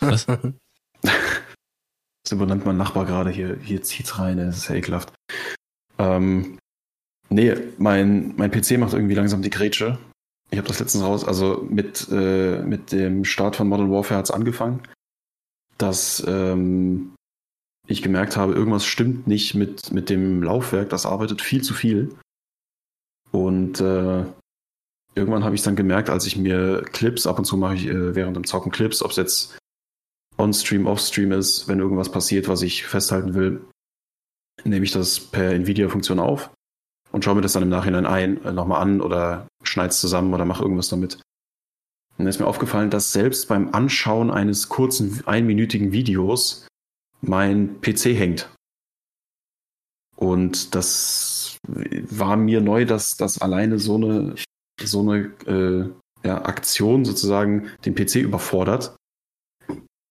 Was? 0.00 0.26
das 1.02 2.32
übernimmt 2.32 2.64
mein 2.64 2.76
Nachbar 2.78 3.04
gerade 3.04 3.30
hier. 3.30 3.58
Hier 3.62 3.82
zieht's 3.82 4.18
rein, 4.18 4.38
das 4.38 4.56
ist 4.56 4.68
ja 4.68 4.76
ekelhaft. 4.76 5.12
Ähm, 5.98 6.58
nee, 7.28 7.54
mein, 7.78 8.34
mein 8.36 8.50
PC 8.50 8.78
macht 8.78 8.92
irgendwie 8.92 9.14
langsam 9.14 9.42
die 9.42 9.50
Grätsche. 9.50 9.98
Ich 10.50 10.58
habe 10.58 10.68
das 10.68 10.80
letztens 10.80 11.04
raus, 11.04 11.24
also 11.24 11.66
mit, 11.68 12.08
äh, 12.10 12.62
mit 12.62 12.92
dem 12.92 13.24
Start 13.24 13.56
von 13.56 13.68
Modern 13.68 13.90
Warfare 13.90 14.18
hat's 14.18 14.30
angefangen, 14.30 14.82
dass 15.76 16.24
ähm, 16.26 17.14
ich 17.86 18.02
gemerkt 18.02 18.36
habe, 18.36 18.54
irgendwas 18.54 18.86
stimmt 18.86 19.26
nicht 19.26 19.54
mit, 19.54 19.92
mit 19.92 20.08
dem 20.08 20.42
Laufwerk, 20.42 20.88
das 20.88 21.04
arbeitet 21.04 21.42
viel 21.42 21.62
zu 21.62 21.74
viel. 21.74 22.16
Und 23.30 23.80
äh, 23.80 24.24
irgendwann 25.14 25.44
habe 25.44 25.54
ich 25.54 25.62
dann 25.62 25.76
gemerkt, 25.76 26.08
als 26.08 26.26
ich 26.26 26.36
mir 26.36 26.82
Clips, 26.92 27.26
ab 27.26 27.38
und 27.38 27.44
zu 27.44 27.58
mache 27.58 27.74
ich 27.74 27.86
äh, 27.86 28.14
während 28.14 28.36
dem 28.36 28.44
Zocken 28.44 28.72
Clips, 28.72 29.02
ob 29.02 29.10
es 29.10 29.16
jetzt 29.18 29.58
on-stream, 30.38 30.86
off-stream 30.86 31.32
ist, 31.32 31.68
wenn 31.68 31.78
irgendwas 31.78 32.10
passiert, 32.10 32.48
was 32.48 32.62
ich 32.62 32.86
festhalten 32.86 33.34
will, 33.34 33.60
nehme 34.64 34.84
ich 34.84 34.92
das 34.92 35.20
per 35.20 35.50
Nvidia-Funktion 35.52 36.20
auf 36.20 36.50
und 37.12 37.24
schaue 37.24 37.36
mir 37.36 37.40
das 37.40 37.52
dann 37.52 37.62
im 37.62 37.68
Nachhinein 37.68 38.06
ein, 38.06 38.44
äh, 38.44 38.52
nochmal 38.52 38.82
an 38.82 39.00
oder 39.00 39.48
schneide 39.62 39.90
es 39.90 40.00
zusammen 40.00 40.32
oder 40.34 40.44
mache 40.44 40.62
irgendwas 40.62 40.88
damit. 40.88 41.14
Und 41.14 42.24
dann 42.24 42.26
ist 42.26 42.40
mir 42.40 42.46
aufgefallen, 42.46 42.90
dass 42.90 43.12
selbst 43.12 43.48
beim 43.48 43.72
Anschauen 43.74 44.30
eines 44.30 44.68
kurzen 44.68 45.22
einminütigen 45.26 45.92
Videos 45.92 46.66
mein 47.20 47.80
PC 47.80 48.16
hängt. 48.16 48.50
Und 50.16 50.74
das 50.74 51.58
war 51.66 52.36
mir 52.36 52.60
neu, 52.60 52.84
dass 52.84 53.16
das 53.16 53.40
alleine 53.40 53.78
so 53.78 53.94
eine, 53.94 54.34
so 54.82 55.00
eine 55.00 55.30
äh, 55.46 56.26
ja, 56.26 56.44
Aktion 56.44 57.04
sozusagen 57.04 57.70
den 57.84 57.94
PC 57.94 58.16
überfordert. 58.16 58.96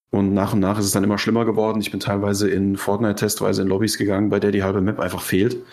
Und 0.09 0.33
nach 0.33 0.53
und 0.53 0.61
nach 0.61 0.79
ist 0.79 0.85
es 0.85 0.91
dann 0.91 1.03
immer 1.03 1.17
schlimmer 1.17 1.43
geworden. 1.43 1.81
Ich 1.81 1.91
bin 1.91 1.99
teilweise 1.99 2.49
in 2.49 2.77
Fortnite-Testweise 2.77 3.63
in 3.63 3.67
Lobbys 3.67 3.97
gegangen, 3.97 4.29
bei 4.29 4.39
der 4.39 4.51
die 4.51 4.63
halbe 4.63 4.79
Map 4.79 4.99
einfach 4.99 5.21
fehlt, 5.21 5.65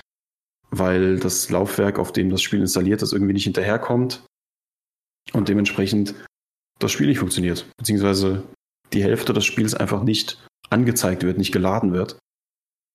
weil 0.79 1.19
das 1.19 1.51
Laufwerk, 1.51 1.99
auf 1.99 2.13
dem 2.13 2.31
das 2.31 2.43
Spiel 2.43 2.61
installiert 2.61 3.03
ist, 3.03 3.13
irgendwie 3.13 3.33
nicht 3.33 3.45
hinterherkommt. 3.45 4.25
Und 5.33 5.49
dementsprechend 5.49 6.15
das 6.79 6.93
Spiel 6.93 7.07
nicht 7.07 7.19
funktioniert. 7.19 7.67
Beziehungsweise 7.79 8.43
die 8.93 9.03
Hälfte 9.03 9.33
des 9.33 9.45
Spiels 9.45 9.75
einfach 9.75 10.03
nicht 10.03 10.45
angezeigt 10.71 11.23
wird, 11.23 11.39
nicht 11.39 11.53
geladen 11.53 11.93
wird. 11.93 12.19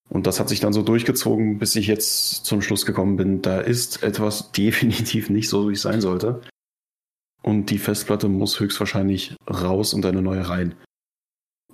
Und 0.09 0.25
das 0.25 0.39
hat 0.39 0.49
sich 0.49 0.59
dann 0.59 0.73
so 0.73 0.82
durchgezogen, 0.82 1.59
bis 1.59 1.75
ich 1.75 1.88
jetzt 1.88 2.45
zum 2.45 2.61
Schluss 2.61 2.86
gekommen 2.86 3.15
bin, 3.15 3.41
da 3.41 3.59
ist 3.59 4.03
etwas 4.03 4.51
definitiv 4.57 5.30
nicht 5.30 5.49
so, 5.49 5.69
wie 5.69 5.73
es 5.73 5.82
sein 5.82 6.01
sollte. 6.01 6.41
Und 7.41 7.69
die 7.69 7.77
Festplatte 7.77 8.27
muss 8.27 8.59
höchstwahrscheinlich 8.59 9.36
raus 9.49 9.93
und 9.93 10.05
eine 10.05 10.21
neue 10.21 10.49
rein. 10.49 10.75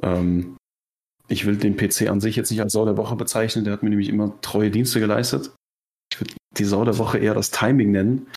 Ähm, 0.02 0.58
ich 1.28 1.46
will 1.46 1.58
den 1.58 1.76
PC 1.76 2.08
an 2.10 2.22
sich 2.22 2.36
jetzt 2.36 2.52
nicht 2.52 2.62
als 2.62 2.74
Sau 2.74 2.86
der 2.86 2.98
Woche 2.98 3.16
bezeichnen, 3.16 3.64
der 3.64 3.74
hat 3.74 3.82
mir 3.82 3.90
nämlich 3.90 4.10
immer 4.10 4.40
treue 4.42 4.70
Dienste 4.70 5.00
geleistet. 5.00 5.56
Ich 6.16 6.22
würde 6.22 6.34
die 6.58 6.64
Sau 6.64 6.86
der 6.86 6.98
Woche 6.98 7.18
eher 7.18 7.34
das 7.34 7.52
Timing 7.52 7.92
nennen, 7.92 8.28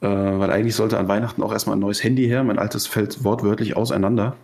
äh, 0.00 0.08
weil 0.08 0.50
eigentlich 0.50 0.74
sollte 0.74 0.98
an 0.98 1.06
Weihnachten 1.06 1.44
auch 1.44 1.52
erstmal 1.52 1.76
ein 1.76 1.80
neues 1.80 2.02
Handy 2.02 2.26
her. 2.26 2.42
Mein 2.42 2.58
altes 2.58 2.88
fällt 2.88 3.22
wortwörtlich 3.22 3.76
auseinander. 3.76 4.36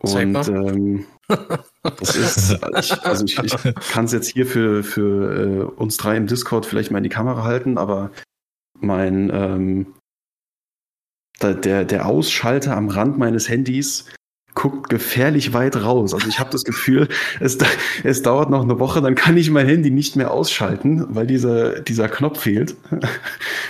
Und 0.00 0.48
ähm, 0.48 1.06
das 1.82 2.16
ist, 2.16 2.58
ich, 2.78 3.02
also 3.02 3.24
ich, 3.24 3.38
ich 3.38 3.74
kann 3.90 4.04
es 4.04 4.12
jetzt 4.12 4.28
hier 4.28 4.46
für, 4.46 4.84
für 4.84 5.36
äh, 5.36 5.80
uns 5.80 5.96
drei 5.96 6.18
im 6.18 6.26
Discord 6.26 6.66
vielleicht 6.66 6.90
mal 6.90 6.98
in 6.98 7.04
die 7.04 7.08
Kamera 7.08 7.44
halten, 7.44 7.78
aber 7.78 8.10
mein 8.78 9.30
ähm, 9.32 9.94
der, 11.40 11.84
der 11.84 12.06
Ausschalter 12.06 12.76
am 12.76 12.88
Rand 12.88 13.16
meines 13.16 13.48
Handys 13.48 14.06
guckt 14.62 14.88
gefährlich 14.88 15.52
weit 15.54 15.74
raus. 15.74 16.14
Also 16.14 16.28
ich 16.28 16.38
habe 16.38 16.50
das 16.50 16.62
Gefühl, 16.62 17.08
es, 17.40 17.58
es 18.04 18.22
dauert 18.22 18.48
noch 18.48 18.62
eine 18.62 18.78
Woche, 18.78 19.02
dann 19.02 19.16
kann 19.16 19.36
ich 19.36 19.50
mein 19.50 19.66
Handy 19.66 19.90
nicht 19.90 20.14
mehr 20.14 20.30
ausschalten, 20.30 21.04
weil 21.08 21.26
dieser, 21.26 21.80
dieser 21.80 22.08
Knopf 22.08 22.42
fehlt. 22.42 22.76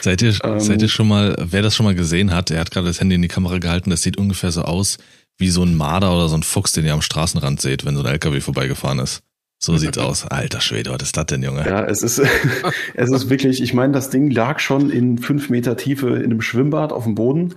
Seid 0.03 0.21
ihr, 0.21 0.35
ähm, 0.45 0.61
seid 0.61 0.83
ihr 0.83 0.91
schon 0.91 1.09
mal, 1.09 1.35
wer 1.41 1.63
das 1.63 1.75
schon 1.75 1.87
mal 1.87 1.95
gesehen 1.95 2.35
hat, 2.35 2.51
er 2.51 2.61
hat 2.61 2.71
gerade 2.71 2.89
das 2.89 3.01
Handy 3.01 3.15
in 3.15 3.23
die 3.23 3.29
Kamera 3.29 3.57
gehalten, 3.57 3.89
das 3.89 4.03
sieht 4.03 4.19
ungefähr 4.19 4.53
so 4.53 4.63
aus 4.63 4.99
wie 5.39 5.49
so 5.49 5.63
ein 5.63 5.77
Marder 5.77 6.15
oder 6.15 6.29
so 6.29 6.37
ein 6.37 6.43
Fuchs, 6.43 6.73
den 6.73 6.85
ihr 6.85 6.93
am 6.93 7.01
Straßenrand 7.01 7.63
seht, 7.63 7.87
wenn 7.87 7.97
so 7.97 8.03
ein 8.03 8.13
LKW 8.13 8.41
vorbeigefahren 8.41 8.99
ist. 8.99 9.23
So 9.65 9.79
sieht's 9.79 9.97
aus. 9.97 10.27
Alter 10.27 10.61
Schwede, 10.61 10.91
was 10.91 11.03
ist 11.03 11.17
das 11.17 11.25
denn, 11.25 11.43
Junge? 11.43 11.65
Ja, 11.65 11.85
es 11.87 12.03
ist, 12.03 12.21
es 12.95 13.11
ist 13.11 13.31
wirklich, 13.31 13.63
ich 13.63 13.73
meine, 13.73 13.95
das 13.95 14.11
Ding 14.11 14.31
lag 14.31 14.59
schon 14.59 14.91
in 14.91 15.17
fünf 15.17 15.49
Meter 15.49 15.79
Tiefe 15.79 16.17
in 16.17 16.25
einem 16.25 16.43
Schwimmbad 16.43 16.93
auf 16.93 17.05
dem 17.05 17.15
Boden 17.15 17.55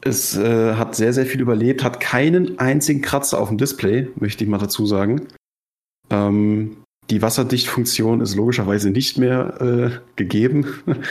es 0.00 0.36
äh, 0.36 0.74
hat 0.74 0.94
sehr, 0.94 1.12
sehr 1.12 1.26
viel 1.26 1.40
überlebt, 1.40 1.82
hat 1.82 2.00
keinen 2.00 2.58
einzigen 2.58 3.02
Kratzer 3.02 3.40
auf 3.40 3.48
dem 3.48 3.58
Display, 3.58 4.08
möchte 4.16 4.44
ich 4.44 4.50
mal 4.50 4.58
dazu 4.58 4.86
sagen. 4.86 5.28
Ähm, 6.10 6.78
die 7.10 7.22
Wasserdichtfunktion 7.22 8.20
ist 8.20 8.34
logischerweise 8.34 8.90
nicht 8.90 9.18
mehr 9.18 9.60
äh, 9.60 9.90
gegeben. 10.16 10.66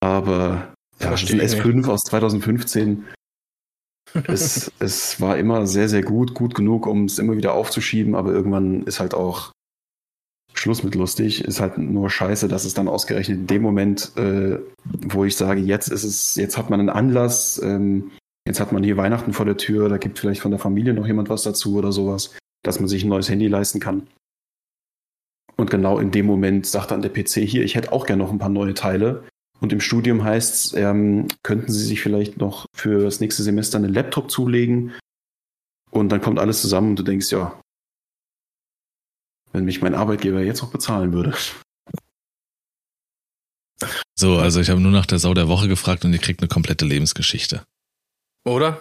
Aber 0.00 0.72
ja, 1.00 1.10
das 1.10 1.30
ein 1.30 1.40
S5 1.40 1.88
aus 1.88 2.04
2015. 2.04 3.04
es, 4.28 4.70
es 4.78 5.20
war 5.20 5.38
immer 5.38 5.66
sehr, 5.66 5.88
sehr 5.88 6.02
gut, 6.02 6.34
gut 6.34 6.54
genug, 6.54 6.86
um 6.86 7.06
es 7.06 7.18
immer 7.18 7.36
wieder 7.36 7.54
aufzuschieben, 7.54 8.14
aber 8.14 8.32
irgendwann 8.32 8.84
ist 8.84 9.00
halt 9.00 9.12
auch 9.12 9.50
Schluss 10.54 10.82
mit 10.82 10.94
lustig. 10.94 11.44
Ist 11.44 11.60
halt 11.60 11.78
nur 11.78 12.10
scheiße, 12.10 12.48
dass 12.48 12.64
es 12.64 12.74
dann 12.74 12.88
ausgerechnet 12.88 13.38
in 13.38 13.46
dem 13.46 13.62
Moment, 13.62 14.12
äh, 14.16 14.58
wo 14.84 15.24
ich 15.24 15.36
sage, 15.36 15.60
jetzt 15.60 15.88
ist 15.88 16.04
es, 16.04 16.34
jetzt 16.36 16.56
hat 16.56 16.70
man 16.70 16.80
einen 16.80 16.90
Anlass, 16.90 17.60
ähm, 17.62 18.12
jetzt 18.46 18.60
hat 18.60 18.72
man 18.72 18.82
hier 18.82 18.96
Weihnachten 18.96 19.32
vor 19.32 19.46
der 19.46 19.56
Tür, 19.56 19.88
da 19.88 19.98
gibt 19.98 20.18
vielleicht 20.18 20.40
von 20.40 20.50
der 20.50 20.60
Familie 20.60 20.94
noch 20.94 21.06
jemand 21.06 21.28
was 21.28 21.42
dazu 21.42 21.76
oder 21.76 21.92
sowas, 21.92 22.34
dass 22.62 22.80
man 22.80 22.88
sich 22.88 23.04
ein 23.04 23.08
neues 23.08 23.28
Handy 23.28 23.48
leisten 23.48 23.80
kann. 23.80 24.06
Und 25.56 25.70
genau 25.70 25.98
in 25.98 26.10
dem 26.10 26.26
Moment 26.26 26.66
sagt 26.66 26.90
dann 26.90 27.02
der 27.02 27.10
PC 27.10 27.46
hier, 27.46 27.64
ich 27.64 27.74
hätte 27.74 27.92
auch 27.92 28.06
gerne 28.06 28.22
noch 28.22 28.32
ein 28.32 28.38
paar 28.38 28.48
neue 28.48 28.74
Teile. 28.74 29.24
Und 29.60 29.72
im 29.72 29.80
Studium 29.80 30.24
heißt 30.24 30.54
es, 30.54 30.72
ähm, 30.74 31.28
könnten 31.42 31.70
Sie 31.70 31.84
sich 31.84 32.00
vielleicht 32.00 32.38
noch 32.38 32.66
für 32.74 33.02
das 33.02 33.20
nächste 33.20 33.42
Semester 33.42 33.78
einen 33.78 33.94
Laptop 33.94 34.30
zulegen. 34.30 34.92
Und 35.90 36.10
dann 36.10 36.20
kommt 36.20 36.40
alles 36.40 36.60
zusammen 36.60 36.90
und 36.90 36.98
du 36.98 37.04
denkst, 37.04 37.30
ja, 37.30 37.58
wenn 39.54 39.64
mich 39.64 39.80
mein 39.80 39.94
Arbeitgeber 39.94 40.42
jetzt 40.42 40.60
noch 40.60 40.70
bezahlen 40.70 41.12
würde. 41.12 41.32
So, 44.16 44.38
also 44.38 44.60
ich 44.60 44.68
habe 44.68 44.80
nur 44.80 44.92
nach 44.92 45.06
der 45.06 45.18
Sau 45.18 45.32
der 45.32 45.48
Woche 45.48 45.68
gefragt 45.68 46.04
und 46.04 46.12
ihr 46.12 46.18
kriegt 46.18 46.40
eine 46.40 46.48
komplette 46.48 46.84
Lebensgeschichte. 46.84 47.62
Oder? 48.44 48.80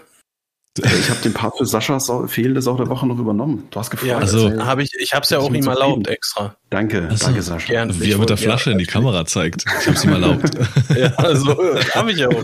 Ich 0.75 1.09
habe 1.11 1.21
den 1.21 1.33
Part 1.33 1.55
für 1.59 1.67
Saschas 1.67 2.11
fehlende 2.25 2.59
Sau 2.63 2.75
der 2.75 2.87
Woche 2.87 3.05
noch 3.05 3.19
übernommen. 3.19 3.67
Du 3.69 3.79
hast 3.79 3.91
gefragt. 3.91 4.09
Ja, 4.09 4.17
also 4.17 4.49
habe 4.65 4.81
ich, 4.81 4.91
ich 4.97 5.13
habe 5.13 5.21
es 5.23 5.29
ja 5.29 5.37
auch 5.37 5.53
ihm 5.53 5.67
erlaubt 5.67 6.07
extra. 6.07 6.55
Danke, 6.71 7.07
also, 7.07 7.25
danke 7.27 7.43
Sascha. 7.43 7.71
Gern. 7.71 8.01
Wie 8.01 8.11
er 8.11 8.17
mit 8.17 8.29
der 8.29 8.37
Flasche 8.37 8.71
ja, 8.71 8.73
in 8.73 8.79
die 8.79 8.87
Kamera 8.87 9.23
zeigt. 9.25 9.65
Ich 9.81 9.87
habe 9.87 9.95
es 9.95 10.03
ihm 10.03 10.13
erlaubt. 10.13 10.49
ja, 10.97 11.13
also 11.13 11.55
habe 11.93 12.11
ich 12.11 12.25
auch. 12.25 12.43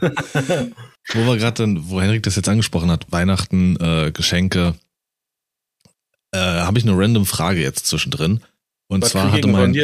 wo 0.00 1.26
wir 1.26 1.36
gerade 1.36 1.62
dann, 1.62 1.88
wo 1.88 2.00
Henrik 2.00 2.24
das 2.24 2.34
jetzt 2.34 2.48
angesprochen 2.48 2.90
hat, 2.90 3.06
Weihnachten, 3.12 3.76
äh, 3.76 4.10
Geschenke, 4.10 4.74
äh, 6.32 6.38
habe 6.38 6.78
ich 6.78 6.84
eine 6.84 6.96
random 6.96 7.26
Frage 7.26 7.60
jetzt 7.60 7.86
zwischendrin. 7.86 8.40
Und 8.88 9.02
Was 9.02 9.10
zwar 9.10 9.32
hatte 9.32 9.46
mein 9.48 9.74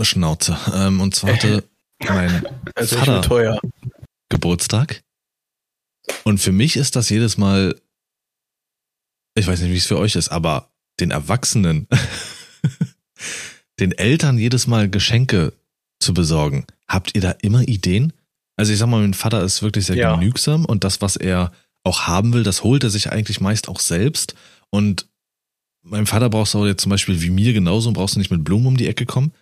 Schnauze. 0.00 0.56
Ähm, 0.74 1.00
und 1.00 1.14
zwar 1.14 1.34
hatte 1.34 1.64
mein 2.02 2.46
also 2.74 2.96
Vater 2.96 3.60
Geburtstag. 4.28 5.02
Und 6.24 6.38
für 6.38 6.52
mich 6.52 6.76
ist 6.76 6.96
das 6.96 7.08
jedes 7.08 7.38
Mal, 7.38 7.80
ich 9.34 9.46
weiß 9.46 9.60
nicht, 9.60 9.70
wie 9.70 9.76
es 9.76 9.86
für 9.86 9.98
euch 9.98 10.16
ist, 10.16 10.28
aber 10.28 10.70
den 11.00 11.10
Erwachsenen, 11.10 11.86
den 13.80 13.92
Eltern 13.92 14.38
jedes 14.38 14.66
Mal 14.66 14.90
Geschenke 14.90 15.52
zu 16.00 16.12
besorgen. 16.12 16.66
Habt 16.88 17.14
ihr 17.14 17.20
da 17.20 17.30
immer 17.30 17.62
Ideen? 17.62 18.12
Also 18.56 18.72
ich 18.72 18.78
sag 18.78 18.88
mal, 18.88 19.00
mein 19.00 19.14
Vater 19.14 19.42
ist 19.42 19.62
wirklich 19.62 19.86
sehr 19.86 19.96
ja. 19.96 20.14
genügsam 20.14 20.64
und 20.64 20.84
das, 20.84 21.00
was 21.00 21.16
er 21.16 21.52
auch 21.84 22.02
haben 22.02 22.32
will, 22.32 22.42
das 22.42 22.62
holt 22.62 22.84
er 22.84 22.90
sich 22.90 23.10
eigentlich 23.10 23.40
meist 23.40 23.68
auch 23.68 23.80
selbst. 23.80 24.34
Und 24.70 25.06
meinem 25.82 26.06
Vater 26.06 26.30
brauchst 26.30 26.54
du 26.54 26.66
jetzt 26.66 26.82
zum 26.82 26.90
Beispiel 26.90 27.20
wie 27.22 27.30
mir 27.30 27.52
genauso, 27.52 27.92
brauchst 27.92 28.14
du 28.14 28.18
nicht 28.18 28.30
mit 28.30 28.44
Blumen 28.44 28.66
um 28.66 28.76
die 28.76 28.88
Ecke 28.88 29.06
kommen. 29.06 29.32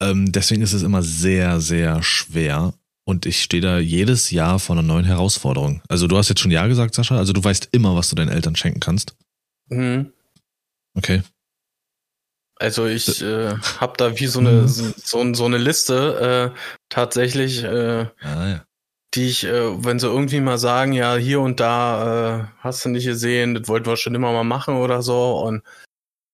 Ähm, 0.00 0.32
deswegen 0.32 0.62
ist 0.62 0.72
es 0.72 0.82
immer 0.82 1.02
sehr, 1.02 1.60
sehr 1.60 2.02
schwer. 2.02 2.74
Und 3.06 3.26
ich 3.26 3.42
stehe 3.42 3.62
da 3.62 3.78
jedes 3.78 4.30
Jahr 4.30 4.58
vor 4.58 4.76
einer 4.76 4.82
neuen 4.82 5.04
Herausforderung. 5.04 5.82
Also 5.88 6.06
du 6.06 6.16
hast 6.16 6.30
jetzt 6.30 6.40
schon 6.40 6.50
Ja 6.50 6.66
gesagt, 6.66 6.94
Sascha. 6.94 7.16
Also 7.16 7.32
du 7.32 7.44
weißt 7.44 7.68
immer, 7.72 7.94
was 7.94 8.08
du 8.08 8.16
deinen 8.16 8.30
Eltern 8.30 8.56
schenken 8.56 8.80
kannst. 8.80 9.14
Mhm. 9.68 10.12
Okay. 10.94 11.22
Also 12.56 12.86
ich 12.86 13.20
äh, 13.20 13.56
habe 13.80 13.94
da 13.98 14.18
wie 14.18 14.26
so 14.26 14.38
eine 14.40 14.62
mhm. 14.62 14.68
so, 14.68 15.34
so 15.34 15.44
eine 15.44 15.58
Liste 15.58 16.52
äh, 16.54 16.58
tatsächlich, 16.88 17.62
äh, 17.62 18.06
ah, 18.22 18.48
ja 18.48 18.64
die 19.14 19.28
ich, 19.28 19.44
äh, 19.44 19.84
wenn 19.84 19.98
sie 19.98 20.08
irgendwie 20.08 20.40
mal 20.40 20.58
sagen, 20.58 20.92
ja, 20.92 21.16
hier 21.16 21.40
und 21.40 21.60
da 21.60 22.40
äh, 22.40 22.46
hast 22.58 22.84
du 22.84 22.88
nicht 22.88 23.06
gesehen, 23.06 23.54
das 23.54 23.68
wollten 23.68 23.86
wir 23.86 23.96
schon 23.96 24.14
immer 24.14 24.32
mal 24.32 24.44
machen 24.44 24.76
oder 24.76 25.02
so 25.02 25.38
und 25.40 25.62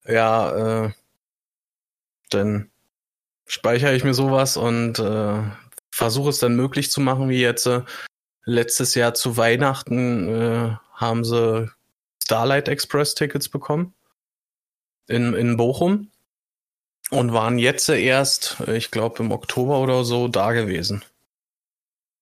ja, 0.06 0.86
äh, 0.86 0.92
dann 2.30 2.70
speichere 3.46 3.94
ich 3.94 4.04
mir 4.04 4.14
sowas 4.14 4.56
und 4.56 4.98
äh, 4.98 5.42
versuche 5.90 6.30
es 6.30 6.38
dann 6.38 6.56
möglich 6.56 6.90
zu 6.90 7.00
machen, 7.00 7.28
wie 7.28 7.40
jetzt 7.40 7.66
äh, 7.66 7.82
letztes 8.44 8.94
Jahr 8.94 9.14
zu 9.14 9.36
Weihnachten 9.36 10.28
äh, 10.28 10.76
haben 10.94 11.24
sie 11.24 11.70
Starlight 12.22 12.68
Express 12.68 13.14
Tickets 13.14 13.48
bekommen 13.48 13.94
in, 15.08 15.34
in 15.34 15.56
Bochum 15.56 16.10
und 17.10 17.32
waren 17.32 17.58
jetzt 17.58 17.88
erst, 17.88 18.60
äh, 18.66 18.76
ich 18.76 18.90
glaube 18.90 19.22
im 19.22 19.32
Oktober 19.32 19.80
oder 19.80 20.04
so, 20.04 20.28
da 20.28 20.52
gewesen. 20.52 21.04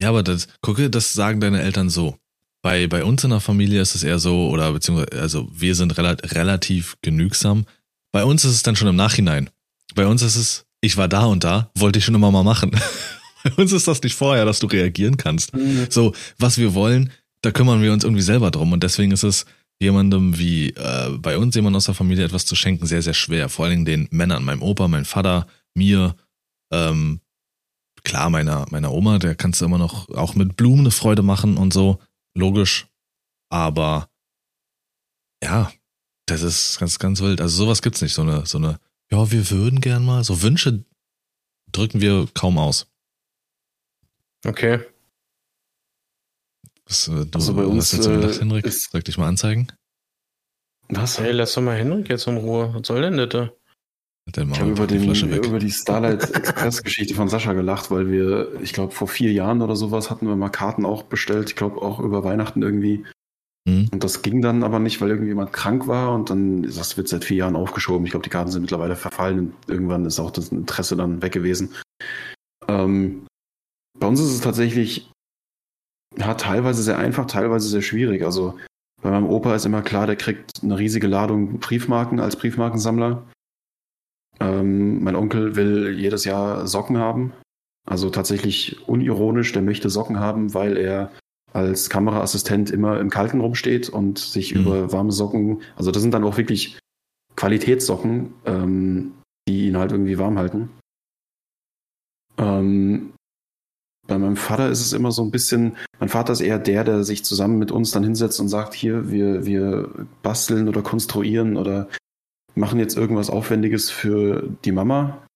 Ja, 0.01 0.11
aber 0.11 0.23
das, 0.23 0.49
gucke, 0.61 0.91
das 0.91 1.13
sagen 1.13 1.41
deine 1.41 1.63
Eltern 1.63 1.91
so. 1.91 2.17
Bei, 2.63 2.87
bei 2.87 3.05
uns 3.05 3.25
in 3.25 3.31
der 3.31 3.41
Familie 3.41 3.81
ist 3.81 3.95
es 3.95 4.03
eher 4.03 4.19
so, 4.19 4.49
oder 4.49 4.73
beziehungsweise, 4.73 5.21
also 5.21 5.49
wir 5.53 5.75
sind 5.75 5.97
relativ, 5.97 6.35
relativ 6.35 6.97
genügsam. 7.03 7.67
Bei 8.13 8.25
uns 8.25 8.45
ist 8.45 8.53
es 8.53 8.63
dann 8.63 8.77
schon 8.77 8.89
im 8.89 8.97
Nachhinein. 8.97 9.51
Bei 9.95 10.07
uns 10.07 10.23
ist 10.23 10.37
es, 10.37 10.67
ich 10.81 10.97
war 10.97 11.09
da 11.09 11.25
und 11.27 11.45
da, 11.45 11.71
wollte 11.77 11.99
ich 11.99 12.05
schon 12.05 12.15
immer 12.15 12.31
mal 12.31 12.43
machen. 12.43 12.71
bei 13.45 13.53
uns 13.53 13.73
ist 13.73 13.87
das 13.87 14.03
nicht 14.03 14.15
vorher, 14.15 14.45
dass 14.45 14.59
du 14.59 14.67
reagieren 14.67 15.17
kannst. 15.17 15.55
Mhm. 15.55 15.87
So, 15.89 16.15
was 16.39 16.59
wir 16.59 16.75
wollen, 16.75 17.13
da 17.43 17.51
kümmern 17.51 17.83
wir 17.83 17.93
uns 17.93 18.05
irgendwie 18.05 18.23
selber 18.23 18.51
drum. 18.51 18.73
Und 18.73 18.83
deswegen 18.83 19.13
ist 19.13 19.23
es, 19.23 19.47
jemandem 19.81 20.39
wie 20.39 20.71
äh, 20.71 21.11
bei 21.19 21.39
uns, 21.39 21.55
jemand 21.55 21.77
aus 21.77 21.87
der 21.87 21.95
Familie, 21.95 22.25
etwas 22.25 22.47
zu 22.47 22.57
schenken, 22.57 22.87
sehr, 22.87 23.03
sehr 23.03 23.15
schwer. 23.15 23.49
Vor 23.49 23.65
allen 23.65 23.85
Dingen 23.85 23.85
den 23.85 24.09
Männern, 24.11 24.45
meinem 24.45 24.63
Opa, 24.63 24.89
mein 24.89 25.05
Vater, 25.05 25.47
mir, 25.75 26.17
ähm, 26.73 27.21
klar, 28.09 28.31
meiner, 28.31 28.67
meiner 28.71 28.93
Oma, 28.93 29.19
der 29.19 29.35
kannst 29.35 29.61
du 29.61 29.67
immer 29.67 29.79
noch 29.79 30.09
auch 30.09 30.35
mit 30.35 30.57
Blumen 30.57 30.81
eine 30.81 30.91
Freude 30.91 31.23
machen 31.23 31.59
und 31.59 31.73
so, 31.73 31.99
logisch. 32.35 32.89
Aber 33.51 34.09
ja, 35.45 35.71
das 36.27 36.43
ist 36.43 36.79
ganz, 36.79 36.99
ganz 36.99 37.21
wild. 37.21 37.41
Also 37.41 37.65
sowas 37.65 37.83
gibt's 37.83 38.01
nicht. 38.01 38.15
So 38.15 38.23
eine, 38.23 38.47
so 38.47 38.59
eine, 38.59 38.81
ja, 39.11 39.31
wir 39.31 39.51
würden 39.51 39.81
gern 39.81 40.05
mal, 40.05 40.25
so 40.25 40.43
Wünsche 40.43 40.85
drücken 41.71 42.01
wir 42.01 42.27
kaum 42.35 42.59
aus. 42.59 42.87
Okay. 44.45 44.81
Was, 46.87 47.09
äh, 47.09 47.27
du, 47.27 47.31
Also 47.35 47.55
bei 47.55 47.65
uns, 47.65 47.93
hast 47.93 47.93
jetzt 47.93 48.09
gedacht, 48.09 48.37
äh, 48.37 48.41
Henrik? 48.41 48.73
Soll 48.73 49.01
ich 49.01 49.05
dich 49.05 49.19
mal 49.19 49.29
anzeigen? 49.29 49.71
Was? 50.89 51.19
Hey, 51.19 51.33
lass 51.33 51.53
doch 51.53 51.63
mal 51.63 51.77
Henrik 51.77 52.09
jetzt 52.09 52.27
in 52.27 52.39
Ruhe. 52.39 52.73
Was 52.73 52.87
soll 52.87 53.03
denn 53.03 53.19
das? 53.19 53.29
da? 53.29 53.43
Hat 53.43 53.51
der 53.51 53.53
mal 53.53 53.57
Ich 54.37 54.61
habe 54.61 54.71
über, 54.71 54.87
den, 54.87 55.15
über 55.15 55.59
die 55.59 55.71
Starlight 55.71 56.35
Express 56.35 56.83
Geschichte 56.83 57.15
von 57.15 57.29
Sascha 57.29 57.55
gelacht, 57.55 57.91
weil 57.91 58.11
wir, 58.11 58.61
ich 58.61 58.75
glaube, 58.75 58.93
vor 58.93 59.09
vier 59.09 59.33
Jahren 59.33 59.63
oder 59.63 59.75
sowas 59.75 60.11
hatten 60.11 60.27
wir 60.29 60.37
mal 60.37 60.51
Karten 60.51 60.85
auch 60.85 61.05
bestellt. 61.05 61.49
Ich 61.49 61.57
glaube 61.57 61.81
auch 61.81 61.99
über 61.99 62.25
Weihnachten 62.25 62.63
irgendwie. 62.63 63.07
Hm? 63.67 63.89
Und 63.91 64.05
das 64.05 64.21
ging 64.21 64.43
dann 64.43 64.65
aber 64.65 64.81
nicht, 64.81 65.01
weil 65.01 65.09
irgendjemand 65.09 65.55
krank 65.55 65.87
war 65.87 66.15
und 66.15 66.29
dann 66.29 66.63
das 66.63 66.99
wird 66.99 67.09
seit 67.09 67.25
vier 67.25 67.39
Jahren 67.39 67.57
aufgeschoben. 67.57 68.05
Ich 68.05 68.11
glaube, 68.11 68.25
die 68.25 68.31
Karten 68.31 68.51
sind 68.51 68.63
mittlerweile 68.63 68.97
verfallen 68.97 69.39
und 69.39 69.55
irgendwann 69.67 70.05
ist 70.05 70.21
auch 70.21 70.31
das 70.31 70.49
Interesse 70.49 70.95
dann 70.95 71.23
weg 71.23 71.33
gewesen. 71.33 71.75
Ähm, 72.69 73.27
bei 73.99 74.07
uns 74.07 74.21
ist 74.21 74.33
es 74.33 74.41
tatsächlich 74.41 75.11
ja, 76.19 76.35
teilweise 76.35 76.83
sehr 76.83 76.99
einfach, 76.99 77.27
teilweise 77.27 77.69
sehr 77.69 77.83
schwierig. 77.83 78.25
Also 78.25 78.59
bei 79.01 79.11
meinem 79.11 79.27
Opa 79.27 79.55
ist 79.55 79.65
immer 79.65 79.83
klar, 79.83 80.07
der 80.07 80.17
kriegt 80.17 80.63
eine 80.63 80.79
riesige 80.79 81.07
Ladung 81.07 81.61
Briefmarken 81.61 82.21
als 82.21 82.37
Briefmarkensammler. 82.37 83.23
Ähm, 84.41 85.03
mein 85.03 85.17
Onkel 85.17 85.57
will 85.57 85.99
jedes 85.99 86.25
Jahr 86.25 86.67
Socken 86.67 86.99
haben. 86.99 87.33
Also 87.87 88.11
tatsächlich 88.11 88.87
unironisch, 88.89 89.53
der 89.53 89.63
möchte 89.63 89.91
Socken 89.91 90.21
haben, 90.21 90.55
weil 90.55 90.77
er 90.77 91.11
als 91.53 91.89
Kameraassistent 91.89 92.71
immer 92.71 93.01
im 93.01 93.09
Kalten 93.11 93.41
rumsteht 93.41 93.89
und 93.89 94.19
sich 94.19 94.55
Mhm. 94.55 94.61
über 94.61 94.93
warme 94.93 95.13
Socken, 95.13 95.63
also 95.77 95.91
das 95.91 96.03
sind 96.03 96.13
dann 96.13 96.25
auch 96.25 96.37
wirklich 96.37 96.79
Qualitätssocken, 97.37 98.35
ähm, 98.45 99.13
die 99.49 99.69
ihn 99.69 99.79
halt 99.79 99.93
irgendwie 99.93 100.19
warm 100.19 100.39
halten. 100.39 100.71
Ähm, 102.37 103.13
bei 104.07 104.19
meinem 104.19 104.37
Vater 104.37 104.69
ist 104.69 104.81
es 104.81 104.93
immer 104.93 105.13
so 105.13 105.23
ein 105.23 105.31
bisschen, 105.31 105.77
mein 106.01 106.09
Vater 106.09 106.33
ist 106.33 106.41
eher 106.41 106.59
der, 106.59 106.85
der 106.85 107.05
sich 107.05 107.25
zusammen 107.25 107.59
mit 107.59 107.71
uns 107.71 107.91
dann 107.91 108.05
hinsetzt 108.05 108.41
und 108.41 108.49
sagt, 108.49 108.75
hier, 108.75 109.11
wir, 109.11 109.45
wir 109.45 109.91
basteln 110.23 110.69
oder 110.69 110.83
konstruieren 110.83 111.57
oder 111.57 111.89
machen 112.59 112.79
jetzt 112.79 112.97
irgendwas 112.97 113.31
Aufwendiges 113.31 113.91
für 113.91 114.49
die 114.65 114.73
Mama 114.73 115.27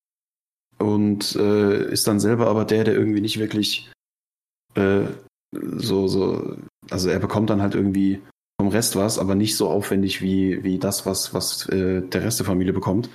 und 0.78 1.36
äh, 1.36 1.90
ist 1.90 2.06
dann 2.06 2.20
selber 2.20 2.48
aber 2.48 2.64
der, 2.64 2.84
der 2.84 2.94
irgendwie 2.94 3.20
nicht 3.20 3.38
wirklich 3.38 3.90
äh, 4.74 5.06
so, 5.52 6.08
so, 6.08 6.56
also 6.90 7.08
er 7.08 7.18
bekommt 7.18 7.50
dann 7.50 7.62
halt 7.62 7.74
irgendwie 7.74 8.20
vom 8.60 8.68
Rest 8.68 8.96
was, 8.96 9.18
aber 9.18 9.34
nicht 9.34 9.56
so 9.56 9.68
aufwendig 9.68 10.22
wie, 10.22 10.62
wie 10.64 10.78
das, 10.78 11.06
was, 11.06 11.34
was 11.34 11.68
äh, 11.68 12.02
der 12.02 12.22
Rest 12.22 12.38
der 12.38 12.46
Familie 12.46 12.72
bekommt. 12.72 13.10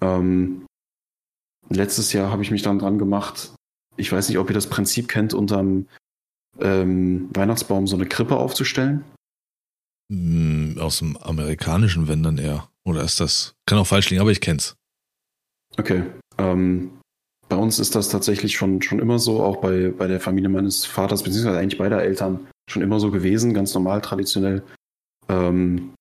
Ähm, 0.00 0.66
letztes 1.68 2.12
Jahr 2.12 2.30
habe 2.30 2.42
ich 2.42 2.50
mich 2.50 2.62
dann 2.62 2.78
dran 2.78 2.98
gemacht, 2.98 3.54
ich 3.96 4.10
weiß 4.10 4.28
nicht, 4.28 4.38
ob 4.38 4.48
ihr 4.48 4.54
das 4.54 4.68
Prinzip 4.68 5.08
kennt, 5.08 5.34
unterm 5.34 5.86
ähm, 6.58 7.28
Weihnachtsbaum 7.34 7.86
so 7.86 7.96
eine 7.96 8.06
Krippe 8.06 8.36
aufzustellen. 8.36 9.04
Hm, 10.10 10.76
Aus 10.80 10.98
dem 10.98 11.16
amerikanischen, 11.16 12.08
wenn 12.08 12.22
dann 12.22 12.38
eher. 12.38 12.68
Oder 12.84 13.02
ist 13.02 13.20
das, 13.20 13.54
kann 13.66 13.78
auch 13.78 13.86
falsch 13.86 14.10
liegen, 14.10 14.20
aber 14.20 14.32
ich 14.32 14.40
kenn's. 14.40 14.74
Okay. 15.78 16.02
Ähm, 16.38 16.98
bei 17.48 17.56
uns 17.56 17.78
ist 17.78 17.94
das 17.94 18.08
tatsächlich 18.08 18.56
schon, 18.56 18.82
schon 18.82 18.98
immer 18.98 19.18
so, 19.18 19.42
auch 19.42 19.58
bei, 19.58 19.92
bei 19.96 20.08
der 20.08 20.20
Familie 20.20 20.48
meines 20.48 20.84
Vaters, 20.84 21.22
beziehungsweise 21.22 21.58
eigentlich 21.58 21.78
beider 21.78 22.02
Eltern, 22.02 22.48
schon 22.68 22.82
immer 22.82 22.98
so 22.98 23.10
gewesen, 23.10 23.54
ganz 23.54 23.72
normal, 23.74 24.00
traditionell. 24.00 24.62
Ähm, 25.28 25.94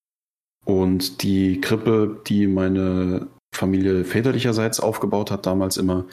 und 0.66 1.22
die 1.24 1.62
Krippe, 1.62 2.22
die 2.28 2.47
meine 2.47 3.28
Familie 3.55 4.05
väterlicherseits 4.05 4.80
aufgebaut 4.80 5.32
hat, 5.32 5.45
damals 5.45 5.78
immer, 5.78 6.05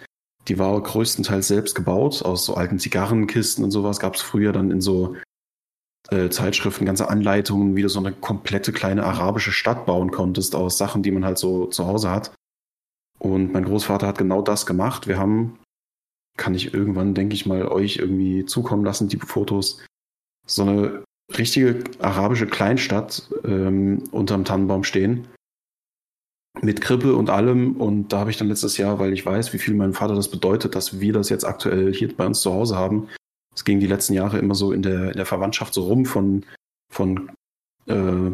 die 0.48 0.58
war 0.58 0.80
größtenteils 0.80 1.48
selbst 1.48 1.74
gebaut, 1.74 2.22
aus 2.22 2.44
so 2.44 2.54
alten 2.54 2.78
Zigarrenkisten 2.78 3.64
und 3.64 3.70
sowas. 3.70 4.00
Gab 4.00 4.14
es 4.14 4.22
früher 4.22 4.52
dann 4.52 4.70
in 4.70 4.80
so 4.80 5.16
äh, 6.10 6.28
Zeitschriften 6.28 6.86
ganze 6.86 7.08
Anleitungen, 7.08 7.76
wie 7.76 7.82
du 7.82 7.88
so 7.88 7.98
eine 7.98 8.12
komplette 8.12 8.72
kleine 8.72 9.04
arabische 9.04 9.52
Stadt 9.52 9.86
bauen 9.86 10.10
konntest, 10.10 10.54
aus 10.54 10.78
Sachen, 10.78 11.02
die 11.02 11.10
man 11.10 11.24
halt 11.24 11.38
so 11.38 11.66
zu 11.66 11.86
Hause 11.86 12.10
hat. 12.10 12.32
Und 13.18 13.52
mein 13.52 13.64
Großvater 13.64 14.06
hat 14.06 14.18
genau 14.18 14.42
das 14.42 14.66
gemacht. 14.66 15.08
Wir 15.08 15.18
haben, 15.18 15.58
kann 16.36 16.54
ich 16.54 16.74
irgendwann, 16.74 17.14
denke 17.14 17.34
ich 17.34 17.46
mal, 17.46 17.66
euch 17.66 17.96
irgendwie 17.96 18.44
zukommen 18.44 18.84
lassen, 18.84 19.08
die 19.08 19.18
Fotos, 19.18 19.84
so 20.46 20.62
eine 20.62 21.02
richtige 21.36 21.82
arabische 21.98 22.46
Kleinstadt 22.46 23.28
ähm, 23.44 24.04
unterm 24.12 24.44
Tannenbaum 24.44 24.84
stehen. 24.84 25.26
Mit 26.62 26.80
Krippe 26.80 27.16
und 27.16 27.30
allem. 27.30 27.76
Und 27.76 28.12
da 28.12 28.20
habe 28.20 28.30
ich 28.30 28.36
dann 28.36 28.48
letztes 28.48 28.76
Jahr, 28.76 28.98
weil 28.98 29.12
ich 29.12 29.26
weiß, 29.26 29.52
wie 29.52 29.58
viel 29.58 29.74
meinem 29.74 29.92
Vater 29.92 30.14
das 30.14 30.30
bedeutet, 30.30 30.74
dass 30.74 31.00
wir 31.00 31.12
das 31.12 31.28
jetzt 31.28 31.44
aktuell 31.44 31.92
hier 31.92 32.14
bei 32.16 32.26
uns 32.26 32.40
zu 32.40 32.52
Hause 32.52 32.76
haben. 32.76 33.08
Es 33.56 33.64
ging 33.64 33.80
die 33.80 33.86
letzten 33.86 34.12
Jahre 34.12 34.38
immer 34.38 34.54
so 34.54 34.72
in 34.72 34.82
der, 34.82 35.10
in 35.10 35.16
der 35.16 35.26
Verwandtschaft 35.26 35.74
so 35.74 35.84
rum 35.84 36.04
von, 36.04 36.44
von 36.92 37.30
äh, 37.86 38.30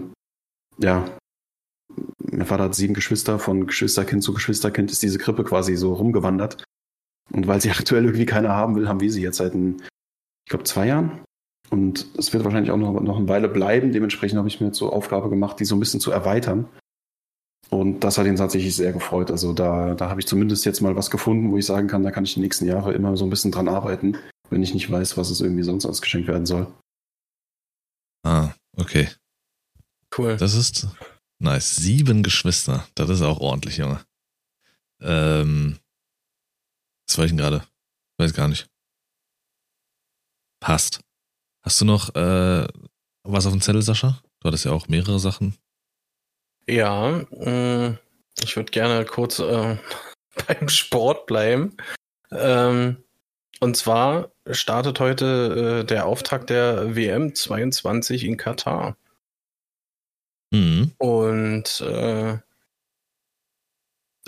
ja, 0.78 1.04
mein 2.18 2.46
Vater 2.46 2.64
hat 2.64 2.74
sieben 2.74 2.94
Geschwister, 2.94 3.38
von 3.38 3.66
Geschwisterkind 3.66 4.22
zu 4.22 4.32
Geschwisterkind 4.32 4.90
ist 4.90 5.02
diese 5.02 5.18
Krippe 5.18 5.44
quasi 5.44 5.76
so 5.76 5.92
rumgewandert. 5.94 6.64
Und 7.30 7.46
weil 7.46 7.60
sie 7.60 7.70
aktuell 7.70 8.04
irgendwie 8.04 8.26
keiner 8.26 8.50
haben 8.50 8.74
will, 8.74 8.88
haben 8.88 9.00
wir 9.00 9.12
sie 9.12 9.22
jetzt 9.22 9.38
seit, 9.38 9.54
ein, 9.54 9.80
ich 9.80 10.50
glaube, 10.50 10.64
zwei 10.64 10.86
Jahren. 10.86 11.22
Und 11.70 12.06
es 12.18 12.32
wird 12.32 12.44
wahrscheinlich 12.44 12.70
auch 12.70 12.76
noch, 12.76 13.00
noch 13.00 13.16
eine 13.16 13.28
Weile 13.28 13.48
bleiben. 13.48 13.92
Dementsprechend 13.92 14.38
habe 14.38 14.48
ich 14.48 14.60
mir 14.60 14.72
zur 14.72 14.92
Aufgabe 14.92 15.30
gemacht, 15.30 15.58
die 15.58 15.64
so 15.64 15.76
ein 15.76 15.80
bisschen 15.80 16.00
zu 16.00 16.10
erweitern. 16.10 16.68
Und 17.70 18.00
das 18.00 18.18
hat 18.18 18.26
ihn 18.26 18.36
tatsächlich 18.36 18.76
sehr 18.76 18.92
gefreut. 18.92 19.30
Also 19.30 19.54
da, 19.54 19.94
da 19.94 20.10
habe 20.10 20.20
ich 20.20 20.26
zumindest 20.26 20.66
jetzt 20.66 20.82
mal 20.82 20.96
was 20.96 21.10
gefunden, 21.10 21.50
wo 21.50 21.56
ich 21.56 21.64
sagen 21.64 21.88
kann, 21.88 22.02
da 22.02 22.10
kann 22.10 22.24
ich 22.24 22.34
die 22.34 22.40
nächsten 22.40 22.66
Jahre 22.66 22.92
immer 22.92 23.16
so 23.16 23.24
ein 23.24 23.30
bisschen 23.30 23.52
dran 23.52 23.68
arbeiten, 23.68 24.18
wenn 24.52 24.62
ich 24.62 24.74
nicht 24.74 24.90
weiß, 24.90 25.16
was 25.16 25.30
es 25.30 25.40
irgendwie 25.40 25.62
sonst 25.62 25.86
ausgeschenkt 25.86 26.28
werden 26.28 26.44
soll. 26.44 26.72
Ah, 28.22 28.52
okay. 28.76 29.08
Cool. 30.16 30.36
Das 30.36 30.54
ist 30.54 30.86
nice. 31.38 31.74
Sieben 31.76 32.22
Geschwister. 32.22 32.86
Das 32.94 33.08
ist 33.08 33.22
auch 33.22 33.40
ordentlich, 33.40 33.78
Junge. 33.78 34.04
Ähm, 35.00 35.78
was 37.08 37.16
war 37.16 37.24
ich 37.24 37.30
denn 37.30 37.38
gerade? 37.38 37.66
Weiß 38.18 38.34
gar 38.34 38.46
nicht. 38.46 38.68
Passt. 40.60 41.00
Hast 41.64 41.80
du 41.80 41.86
noch 41.86 42.14
äh, 42.14 42.68
was 43.24 43.46
auf 43.46 43.52
dem 43.52 43.62
Zettel, 43.62 43.82
Sascha? 43.82 44.22
Du 44.40 44.48
hattest 44.48 44.66
ja 44.66 44.72
auch 44.72 44.86
mehrere 44.86 45.18
Sachen. 45.18 45.56
Ja, 46.68 47.24
mh, 47.30 47.98
ich 48.42 48.56
würde 48.56 48.70
gerne 48.70 49.04
kurz 49.06 49.38
äh, 49.38 49.78
beim 50.46 50.68
Sport 50.68 51.26
bleiben. 51.26 51.76
Ähm, 52.30 53.02
und 53.62 53.76
zwar 53.76 54.32
startet 54.50 54.98
heute 54.98 55.82
äh, 55.82 55.86
der 55.86 56.06
Auftakt 56.06 56.50
der 56.50 56.96
WM 56.96 57.32
22 57.32 58.24
in 58.24 58.36
Katar. 58.36 58.96
Mhm. 60.50 60.90
Und 60.98 61.80
äh, 61.80 62.38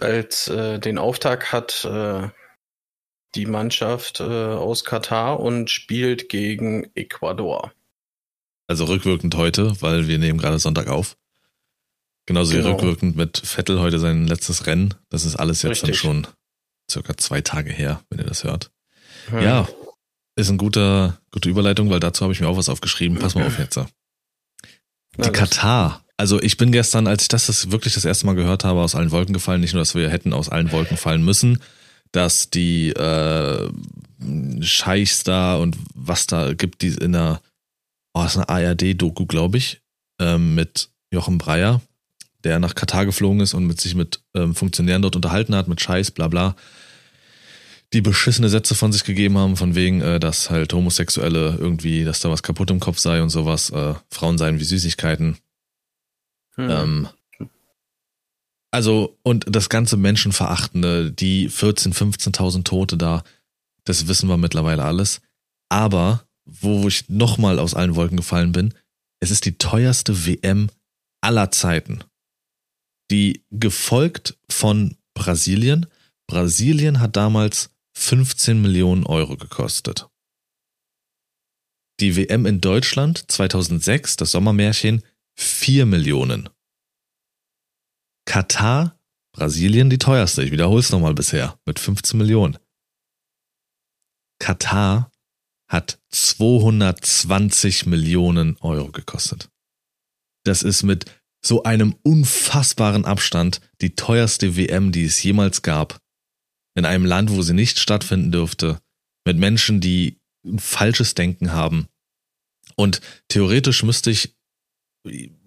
als 0.01 0.47
äh, 0.47 0.79
den 0.79 0.99
Auftakt 0.99 1.51
hat 1.51 1.85
äh, 1.85 2.29
die 3.35 3.47
Mannschaft 3.47 4.21
äh, 4.21 4.23
aus 4.23 4.85
Katar 4.85 5.41
und 5.41 5.69
spielt 5.69 6.29
gegen 6.29 6.93
Ecuador. 6.95 7.73
Also 8.69 8.85
rückwirkend 8.85 9.35
heute, 9.35 9.83
weil 9.83 10.07
wir 10.07 10.21
nehmen 10.21 10.39
gerade 10.39 10.61
Sonntag 10.61 10.87
auf. 10.87 11.17
Genauso 12.27 12.53
wie 12.53 12.59
Genau. 12.59 12.75
rückwirkend 12.77 13.17
mit 13.17 13.39
Vettel 13.39 13.81
heute 13.81 13.99
sein 13.99 14.29
letztes 14.29 14.67
Rennen. 14.67 14.95
Das 15.09 15.25
ist 15.25 15.35
alles 15.35 15.63
jetzt 15.63 15.83
Richtig. 15.83 16.03
dann 16.03 16.25
schon 16.25 16.27
circa 16.89 17.17
zwei 17.17 17.41
Tage 17.41 17.73
her, 17.73 18.01
wenn 18.11 18.21
ihr 18.21 18.27
das 18.27 18.45
hört. 18.45 18.71
Hm. 19.31 19.43
Ja, 19.43 19.69
ist 20.37 20.49
eine 20.49 20.59
gute, 20.59 21.19
gute 21.31 21.49
Überleitung, 21.49 21.91
weil 21.91 22.01
dazu 22.01 22.23
habe 22.23 22.33
ich 22.33 22.41
mir 22.41 22.49
auch 22.49 22.57
was 22.57 22.69
aufgeschrieben. 22.69 23.19
Pass 23.19 23.35
mal 23.35 23.47
auf 23.47 23.59
jetzt. 23.59 23.79
Die 25.17 25.31
Katar. 25.31 26.05
Also 26.17 26.41
ich 26.41 26.57
bin 26.57 26.73
gestern, 26.73 27.07
als 27.07 27.23
ich 27.23 27.29
das, 27.29 27.47
das 27.47 27.71
wirklich 27.71 27.95
das 27.95 28.05
erste 28.05 28.27
Mal 28.27 28.35
gehört 28.35 28.65
habe, 28.65 28.81
aus 28.81 28.95
allen 28.95 29.11
Wolken 29.11 29.33
gefallen. 29.33 29.61
Nicht 29.61 29.75
nur, 29.75 29.81
dass 29.81 29.95
wir 29.95 30.11
hätten 30.11 30.33
aus 30.33 30.49
allen 30.49 30.73
Wolken 30.73 30.97
fallen 30.97 31.25
müssen, 31.25 31.61
dass 32.13 32.51
die 32.51 32.91
äh, 32.91 33.69
Scheichs 34.61 35.25
da 35.25 35.57
und 35.57 35.77
was 35.95 36.27
da 36.27 36.53
gibt, 36.53 36.83
die 36.83 36.89
in 36.89 37.13
der, 37.13 37.41
oh, 38.13 38.25
ist 38.25 38.37
eine 38.37 38.49
ARD-Doku, 38.49 39.27
glaube 39.27 39.59
ich, 39.59 39.81
ähm, 40.21 40.55
mit 40.55 40.91
Jochen 41.13 41.39
Breyer, 41.39 41.81
der 42.45 42.59
nach 42.59 42.75
Katar 42.75 43.07
geflogen 43.07 43.41
ist 43.41 43.55
und 43.55 43.67
mit 43.67 43.81
sich 43.81 43.95
mit 43.95 44.21
ähm, 44.35 44.55
Funktionären 44.55 45.03
dort 45.03 45.17
unterhalten 45.17 45.55
hat, 45.55 45.69
mit 45.69 45.81
Scheiß, 45.81 46.13
bla 46.13 46.29
bla. 46.29 46.55
Die 47.95 48.01
beschissene 48.01 48.49
Sätze 48.49 48.75
von 48.75 48.93
sich 48.93 49.05
gegeben 49.05 49.39
haben, 49.39 49.57
von 49.57 49.75
wegen, 49.77 50.01
äh, 50.01 50.19
dass 50.19 50.51
halt 50.51 50.73
Homosexuelle 50.73 51.57
irgendwie, 51.59 52.05
dass 52.05 52.21
da 52.21 52.29
was 52.29 52.43
kaputt 52.43 52.71
im 52.71 52.81
Kopf 52.81 52.99
sei 52.99 53.23
und 53.23 53.31
sowas, 53.31 53.71
äh, 53.71 53.95
Frauen 54.11 54.37
seien 54.37 54.59
wie 54.59 54.65
Süßigkeiten. 54.65 55.39
Hm. 56.57 56.71
Ähm, 56.71 57.09
also, 58.73 59.17
und 59.23 59.47
das 59.49 59.69
ganze 59.69 59.97
Menschenverachtende, 59.97 61.13
die 61.13 61.49
14, 61.49 61.93
15.000 61.93 62.65
Tote 62.65 62.97
da, 62.97 63.23
das 63.85 64.09
wissen 64.09 64.29
wir 64.29 64.37
mittlerweile 64.37 64.83
alles. 64.83 65.21
Aber, 65.69 66.27
wo, 66.45 66.83
wo 66.83 66.89
ich 66.89 67.09
nochmal 67.09 67.61
aus 67.61 67.75
allen 67.75 67.95
Wolken 67.95 68.17
gefallen 68.17 68.51
bin, 68.51 68.75
es 69.21 69.31
ist 69.31 69.45
die 69.45 69.57
teuerste 69.57 70.27
WM 70.27 70.69
aller 71.21 71.53
Zeiten. 71.53 72.03
Die 73.13 73.45
gefolgt 73.53 74.37
von 74.51 74.97
Brasilien. 75.15 75.87
Brasilien 76.27 76.99
hat 76.99 77.17
damals 77.17 77.71
15 77.97 78.61
Millionen 78.61 79.07
Euro 79.07 79.37
gekostet. 79.37 80.09
Die 82.01 82.17
WM 82.17 82.45
in 82.47 82.61
Deutschland 82.61 83.31
2006, 83.31 84.17
das 84.17 84.33
Sommermärchen, 84.33 85.05
4 85.37 85.87
Millionen. 85.87 86.49
Katar, 88.27 88.99
Brasilien 89.33 89.91
die 89.91 89.99
teuerste, 89.99 90.43
ich 90.43 90.51
wiederhole 90.51 90.81
es 90.81 90.91
nochmal 90.91 91.15
bisher, 91.15 91.59
mit 91.67 91.79
15 91.79 92.19
Millionen. 92.19 92.59
Katar 94.41 95.11
hat 95.69 96.01
220 96.11 97.87
Millionen 97.87 98.57
Euro 98.59 98.91
gekostet. 98.91 99.51
Das 100.45 100.63
ist 100.63 100.83
mit 100.83 101.07
so 101.45 101.63
einem 101.63 101.95
unfassbaren 102.03 103.05
Abstand 103.05 103.61
die 103.81 103.95
teuerste 103.95 104.57
WM, 104.57 104.93
die 104.93 105.05
es 105.05 105.23
jemals 105.23 105.63
gab. 105.63 106.01
In 106.75 106.85
einem 106.85 107.05
Land, 107.05 107.31
wo 107.31 107.43
sie 107.43 107.55
nicht 107.55 107.79
stattfinden 107.79 108.33
dürfte. 108.33 108.81
Mit 109.25 109.39
Menschen, 109.39 109.81
die 109.81 110.21
ein 110.45 110.59
falsches 110.59 111.15
Denken 111.15 111.53
haben. 111.53 111.89
Und 112.77 113.01
theoretisch 113.29 113.83
müsste 113.83 114.11
ich 114.11 114.37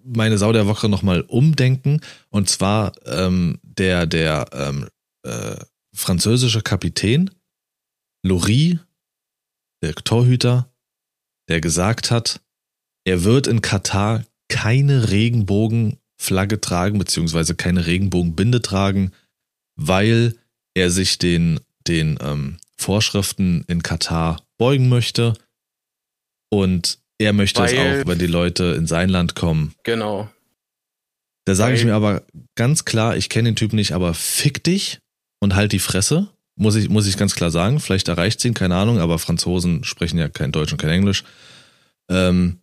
meine 0.03 0.38
Sau 0.38 0.53
der 0.53 0.67
Woche 0.67 0.89
nochmal 0.89 1.21
umdenken. 1.21 2.01
Und 2.30 2.49
zwar 2.49 2.93
ähm, 3.05 3.59
der, 3.63 4.05
der 4.05 4.47
ähm, 4.53 4.88
äh, 5.23 5.57
französische 5.93 6.61
Kapitän, 6.61 7.32
Lori, 8.23 8.80
der 9.82 9.95
Torhüter, 9.95 10.71
der 11.49 11.61
gesagt 11.61 12.11
hat, 12.11 12.41
er 13.05 13.23
wird 13.23 13.47
in 13.47 13.61
Katar 13.61 14.25
keine 14.49 15.09
Regenbogenflagge 15.09 16.61
tragen, 16.61 16.99
beziehungsweise 16.99 17.55
keine 17.55 17.86
Regenbogenbinde 17.86 18.61
tragen, 18.61 19.11
weil 19.75 20.38
er 20.78 20.89
sich 20.91 21.17
den, 21.17 21.59
den 21.88 22.17
ähm, 22.21 22.57
Vorschriften 22.78 23.65
in 23.67 23.82
Katar 23.82 24.43
beugen 24.57 24.89
möchte. 24.89 25.34
Und 26.49 26.99
er 27.17 27.34
möchte 27.34 27.61
Weil- 27.61 27.73
es 27.73 28.03
auch, 28.03 28.07
wenn 28.07 28.19
die 28.19 28.28
Leute 28.28 28.75
in 28.78 28.88
sein 28.88 29.09
Land 29.09 29.36
kommen. 29.36 29.73
Genau. 29.84 30.30
Da 31.45 31.55
sage 31.55 31.75
ich 31.75 31.86
mir 31.86 31.95
aber 31.95 32.23
ganz 32.55 32.86
klar, 32.86 33.15
ich 33.15 33.30
kenne 33.30 33.49
den 33.49 33.55
Typ 33.55 33.73
nicht, 33.73 33.93
aber 33.93 34.13
fick 34.13 34.63
dich 34.63 34.99
und 35.39 35.55
halt 35.55 35.71
die 35.71 35.80
Fresse. 35.80 36.28
Muss 36.59 36.75
ich, 36.75 36.89
muss 36.89 37.07
ich 37.07 37.17
ganz 37.17 37.36
klar 37.36 37.51
sagen. 37.51 37.80
Vielleicht 37.80 38.07
erreicht 38.07 38.43
ihn, 38.43 38.53
keine 38.53 38.75
Ahnung, 38.75 38.99
aber 38.99 39.17
Franzosen 39.17 39.84
sprechen 39.84 40.17
ja 40.17 40.28
kein 40.28 40.51
Deutsch 40.51 40.71
und 40.73 40.82
kein 40.82 40.89
Englisch. 40.89 41.23
Ähm, 42.09 42.59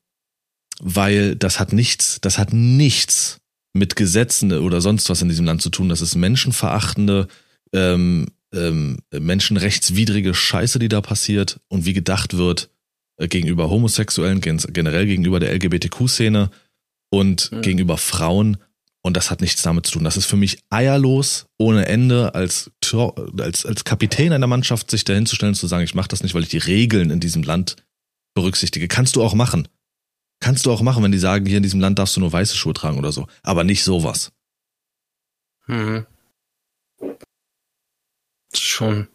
weil 0.81 1.37
das 1.37 1.61
hat 1.61 1.73
nichts, 1.73 2.21
das 2.21 2.39
hat 2.39 2.53
nichts 2.53 3.39
mit 3.73 3.97
Gesetzen 3.97 4.53
oder 4.53 4.81
sonst 4.81 5.09
was 5.09 5.23
in 5.23 5.29
diesem 5.29 5.47
Land 5.47 5.62
zu 5.62 5.71
tun. 5.71 5.89
Das 5.89 6.01
ist 6.01 6.15
menschenverachtende, 6.15 7.29
ähm, 7.75 8.27
ähm, 8.55 8.99
menschenrechtswidrige 9.12 10.33
Scheiße, 10.33 10.79
die 10.79 10.89
da 10.89 11.01
passiert 11.01 11.61
und 11.68 11.85
wie 11.85 11.93
gedacht 11.93 12.37
wird 12.37 12.70
äh, 13.16 13.29
gegenüber 13.29 13.68
Homosexuellen, 13.68 14.41
gen 14.41 14.59
generell 14.72 15.07
gegenüber 15.07 15.41
der 15.41 15.53
LGBTQ-Szene 15.55 16.51
und 17.11 17.51
Mhm. 17.53 17.62
gegenüber 17.62 17.99
Frauen. 17.99 18.57
Und 19.03 19.18
das 19.18 19.31
hat 19.31 19.43
nichts 19.43 19.61
damit 19.61 19.85
zu 19.85 19.93
tun. 19.93 20.05
Das 20.05 20.16
ist 20.16 20.25
für 20.25 20.37
mich 20.39 20.61
eierlos, 20.70 21.47
ohne 21.59 21.87
Ende, 21.87 22.35
als, 22.35 22.70
als, 23.39 23.66
als 23.66 23.85
Kapitän 23.85 24.33
einer 24.33 24.47
Mannschaft 24.47 24.91
sich 24.91 25.05
dahinzustellen 25.05 25.53
und 25.53 25.57
zu 25.57 25.66
sagen, 25.66 25.85
ich 25.85 25.95
mache 25.95 26.09
das 26.09 26.22
nicht, 26.22 26.35
weil 26.35 26.43
ich 26.43 26.49
die 26.49 26.57
Regeln 26.57 27.11
in 27.11 27.20
diesem 27.20 27.43
Land 27.43 27.77
berücksichtige. 28.35 28.89
Kannst 28.89 29.16
du 29.16 29.22
auch 29.22 29.35
machen. 29.35 29.68
Kannst 30.41 30.64
du 30.64 30.72
auch 30.72 30.81
machen, 30.81 31.03
wenn 31.05 31.12
die 31.12 31.18
sagen, 31.18 31.45
hier 31.45 31.59
in 31.59 31.62
diesem 31.62 31.81
Land 31.81 31.99
darfst 31.99 32.16
du 32.16 32.20
nur 32.20 32.33
weiße 32.33 32.57
Schuhe 32.57 32.72
tragen 32.72 32.99
oder 32.99 33.12
so. 33.12 33.27
Aber 33.43 33.62
nicht 33.62 33.85
sowas. 33.85 34.33
Mhm. 35.66 36.07
Schon 38.75 39.07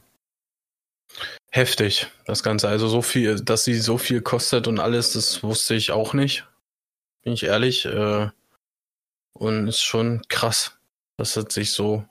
heftig, 1.51 2.07
das 2.25 2.43
Ganze. 2.43 2.69
Also 2.69 2.87
so 2.87 3.01
viel, 3.01 3.41
dass 3.41 3.65
sie 3.65 3.77
so 3.79 3.97
viel 3.97 4.21
kostet 4.21 4.67
und 4.67 4.79
alles, 4.79 5.11
das 5.11 5.43
wusste 5.43 5.75
ich 5.75 5.91
auch 5.91 6.13
nicht. 6.13 6.45
Bin 7.23 7.33
ich 7.33 7.43
ehrlich. 7.43 7.85
Äh, 7.85 8.29
und 9.33 9.67
ist 9.67 9.81
schon 9.81 10.21
krass, 10.29 10.77
dass 11.17 11.35
es 11.35 11.53
sich 11.53 11.71
so 11.71 12.05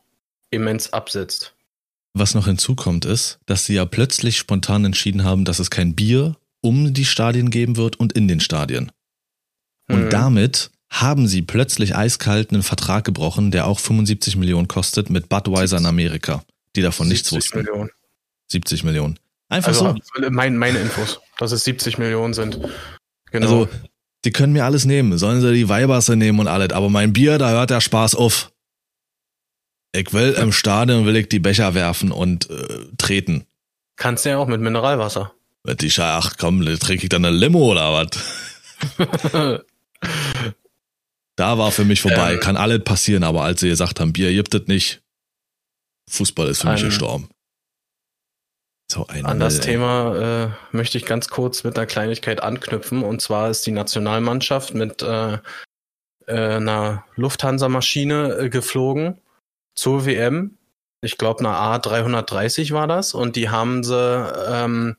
immens 0.50 0.92
absetzt. 0.92 1.54
Was 2.14 2.34
noch 2.34 2.46
hinzukommt 2.46 3.04
ist, 3.04 3.38
dass 3.46 3.64
sie 3.66 3.74
ja 3.74 3.84
plötzlich 3.86 4.36
spontan 4.38 4.84
entschieden 4.84 5.24
haben, 5.24 5.44
dass 5.44 5.58
es 5.58 5.70
kein 5.70 5.94
Bier 5.94 6.36
um 6.60 6.92
die 6.92 7.04
Stadien 7.04 7.50
geben 7.50 7.76
wird 7.76 7.96
und 7.96 8.12
in 8.12 8.28
den 8.28 8.40
Stadien. 8.40 8.92
Und 9.88 10.04
Mhm. 10.04 10.10
damit 10.10 10.70
haben 10.90 11.26
sie 11.28 11.42
plötzlich 11.42 11.94
eiskalt 11.96 12.50
einen 12.52 12.62
Vertrag 12.62 13.04
gebrochen, 13.04 13.50
der 13.50 13.66
auch 13.66 13.78
75 13.78 14.36
Millionen 14.36 14.68
kostet 14.68 15.10
mit 15.10 15.28
Budweiser 15.28 15.78
in 15.78 15.86
Amerika, 15.86 16.42
die 16.78 16.82
davon 16.82 17.08
nichts 17.08 17.30
70 17.30 17.36
wussten. 17.36 17.58
Millionen. 17.58 17.90
70 18.48 18.84
Millionen. 18.84 19.18
Einfach 19.48 19.68
Also 19.68 19.96
so. 20.14 20.30
mein, 20.30 20.56
meine 20.56 20.78
Infos, 20.78 21.20
dass 21.38 21.52
es 21.52 21.64
70 21.64 21.98
Millionen 21.98 22.34
sind. 22.34 22.58
Genau. 23.30 23.46
Also, 23.46 23.68
die 24.24 24.30
können 24.30 24.52
mir 24.52 24.64
alles 24.64 24.84
nehmen. 24.84 25.16
Sollen 25.18 25.40
sie 25.40 25.52
die 25.52 25.68
Weiberse 25.68 26.16
nehmen 26.16 26.40
und 26.40 26.48
alles. 26.48 26.72
Aber 26.72 26.88
mein 26.90 27.12
Bier, 27.12 27.38
da 27.38 27.50
hört 27.50 27.70
der 27.70 27.80
Spaß 27.80 28.14
auf. 28.14 28.50
Ich 29.92 30.12
will 30.12 30.32
im 30.32 30.52
Stadion, 30.52 31.06
will 31.06 31.16
ich 31.16 31.28
die 31.28 31.38
Becher 31.38 31.74
werfen 31.74 32.12
und 32.12 32.50
äh, 32.50 32.86
treten. 32.98 33.46
Kannst 33.96 34.24
du 34.24 34.30
ja 34.30 34.38
auch 34.38 34.46
mit 34.46 34.60
Mineralwasser. 34.60 35.32
Wird 35.64 35.82
die 35.82 35.92
ach 35.98 36.36
komm, 36.38 36.64
trinke 36.64 37.04
ich 37.04 37.08
dann 37.08 37.24
eine 37.24 37.36
Limo 37.36 37.70
oder 37.70 37.92
was? 37.92 38.08
Da 41.38 41.56
war 41.56 41.70
für 41.70 41.84
mich 41.84 42.00
vorbei. 42.00 42.34
Ähm. 42.34 42.40
Kann 42.40 42.56
alles 42.56 42.82
passieren, 42.82 43.22
aber 43.22 43.44
als 43.44 43.60
sie 43.60 43.68
gesagt 43.68 44.00
haben, 44.00 44.12
Bier 44.12 44.32
gibt 44.32 44.52
es 44.54 44.66
nicht. 44.66 45.02
Fußball 46.08 46.48
ist 46.48 46.62
für 46.62 46.70
mich 46.70 46.82
gestorben. 46.82 47.28
So 48.90 49.06
ein 49.06 49.26
An 49.26 49.38
das 49.38 49.56
ey. 49.56 49.60
Thema 49.60 50.16
äh, 50.46 50.76
möchte 50.76 50.96
ich 50.96 51.04
ganz 51.04 51.28
kurz 51.28 51.62
mit 51.62 51.76
einer 51.76 51.86
Kleinigkeit 51.86 52.42
anknüpfen. 52.42 53.02
Und 53.02 53.20
zwar 53.20 53.50
ist 53.50 53.66
die 53.66 53.70
Nationalmannschaft 53.70 54.74
mit 54.74 55.02
äh, 55.02 55.34
äh, 56.26 56.56
einer 56.56 57.04
Lufthansa-Maschine 57.16 58.38
äh, 58.38 58.48
geflogen 58.48 59.20
zur 59.74 60.06
WM. 60.06 60.56
Ich 61.02 61.18
glaube, 61.18 61.40
eine 61.40 61.50
A330 61.50 62.72
war 62.72 62.86
das. 62.86 63.12
Und 63.12 63.36
die 63.36 63.50
haben 63.50 63.84
sie 63.84 63.94
ähm, 64.48 64.96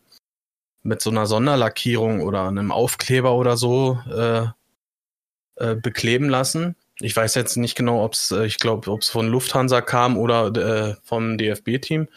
mit 0.84 1.02
so 1.02 1.10
einer 1.10 1.26
Sonderlackierung 1.26 2.22
oder 2.22 2.48
einem 2.48 2.72
Aufkleber 2.72 3.34
oder 3.34 3.58
so 3.58 4.00
äh, 4.08 4.46
äh, 5.56 5.76
bekleben 5.76 6.30
lassen. 6.30 6.76
Ich 7.02 7.16
weiß 7.16 7.36
jetzt 7.36 7.56
nicht 7.56 7.76
genau, 7.76 8.04
ob 8.04 8.14
es, 8.14 8.32
äh, 8.32 8.46
ich 8.46 8.58
glaube, 8.58 8.92
ob 8.92 9.02
es 9.02 9.10
von 9.10 9.28
Lufthansa 9.28 9.82
kam 9.82 10.18
oder 10.18 10.48
äh, 10.56 10.96
vom 11.04 11.38
DFB-Team. 11.38 12.08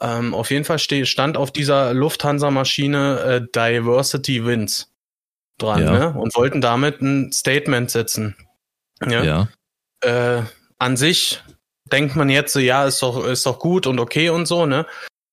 Ähm, 0.00 0.34
auf 0.34 0.50
jeden 0.50 0.64
Fall 0.64 0.78
ste 0.78 1.06
stand 1.06 1.36
auf 1.36 1.50
dieser 1.52 1.94
Lufthansa-Maschine 1.94 3.20
äh, 3.20 3.40
Diversity 3.54 4.44
Wins 4.44 4.92
dran, 5.58 5.82
Ja. 5.82 5.92
ne? 5.92 6.18
Und 6.18 6.34
wollten 6.34 6.60
damit 6.60 7.00
ein 7.00 7.32
Statement 7.32 7.90
setzen. 7.90 8.36
Ja. 9.04 9.22
Ja. 9.22 9.48
Äh, 10.00 10.42
an 10.78 10.96
sich 10.96 11.42
denkt 11.84 12.16
man 12.16 12.30
jetzt 12.30 12.52
so, 12.52 12.58
ja, 12.58 12.86
ist 12.86 13.02
doch, 13.02 13.24
ist 13.24 13.46
doch 13.46 13.58
gut 13.58 13.86
und 13.86 14.00
okay 14.00 14.30
und 14.30 14.46
so, 14.46 14.66
ne? 14.66 14.86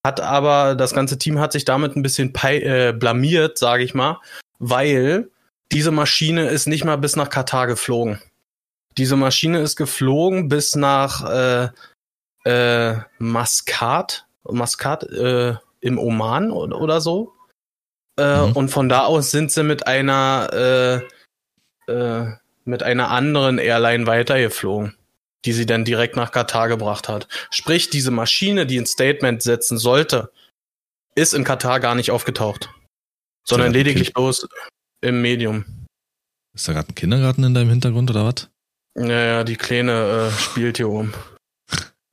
Hat 0.06 0.20
aber, 0.20 0.74
das 0.76 0.94
ganze 0.94 1.18
Team 1.18 1.38
hat 1.38 1.52
sich 1.52 1.64
damit 1.64 1.96
ein 1.96 2.02
bisschen 2.02 2.32
äh, 2.42 2.92
blamiert, 2.92 3.58
sage 3.58 3.82
ich 3.82 3.94
mal, 3.94 4.20
weil 4.58 5.30
diese 5.72 5.90
Maschine 5.90 6.48
ist 6.48 6.66
nicht 6.66 6.84
mal 6.84 6.96
bis 6.96 7.16
nach 7.16 7.28
Katar 7.28 7.66
geflogen. 7.66 8.20
Diese 8.96 9.16
Maschine 9.16 9.60
ist 9.60 9.76
geflogen 9.76 10.48
bis 10.48 10.74
nach 10.74 11.24
äh, 11.24 11.68
äh, 12.44 12.98
Maskat, 13.18 14.26
Maskat 14.44 15.04
äh, 15.04 15.54
im 15.80 15.98
Oman 15.98 16.50
oder, 16.50 16.80
oder 16.80 17.00
so. 17.00 17.34
Äh, 18.18 18.46
Mhm. 18.46 18.52
Und 18.52 18.68
von 18.70 18.88
da 18.88 19.04
aus 19.04 19.30
sind 19.30 19.50
sie 19.50 19.62
mit 19.62 19.86
einer 19.86 21.02
äh, 21.88 21.92
äh, 21.92 22.36
mit 22.64 22.82
einer 22.82 23.10
anderen 23.10 23.58
Airline 23.58 24.06
weitergeflogen, 24.06 24.96
die 25.44 25.52
sie 25.52 25.66
dann 25.66 25.84
direkt 25.84 26.16
nach 26.16 26.30
Katar 26.30 26.68
gebracht 26.68 27.08
hat. 27.08 27.26
Sprich, 27.50 27.90
diese 27.90 28.10
Maschine, 28.10 28.66
die 28.66 28.78
ein 28.78 28.86
Statement 28.86 29.42
setzen 29.42 29.78
sollte, 29.78 30.30
ist 31.14 31.34
in 31.34 31.44
Katar 31.44 31.80
gar 31.80 31.94
nicht 31.94 32.10
aufgetaucht, 32.10 32.70
sondern 33.44 33.72
lediglich 33.72 34.12
bloß 34.12 34.46
im 35.00 35.22
Medium. 35.22 35.64
Ist 36.54 36.68
da 36.68 36.72
gerade 36.72 36.90
ein 36.90 36.94
Kindergarten 36.94 37.44
in 37.44 37.54
deinem 37.54 37.70
Hintergrund 37.70 38.10
oder 38.10 38.24
was? 38.24 38.48
Ja, 39.00 39.24
ja, 39.24 39.44
die 39.44 39.56
Kleine 39.56 40.28
äh, 40.28 40.38
spielt 40.38 40.76
hier 40.76 40.88
oben. 40.88 41.12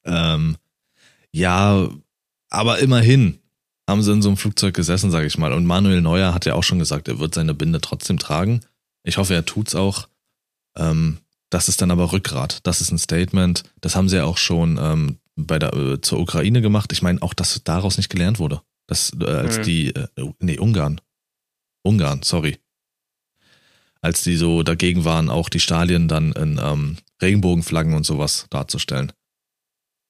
Ähm, 0.05 0.57
ja, 1.31 1.89
aber 2.49 2.79
immerhin 2.79 3.39
haben 3.89 4.01
sie 4.03 4.11
in 4.13 4.21
so 4.21 4.29
einem 4.29 4.37
Flugzeug 4.37 4.73
gesessen, 4.73 5.11
sage 5.11 5.27
ich 5.27 5.37
mal. 5.37 5.53
Und 5.53 5.65
Manuel 5.65 6.01
Neuer 6.01 6.33
hat 6.33 6.45
ja 6.45 6.53
auch 6.55 6.63
schon 6.63 6.79
gesagt, 6.79 7.07
er 7.07 7.19
wird 7.19 7.33
seine 7.33 7.53
Binde 7.53 7.81
trotzdem 7.81 8.17
tragen. 8.19 8.61
Ich 9.03 9.17
hoffe, 9.17 9.33
er 9.33 9.45
tut's 9.45 9.75
auch. 9.75 10.07
Ähm, 10.77 11.19
das 11.49 11.69
ist 11.69 11.81
dann 11.81 11.91
aber 11.91 12.11
Rückgrat. 12.11 12.59
Das 12.63 12.81
ist 12.81 12.91
ein 12.91 12.97
Statement. 12.97 13.63
Das 13.81 13.95
haben 13.95 14.09
sie 14.09 14.17
ja 14.17 14.25
auch 14.25 14.37
schon 14.37 14.77
ähm, 14.81 15.17
bei 15.35 15.59
der 15.59 15.73
äh, 15.73 16.01
zur 16.01 16.19
Ukraine 16.19 16.61
gemacht. 16.61 16.91
Ich 16.91 17.01
meine 17.01 17.21
auch, 17.21 17.33
dass 17.33 17.61
daraus 17.63 17.97
nicht 17.97 18.09
gelernt 18.09 18.39
wurde. 18.39 18.61
Das 18.87 19.11
äh, 19.19 19.25
als 19.25 19.59
Mhm. 19.59 19.63
die 19.63 19.95
äh, 19.95 20.07
nee 20.39 20.57
Ungarn, 20.59 21.01
Ungarn, 21.83 22.21
sorry, 22.23 22.57
als 24.07 24.23
die 24.23 24.37
so 24.37 24.63
dagegen 24.63 25.03
waren, 25.03 25.29
auch 25.29 25.49
die 25.49 25.59
Stadien 25.59 26.07
dann 26.07 26.31
in 26.31 26.61
ähm, 26.63 26.97
Regenbogenflaggen 27.21 27.93
und 27.93 28.05
sowas 28.05 28.47
darzustellen. 28.49 29.11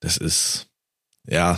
Das 0.02 0.18
ist 0.18 0.68
ja 1.28 1.58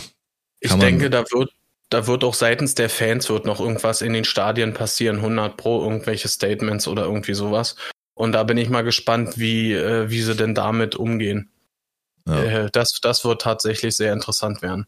Ich 0.60 0.72
denke, 0.72 1.10
da 1.10 1.24
wird, 1.30 1.52
da 1.90 2.06
wird 2.06 2.24
auch 2.24 2.32
seitens 2.32 2.74
der 2.74 2.88
Fans 2.88 3.28
wird 3.28 3.44
noch 3.44 3.60
irgendwas 3.60 4.00
in 4.00 4.14
den 4.14 4.24
Stadien 4.24 4.72
passieren, 4.72 5.16
100 5.16 5.58
pro, 5.58 5.82
irgendwelche 5.82 6.28
Statements 6.28 6.88
oder 6.88 7.04
irgendwie 7.04 7.34
sowas. 7.34 7.76
Und 8.14 8.32
da 8.32 8.42
bin 8.44 8.56
ich 8.56 8.70
mal 8.70 8.84
gespannt, 8.84 9.38
wie, 9.38 9.74
äh, 9.74 10.08
wie 10.08 10.22
sie 10.22 10.34
denn 10.34 10.54
damit 10.54 10.96
umgehen. 10.96 11.50
ja. 12.26 12.42
Äh, 12.42 12.70
das, 12.72 13.00
das 13.02 13.22
wird 13.22 13.42
tatsächlich 13.42 13.96
sehr 13.96 14.14
interessant 14.14 14.62
werden. 14.62 14.86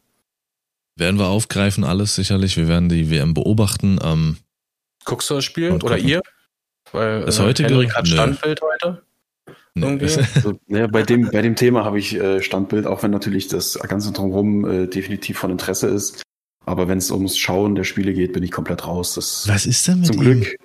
werden 0.97 1.19
wir 1.19 1.27
aufgreifen 1.27 1.85
alles 1.85 2.15
sicherlich. 2.15 2.57
Wir 2.57 2.67
werden 2.67 2.89
die 2.89 3.11
WM 3.11 3.35
beobachten. 3.35 3.99
Ähm, 4.03 4.39
Guckst 5.05 5.29
du 5.29 5.35
das 5.35 5.45
Spiel? 5.45 5.73
Oder 5.73 5.97
gucken. 5.97 6.09
ihr? 6.09 6.23
Weil 6.93 7.25
Das 7.25 7.39
äh, 7.39 7.43
heutige? 7.43 7.69
Henrik 7.71 7.95
hat. 7.95 8.07
Standbild 8.09 8.61
heute. 8.63 9.03
nee. 9.75 9.87
Irgendwie? 9.87 10.07
Also, 10.35 10.59
ja, 10.69 10.87
bei, 10.87 11.03
dem, 11.03 11.31
bei 11.31 11.43
dem 11.43 11.57
Thema 11.57 11.85
habe 11.85 11.99
ich 11.99 12.15
äh, 12.15 12.43
Standbild, 12.43 12.87
auch 12.87 13.03
wenn 13.03 13.11
natürlich 13.11 13.49
das 13.49 13.75
Ganze 13.79 14.13
drumherum 14.13 14.69
äh, 14.71 14.87
definitiv 14.87 15.39
von 15.39 15.51
Interesse 15.51 15.89
ist. 15.89 16.23
Aber 16.65 16.87
wenn 16.89 16.99
es 16.99 17.11
ums 17.11 17.37
Schauen 17.39 17.75
der 17.75 17.85
Spiele 17.85 18.13
geht, 18.15 18.33
bin 18.35 18.43
ich 18.45 18.53
komplett 18.53 18.87
raus. 18.87 19.15
Das 19.15 19.49
Was 19.49 19.67
ist 19.67 19.89
denn 19.89 19.99
mit 20.01 20.07
zum 20.07 20.17
ihm? 20.23 20.23
Glück. 20.43 20.57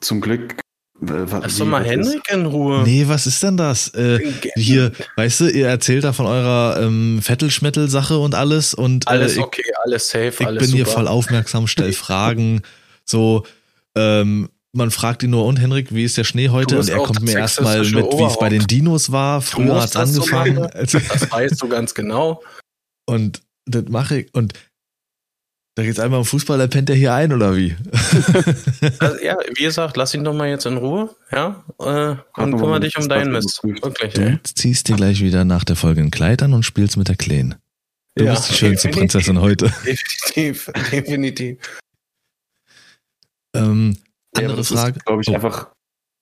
Zum 0.00 0.20
Glück. 0.20 0.52
Äh, 1.00 1.26
Lass 1.30 1.56
wie- 1.56 1.58
doch 1.60 1.66
mal 1.66 1.84
ist- 1.84 1.90
Henrik 1.90 2.22
in 2.32 2.46
Ruhe. 2.46 2.82
Nee, 2.84 3.04
was 3.06 3.26
ist 3.26 3.42
denn 3.42 3.56
das? 3.56 3.88
Äh, 3.94 4.18
hier, 4.56 4.92
weißt 5.16 5.40
du, 5.40 5.48
ihr 5.50 5.68
erzählt 5.68 6.02
da 6.04 6.12
von 6.14 6.26
eurer 6.26 6.80
ähm, 6.82 7.20
Vettelschmettel-Sache 7.22 8.18
und 8.18 8.34
alles 8.34 8.72
und 8.74 9.06
Alles 9.06 9.34
äh, 9.36 9.40
ich, 9.40 9.44
okay, 9.44 9.62
alles 9.84 10.08
safe, 10.08 10.28
ich 10.40 10.46
alles 10.46 10.62
bin 10.64 10.74
hier 10.74 10.86
super. 10.86 10.96
voll 10.96 11.08
aufmerksam, 11.08 11.66
stell 11.66 11.92
Fragen. 11.92 12.62
So, 13.04 13.44
ähm, 13.94 14.48
man 14.76 14.90
fragt 14.90 15.22
ihn 15.22 15.30
nur, 15.30 15.44
und 15.46 15.56
Henrik, 15.58 15.92
wie 15.94 16.04
ist 16.04 16.16
der 16.16 16.24
Schnee 16.24 16.48
heute? 16.50 16.78
Und 16.78 16.88
er 16.88 16.98
kommt 16.98 17.22
mir 17.22 17.36
erstmal 17.38 17.80
mit, 17.80 17.94
wie 17.94 18.24
es 18.24 18.38
bei 18.38 18.48
den. 18.48 18.66
Dinos 18.66 19.10
war. 19.12 19.40
Früher 19.42 19.74
das 19.74 19.92
so 19.92 19.98
angefangen. 20.22 20.54
machen. 20.56 20.70
Das 21.08 21.30
weißt 21.30 21.62
du 21.62 21.68
ganz 21.68 21.94
genau. 21.94 22.42
und 23.06 23.42
das 23.66 23.84
mache 23.88 24.20
ich. 24.20 24.34
Und 24.34 24.52
da 25.74 25.82
geht's 25.82 25.98
einmal 25.98 26.20
um 26.20 26.24
Fußball, 26.24 26.56
da 26.56 26.66
pennt 26.68 26.88
er 26.88 26.96
hier 26.96 27.12
ein, 27.12 27.32
oder 27.32 27.54
wie? 27.56 27.76
Also, 29.00 29.22
ja, 29.22 29.36
wie 29.54 29.64
gesagt, 29.64 29.96
lass 29.96 30.14
ihn 30.14 30.24
doch 30.24 30.32
mal 30.34 30.48
jetzt 30.48 30.64
in 30.66 30.76
Ruhe, 30.78 31.14
ja? 31.32 31.64
Äh, 31.78 32.16
und 32.40 32.56
kümmere 32.56 32.80
dich 32.80 32.96
um 32.96 33.08
deinen 33.08 33.32
Mist. 33.32 33.60
Wirklich, 33.62 34.14
Du 34.14 34.22
ey. 34.22 34.38
ziehst 34.42 34.88
dir 34.88 34.96
gleich 34.96 35.20
wieder 35.20 35.44
nach 35.44 35.64
der 35.64 35.76
Folge 35.76 36.00
ein 36.00 36.10
Kleid 36.10 36.42
an 36.42 36.54
und 36.54 36.62
spielst 36.62 36.96
mit 36.96 37.08
der 37.08 37.16
Kleen. 37.16 37.56
Du 38.14 38.24
Ja, 38.24 38.32
bist 38.32 38.48
die 38.50 38.54
schönste 38.54 38.88
definitiv. 38.88 39.12
Prinzessin 39.12 39.40
heute. 39.40 39.72
Definitiv, 39.84 40.70
definitiv. 40.90 41.58
Ähm, 43.54 43.96
andere 44.44 44.56
das 44.58 44.68
Frage. 44.68 44.96
ist, 44.98 45.06
glaube 45.06 45.22
ich, 45.22 45.28
Oh. 45.30 45.34
einfach. 45.34 45.68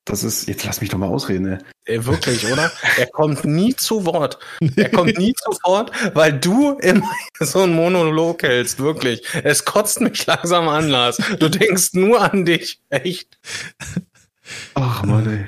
Das 0.07 0.23
ist, 0.23 0.47
jetzt 0.47 0.63
lass 0.65 0.81
mich 0.81 0.91
doch 0.91 0.99
mal 0.99 1.07
ausreden, 1.07 1.47
ey. 1.47 1.57
Ey, 1.85 2.05
wirklich, 2.05 2.45
oder? 2.51 2.71
Er 2.97 3.07
kommt 3.07 3.43
nie 3.45 3.75
zu 3.75 4.05
Wort. 4.05 4.37
Er 4.75 4.89
kommt 4.91 5.17
nie 5.17 5.33
zu 5.33 5.49
Wort, 5.63 5.91
weil 6.15 6.31
du 6.39 6.73
immer 6.77 7.09
so 7.39 7.61
einen 7.61 7.73
Monolog 7.73 8.43
hältst, 8.43 8.77
wirklich. 8.79 9.23
Es 9.43 9.65
kotzt 9.65 10.01
mich 10.01 10.23
langsam 10.27 10.67
an, 10.69 10.89
Lars. 10.89 11.17
Du 11.39 11.49
denkst 11.49 11.93
nur 11.93 12.21
an 12.21 12.45
dich. 12.45 12.79
Echt. 12.89 13.39
Ach 14.75 15.03
Mann, 15.03 15.27
ey. 15.27 15.45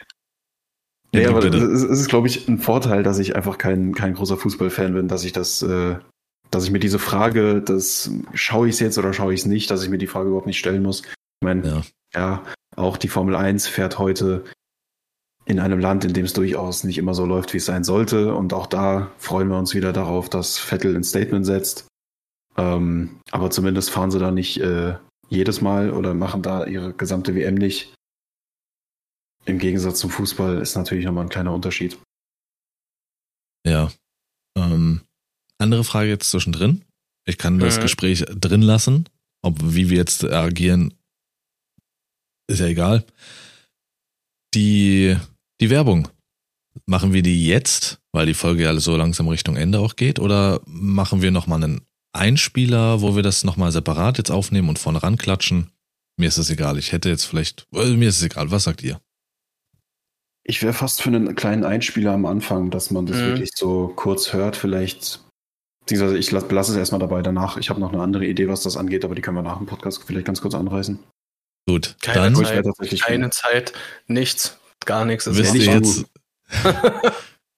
Ja, 1.14 1.30
du 1.30 1.30
aber 1.36 1.42
bitte. 1.42 1.58
es 1.58 1.84
ist, 1.84 1.90
es 1.92 2.00
ist 2.02 2.10
glaube 2.10 2.28
ich, 2.28 2.48
ein 2.48 2.58
Vorteil, 2.60 3.04
dass 3.04 3.20
ich 3.20 3.36
einfach 3.36 3.58
kein, 3.60 3.94
kein 3.94 4.14
großer 4.16 4.38
Fußballfan 4.38 4.94
bin, 4.94 5.08
dass 5.08 5.24
ich 5.24 5.34
das, 5.34 5.62
äh, 5.62 5.98
dass 6.52 6.64
ich 6.66 6.72
mir 6.72 6.80
diese 6.80 7.00
Frage, 7.00 7.62
das 7.62 8.10
schaue 8.34 8.68
ich 8.68 8.74
es 8.76 8.80
jetzt 8.80 8.98
oder 8.98 9.14
schaue 9.14 9.34
ich 9.34 9.42
es 9.42 9.46
nicht, 9.46 9.70
dass 9.70 9.84
ich 9.84 9.90
mir 9.90 9.98
die 10.00 10.08
Frage 10.08 10.30
überhaupt 10.30 10.48
nicht 10.48 10.58
stellen 10.60 10.82
muss. 10.84 11.02
Ich 11.04 11.46
meine, 11.46 11.68
Ja. 11.68 11.82
Ja, 12.14 12.44
auch 12.76 12.98
die 12.98 13.08
Formel 13.08 13.36
1 13.36 13.68
fährt 13.68 14.00
heute 14.00 14.44
in 15.46 15.60
einem 15.60 15.80
Land, 15.80 16.04
in 16.04 16.14
dem 16.14 16.26
es 16.26 16.34
durchaus 16.34 16.84
nicht 16.84 16.98
immer 16.98 17.14
so 17.14 17.26
läuft, 17.26 17.54
wie 17.54 17.58
es 17.58 17.66
sein 17.66 17.84
sollte. 17.84 18.36
Und 18.36 18.54
auch 18.54 18.68
da 18.68 19.12
freuen 19.18 19.48
wir 19.48 19.58
uns 19.58 19.74
wieder 19.74 19.94
darauf, 19.94 20.30
dass 20.30 20.58
Vettel 20.58 20.96
ein 20.96 21.04
Statement 21.04 21.46
setzt. 21.46 21.88
Ähm, 22.58 23.22
aber 23.32 23.50
zumindest 23.50 23.90
fahren 23.90 24.12
sie 24.12 24.20
da 24.20 24.32
nicht 24.32 24.60
äh, 24.60 24.96
jedes 25.30 25.62
Mal 25.62 25.92
oder 25.92 26.14
machen 26.14 26.42
da 26.42 26.66
ihre 26.66 26.94
gesamte 26.94 27.34
WM 27.36 27.56
nicht. 27.56 27.94
Im 29.46 29.60
Gegensatz 29.60 30.00
zum 30.00 30.10
Fußball 30.10 30.58
ist 30.58 30.76
natürlich 30.76 31.06
nochmal 31.06 31.26
ein 31.26 31.30
kleiner 31.30 31.54
Unterschied. 31.54 31.98
Ja. 33.66 33.92
Ähm, 34.58 35.02
andere 35.58 35.84
Frage 35.84 36.10
jetzt 36.10 36.30
zwischendrin. 36.30 36.84
Ich 37.26 37.38
kann 37.38 37.60
das 37.60 37.78
Mhm. 37.78 37.82
Gespräch 37.82 38.26
drin 38.28 38.62
lassen. 38.62 39.08
Ob 39.42 39.60
wie 39.62 39.90
wir 39.90 39.98
jetzt 39.98 40.26
agieren, 40.26 40.94
ist 42.48 42.60
ja 42.60 42.68
egal. 42.68 43.04
Die, 44.54 45.16
die 45.62 45.70
Werbung. 45.70 46.08
Machen 46.86 47.12
wir 47.12 47.24
die 47.24 47.48
jetzt, 47.48 48.00
weil 48.12 48.28
die 48.28 48.34
Folge 48.34 48.64
ja 48.64 48.80
so 48.80 48.96
langsam 48.96 49.28
Richtung 49.28 49.56
Ende 49.58 49.80
auch 49.80 49.96
geht, 49.96 50.20
oder 50.20 50.62
machen 50.66 51.22
wir 51.22 51.32
nochmal 51.32 51.64
einen 51.64 51.82
Einspieler, 52.14 53.02
wo 53.02 53.16
wir 53.16 53.24
das 53.24 53.44
nochmal 53.44 53.72
separat 53.72 54.18
jetzt 54.20 54.32
aufnehmen 54.32 54.70
und 54.70 54.80
vorne 54.80 55.02
ranklatschen? 55.02 55.72
Mir 56.18 56.28
ist 56.28 56.38
es 56.38 56.50
egal. 56.50 56.78
Ich 56.78 56.92
hätte 56.92 57.10
jetzt 57.10 57.26
vielleicht, 57.26 57.68
äh, 57.74 57.96
mir 57.96 58.10
ist 58.10 58.18
es 58.18 58.24
egal. 58.24 58.52
Was 58.52 58.64
sagt 58.64 58.84
ihr? 58.84 59.00
Ich 60.44 60.62
wäre 60.64 60.74
fast 60.74 61.02
für 61.02 61.10
einen 61.10 61.36
kleinen 61.36 61.66
Einspieler 61.66 62.14
am 62.14 62.26
Anfang, 62.26 62.72
dass 62.72 62.90
man 62.90 63.06
das 63.06 63.18
Mhm. 63.18 63.26
wirklich 63.26 63.52
so 63.56 63.92
kurz 63.96 64.34
hört, 64.34 64.56
vielleicht. 64.56 65.22
Beziehungsweise 65.82 66.18
ich 66.18 66.32
lasse 66.32 66.48
lass 66.52 66.70
es 66.70 66.76
erstmal 66.76 67.00
dabei 67.00 67.22
danach. 67.22 67.58
Ich 67.58 67.70
habe 67.70 67.80
noch 67.80 67.92
eine 67.92 68.02
andere 68.02 68.26
Idee, 68.26 68.48
was 68.48 68.64
das 68.64 68.78
angeht, 68.78 69.04
aber 69.04 69.16
die 69.16 69.22
können 69.22 69.38
wir 69.38 69.42
nach 69.44 69.58
dem 69.58 69.68
Podcast 69.68 70.04
vielleicht 70.06 70.26
ganz 70.26 70.42
kurz 70.42 70.54
anreißen. 70.54 71.00
Gut, 71.68 71.96
Keine 72.02 72.22
dann 72.22 72.36
Zeit. 72.36 72.56
wär 72.56 72.64
tatsächlich 72.64 73.02
Keine 73.02 73.30
Zeit, 73.30 73.74
nichts, 74.08 74.58
gar 74.86 75.04
nichts. 75.04 75.28
Wisst 75.36 75.54
ihr 75.54 75.66
jetzt, 75.66 76.06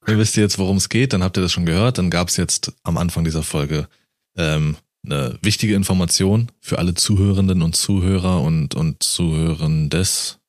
wisst 0.02 0.36
ihr 0.36 0.44
jetzt, 0.44 0.58
worum 0.58 0.78
es 0.78 0.90
geht, 0.90 1.14
dann 1.14 1.24
habt 1.24 1.38
ihr 1.38 1.42
das 1.42 1.52
schon 1.52 1.68
gehört. 1.68 2.00
Dann 2.00 2.10
gab 2.10 2.30
es 2.30 2.38
jetzt 2.38 2.74
am 2.84 2.98
Anfang 2.98 3.24
dieser 3.24 3.44
Folge 3.44 3.88
ähm, 4.36 4.78
eine 5.06 5.38
wichtige 5.44 5.76
Information 5.76 6.52
für 6.60 6.80
alle 6.80 6.96
Zuhörenden 6.96 7.62
und 7.62 7.76
Zuhörer 7.76 8.42
und, 8.42 8.74
und 8.74 9.04
Zuhörendes. 9.04 10.40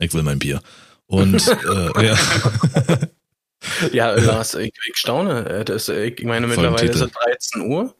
Ich 0.00 0.12
will 0.12 0.24
mein 0.24 0.40
Bier. 0.40 0.60
Und 1.06 1.46
äh, 1.66 2.06
ja. 2.06 2.18
Ja, 3.92 4.10
Lars, 4.10 4.54
ich, 4.54 4.72
ich 4.88 4.96
staune. 4.96 5.48
Äh, 5.48 5.64
Das, 5.64 5.88
ich 5.88 6.24
meine, 6.24 6.48
mittlerweile 6.48 6.90
ist 6.90 7.00
es 7.00 7.12
13 7.12 7.62
Uhr. 7.62 7.94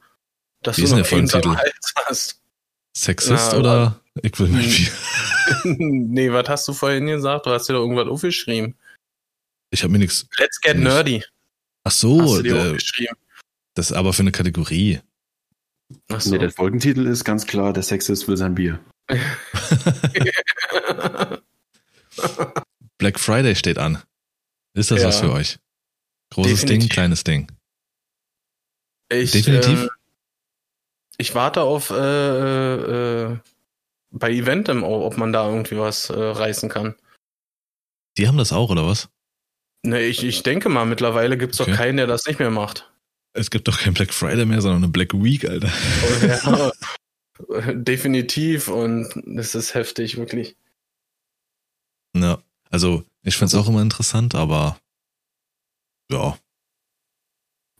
Dass 0.62 0.76
Wie 0.76 0.82
du 0.82 0.96
noch 0.96 1.06
hinterm 1.06 1.42
Folgentitel? 1.42 1.56
Hals 1.56 1.92
hast. 2.06 2.41
Sexist 2.96 3.52
Na, 3.52 3.58
oder 3.58 4.00
ich 4.22 4.38
will 4.38 4.48
mein. 4.48 4.62
Bier. 4.62 4.92
nee, 5.78 6.32
was 6.32 6.48
hast 6.48 6.68
du 6.68 6.72
vorhin 6.74 7.06
gesagt? 7.06 7.46
Du 7.46 7.50
hast 7.50 7.68
dir 7.68 7.72
doch 7.74 7.80
irgendwas 7.80 8.08
aufgeschrieben. 8.08 8.74
Ich 9.70 9.82
habe 9.82 9.92
mir 9.92 9.98
nichts. 9.98 10.26
Let's 10.38 10.60
get 10.60 10.76
Nicht. 10.76 10.84
nerdy. 10.84 11.24
Ach 11.84 11.90
hast 11.90 12.00
so, 12.00 12.36
du 12.36 12.42
dir 12.42 12.60
aufgeschrieben. 12.60 13.16
das 13.74 13.90
ist 13.90 13.96
aber 13.96 14.12
für 14.12 14.22
eine 14.22 14.32
Kategorie. 14.32 15.00
Ach 16.08 16.20
so. 16.20 16.30
Nee, 16.30 16.38
der 16.38 16.50
Folgentitel 16.50 17.06
ist 17.06 17.24
ganz 17.24 17.46
klar, 17.46 17.72
der 17.72 17.82
Sexist 17.82 18.28
will 18.28 18.36
sein 18.36 18.54
Bier. 18.54 18.78
Black 22.98 23.18
Friday 23.18 23.54
steht 23.56 23.78
an. 23.78 24.02
Ist 24.74 24.90
das 24.90 25.00
Ja. 25.02 25.08
was 25.08 25.20
für 25.20 25.32
euch? 25.32 25.58
Großes 26.30 26.60
Ding, 26.60 26.68
Definitiv. 26.68 26.90
kleines 26.90 27.24
Ding. 27.24 27.48
ich, 29.12 29.32
Definitiv. 29.32 29.82
Ähm, 29.82 29.90
ich 31.18 31.34
warte 31.34 31.62
auf 31.62 31.90
äh, 31.90 32.74
äh, 33.32 33.38
bei 34.10 34.30
Eventim, 34.30 34.82
ob 34.84 35.16
man 35.16 35.32
da 35.32 35.48
irgendwie 35.48 35.78
was 35.78 36.10
äh, 36.10 36.18
reißen 36.18 36.68
kann. 36.68 36.94
Die 38.18 38.28
haben 38.28 38.36
das 38.38 38.52
auch, 38.52 38.70
oder 38.70 38.86
was? 38.86 39.08
Ne, 39.84 40.02
ich, 40.02 40.22
ich 40.22 40.42
denke 40.42 40.68
mal, 40.68 40.84
mittlerweile 40.84 41.36
gibt's 41.38 41.60
Okay. 41.60 41.70
doch 41.70 41.76
keinen, 41.76 41.96
der 41.96 42.06
das 42.06 42.26
nicht 42.26 42.38
mehr 42.38 42.50
macht. 42.50 42.92
Es 43.34 43.50
gibt 43.50 43.66
doch 43.68 43.78
kein 43.78 43.94
Black 43.94 44.12
Friday 44.12 44.44
mehr, 44.44 44.60
sondern 44.60 44.82
eine 44.84 44.92
Black 44.92 45.14
Week, 45.14 45.48
Alter. 45.48 45.72
ja, 46.22 46.70
definitiv 47.72 48.68
und 48.68 49.06
es 49.38 49.54
ist 49.54 49.74
heftig, 49.74 50.18
wirklich. 50.18 50.56
Ja, 52.14 52.42
also 52.70 53.04
ich 53.22 53.36
find's 53.36 53.54
auch 53.54 53.68
immer 53.68 53.80
interessant, 53.80 54.34
aber 54.34 54.78
ja, 56.10 56.36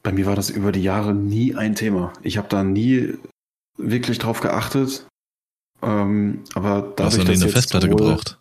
Bei 0.03 0.13
mir 0.13 0.27
war 0.27 0.37
das 0.37 0.51
über 0.51 0.73
die 0.73 0.83
Jahre 0.83 1.15
nie 1.15 1.55
ein 1.55 1.75
Thema. 1.75 2.13
Ich 2.23 2.37
habe 2.39 2.49
da 2.49 2.65
nie 2.65 3.15
wirklich 3.79 4.19
drauf 4.19 4.41
geachtet. 4.41 5.07
Ähm, 5.81 6.45
aber 6.55 6.83
du 6.83 7.05
hast 7.05 7.19
dadurch, 7.19 7.29
nie 7.29 7.35
dass 7.35 7.43
eine 7.43 7.53
Festplatte 7.53 7.87
sowohl- 7.87 7.99
gebraucht. 7.99 8.39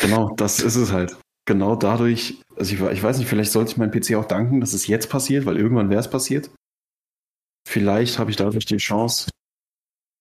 Genau, 0.00 0.34
das 0.36 0.60
ist 0.60 0.76
es 0.76 0.92
halt. 0.92 1.16
Genau 1.46 1.76
dadurch, 1.76 2.40
also 2.56 2.74
ich, 2.74 2.80
ich 2.80 3.02
weiß 3.02 3.18
nicht, 3.18 3.28
vielleicht 3.28 3.52
sollte 3.52 3.72
ich 3.72 3.76
meinem 3.76 3.90
PC 3.90 4.14
auch 4.14 4.24
danken, 4.24 4.60
dass 4.60 4.72
es 4.72 4.86
jetzt 4.86 5.10
passiert, 5.10 5.46
weil 5.46 5.56
irgendwann 5.58 5.90
wäre 5.90 6.00
es 6.00 6.08
passiert. 6.08 6.50
vielleicht 7.68 8.18
habe 8.18 8.30
ich 8.30 8.36
dadurch 8.36 8.66
die 8.66 8.76
Chance. 8.76 9.30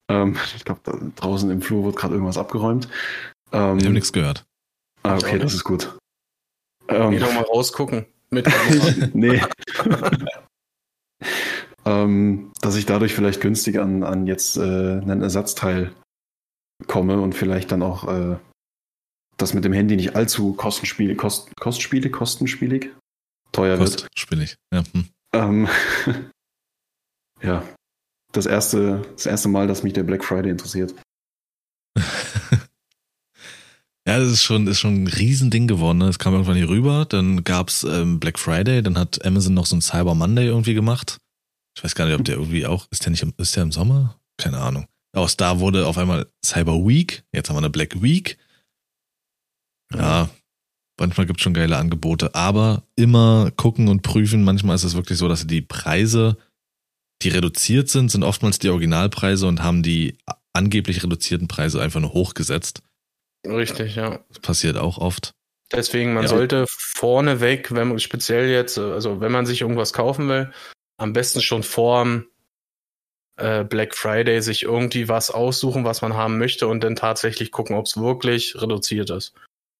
Ähm, 0.09 0.37
ich 0.55 0.65
glaube, 0.65 1.11
draußen 1.15 1.49
im 1.49 1.61
Flur 1.61 1.85
wird 1.85 1.95
gerade 1.95 2.13
irgendwas 2.13 2.37
abgeräumt. 2.37 2.87
Ähm, 3.51 3.77
ich 3.77 3.85
habe 3.85 3.93
nichts 3.93 4.11
gehört. 4.13 4.43
Ah, 5.03 5.15
okay, 5.15 5.37
das 5.39 5.53
ist 5.53 5.63
gut. 5.63 5.97
Ähm, 6.87 7.11
Geh 7.11 7.19
doch 7.19 7.33
mal 7.33 7.43
rausgucken. 7.43 8.05
Mit 8.29 8.47
nee. 9.13 9.39
ähm, 11.85 12.51
dass 12.61 12.75
ich 12.75 12.85
dadurch 12.85 13.13
vielleicht 13.13 13.41
günstig 13.41 13.79
an, 13.79 14.03
an 14.03 14.27
jetzt 14.27 14.57
äh, 14.57 14.61
einen 14.61 15.21
Ersatzteil 15.21 15.93
komme 16.87 17.19
und 17.19 17.33
vielleicht 17.33 17.71
dann 17.71 17.81
auch 17.81 18.07
äh, 18.07 18.37
das 19.37 19.53
mit 19.53 19.65
dem 19.65 19.73
Handy 19.73 19.95
nicht 19.95 20.15
allzu 20.15 20.53
kostenspielig, 20.53 21.17
kost, 21.17 21.55
kostspielig, 21.59 22.11
kostenspielig, 22.11 22.91
teuer 23.51 23.79
wird. 23.79 24.07
Kostspielig, 24.13 24.55
ja. 24.73 24.83
Hm. 24.93 25.07
Ähm, 25.33 25.67
ja, 27.41 27.63
das 28.31 28.45
erste, 28.45 29.01
das 29.13 29.25
erste 29.25 29.49
Mal, 29.49 29.67
dass 29.67 29.83
mich 29.83 29.93
der 29.93 30.03
Black 30.03 30.23
Friday 30.23 30.51
interessiert. 30.51 30.93
Ja, 34.07 34.19
das 34.19 34.29
ist 34.29 34.43
schon, 34.43 34.67
ist 34.67 34.79
schon 34.79 35.03
ein 35.03 35.07
Riesending 35.07 35.67
geworden. 35.67 35.99
Ne? 35.99 36.09
Es 36.09 36.19
kam 36.19 36.33
irgendwann 36.33 36.57
hier 36.57 36.67
rüber, 36.67 37.05
dann 37.05 37.43
gab's 37.43 37.83
ähm, 37.83 38.19
Black 38.19 38.37
Friday, 38.37 38.83
dann 38.83 38.97
hat 38.97 39.23
Amazon 39.25 39.53
noch 39.53 39.65
so 39.65 39.77
ein 39.77 39.81
Cyber 39.81 40.13
Monday 40.13 40.45
irgendwie 40.45 40.73
gemacht. 40.73 41.19
Ich 41.75 41.83
weiß 41.83 41.95
gar 41.95 42.05
nicht, 42.05 42.19
ob 42.19 42.25
der 42.25 42.35
irgendwie 42.35 42.65
auch, 42.65 42.87
ist 42.91 43.05
der 43.05 43.11
nicht 43.11 43.23
im, 43.23 43.33
ist 43.37 43.55
der 43.55 43.63
im 43.63 43.71
Sommer? 43.71 44.19
Keine 44.37 44.59
Ahnung. 44.59 44.87
Aus 45.15 45.37
da 45.37 45.59
wurde 45.59 45.87
auf 45.87 45.97
einmal 45.97 46.27
Cyber 46.43 46.85
Week, 46.85 47.23
jetzt 47.31 47.49
haben 47.49 47.55
wir 47.55 47.59
eine 47.59 47.69
Black 47.69 48.01
Week. 48.01 48.37
Ja, 49.93 50.29
manchmal 50.99 51.27
gibt's 51.27 51.43
schon 51.43 51.53
geile 51.53 51.77
Angebote, 51.77 52.35
aber 52.35 52.83
immer 52.95 53.51
gucken 53.51 53.87
und 53.87 54.01
prüfen. 54.01 54.43
Manchmal 54.43 54.75
ist 54.75 54.83
es 54.83 54.95
wirklich 54.95 55.17
so, 55.17 55.27
dass 55.27 55.47
die 55.47 55.61
Preise, 55.61 56.37
die 57.21 57.29
reduziert 57.29 57.89
sind, 57.89 58.11
sind 58.11 58.23
oftmals 58.23 58.59
die 58.59 58.69
Originalpreise 58.69 59.47
und 59.47 59.63
haben 59.63 59.81
die 59.81 60.17
angeblich 60.51 61.03
reduzierten 61.03 61.47
Preise 61.47 61.81
einfach 61.81 62.01
nur 62.01 62.13
hochgesetzt. 62.13 62.81
Richtig, 63.45 63.95
ja. 63.95 64.19
Das 64.29 64.39
passiert 64.39 64.77
auch 64.77 64.97
oft. 64.97 65.31
Deswegen, 65.71 66.13
man 66.13 66.23
ja. 66.23 66.29
sollte 66.29 66.65
vorneweg, 66.67 67.73
wenn 67.73 67.89
man 67.89 67.99
speziell 67.99 68.49
jetzt, 68.49 68.77
also 68.77 69.21
wenn 69.21 69.31
man 69.31 69.45
sich 69.45 69.61
irgendwas 69.61 69.91
kaufen 69.91 70.29
will, 70.29 70.51
am 70.97 71.13
besten 71.13 71.41
schon 71.41 71.63
vor 71.63 72.23
äh, 73.37 73.63
Black 73.63 73.95
Friday 73.95 74.41
sich 74.41 74.63
irgendwie 74.63 75.09
was 75.09 75.31
aussuchen, 75.31 75.83
was 75.83 76.01
man 76.01 76.13
haben 76.13 76.37
möchte 76.37 76.67
und 76.67 76.83
dann 76.83 76.95
tatsächlich 76.95 77.51
gucken, 77.51 77.75
ob 77.75 77.87
es 77.87 77.97
wirklich 77.97 78.61
reduziert 78.61 79.09
ist. 79.09 79.33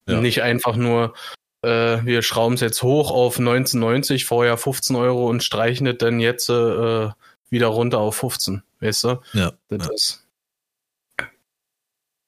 Ja. 0.08 0.20
Nicht 0.20 0.42
einfach 0.42 0.76
nur, 0.76 1.14
äh, 1.62 2.04
wir 2.04 2.24
schrauben 2.24 2.56
es 2.56 2.62
jetzt 2.62 2.82
hoch 2.82 3.12
auf 3.12 3.38
1990, 3.38 4.26
vorher 4.26 4.58
15 4.58 4.96
Euro 4.96 5.30
und 5.30 5.44
streichen 5.44 5.88
es 5.88 5.98
dann 6.00 6.20
jetzt 6.20 6.50
äh, 6.50 7.10
wieder 7.50 7.68
runter 7.68 8.00
auf 8.00 8.16
15, 8.18 8.64
weißt 8.80 9.04
du? 9.04 9.22
Ja. 9.34 9.54
Das 9.70 9.88
ja. 9.88 9.94
ist 9.94 10.28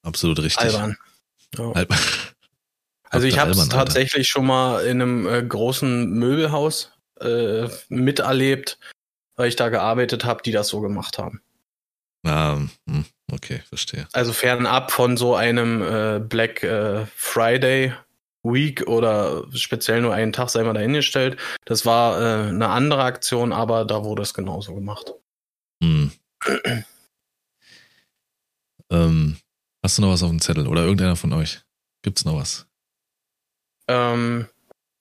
absolut 0.04 0.40
richtig. 0.40 0.64
Albern. 0.64 0.98
Ja. 1.58 1.74
Also 3.12 3.28
ich 3.28 3.40
habe 3.40 3.52
es 3.52 3.70
tatsächlich 3.70 4.28
schon 4.28 4.46
mal 4.46 4.84
in 4.84 5.02
einem 5.02 5.28
äh, 5.28 5.42
großen 5.42 6.10
Möbelhaus 6.10 6.92
äh, 7.22 7.70
miterlebt, 7.88 8.78
weil 9.38 9.48
ich 9.48 9.56
da 9.56 9.70
gearbeitet 9.70 10.26
habe, 10.26 10.44
die 10.44 10.52
das 10.52 10.68
so 10.68 10.82
gemacht 10.82 11.18
haben. 11.18 11.42
Ah, 12.26 12.58
hm, 12.90 13.06
okay, 13.32 13.62
verstehe. 13.70 14.08
Also 14.12 14.34
fernab 14.34 14.92
von 14.92 15.16
so 15.16 15.36
einem 15.36 15.82
äh, 15.82 16.20
Black 16.20 16.64
äh, 16.64 17.06
Friday 17.16 17.94
Week 18.44 18.88
oder 18.88 19.46
speziell 19.54 20.02
nur 20.02 20.14
einen 20.14 20.34
Tag 20.34 20.50
sei 20.50 20.64
mal 20.64 20.74
dahingestellt. 20.74 21.38
Das 21.66 21.86
war 21.86 22.20
äh, 22.20 22.50
eine 22.50 22.70
andere 22.70 23.04
Aktion, 23.04 23.54
aber 23.54 23.86
da 23.86 24.04
wurde 24.04 24.24
es 24.24 24.34
genauso 24.34 24.74
gemacht. 24.76 25.14
Hm. 25.82 26.12
ähm, 28.92 29.38
Hast 29.86 30.00
du 30.00 30.02
noch 30.02 30.10
was 30.10 30.24
auf 30.24 30.32
dem 30.32 30.42
Zettel 30.42 30.66
oder 30.66 30.82
irgendeiner 30.82 31.16
von 31.16 31.32
euch? 31.32 31.60
Gibt's 32.02 32.26
noch 32.26 32.38
was? 32.38 32.66
Ähm, 33.88 34.50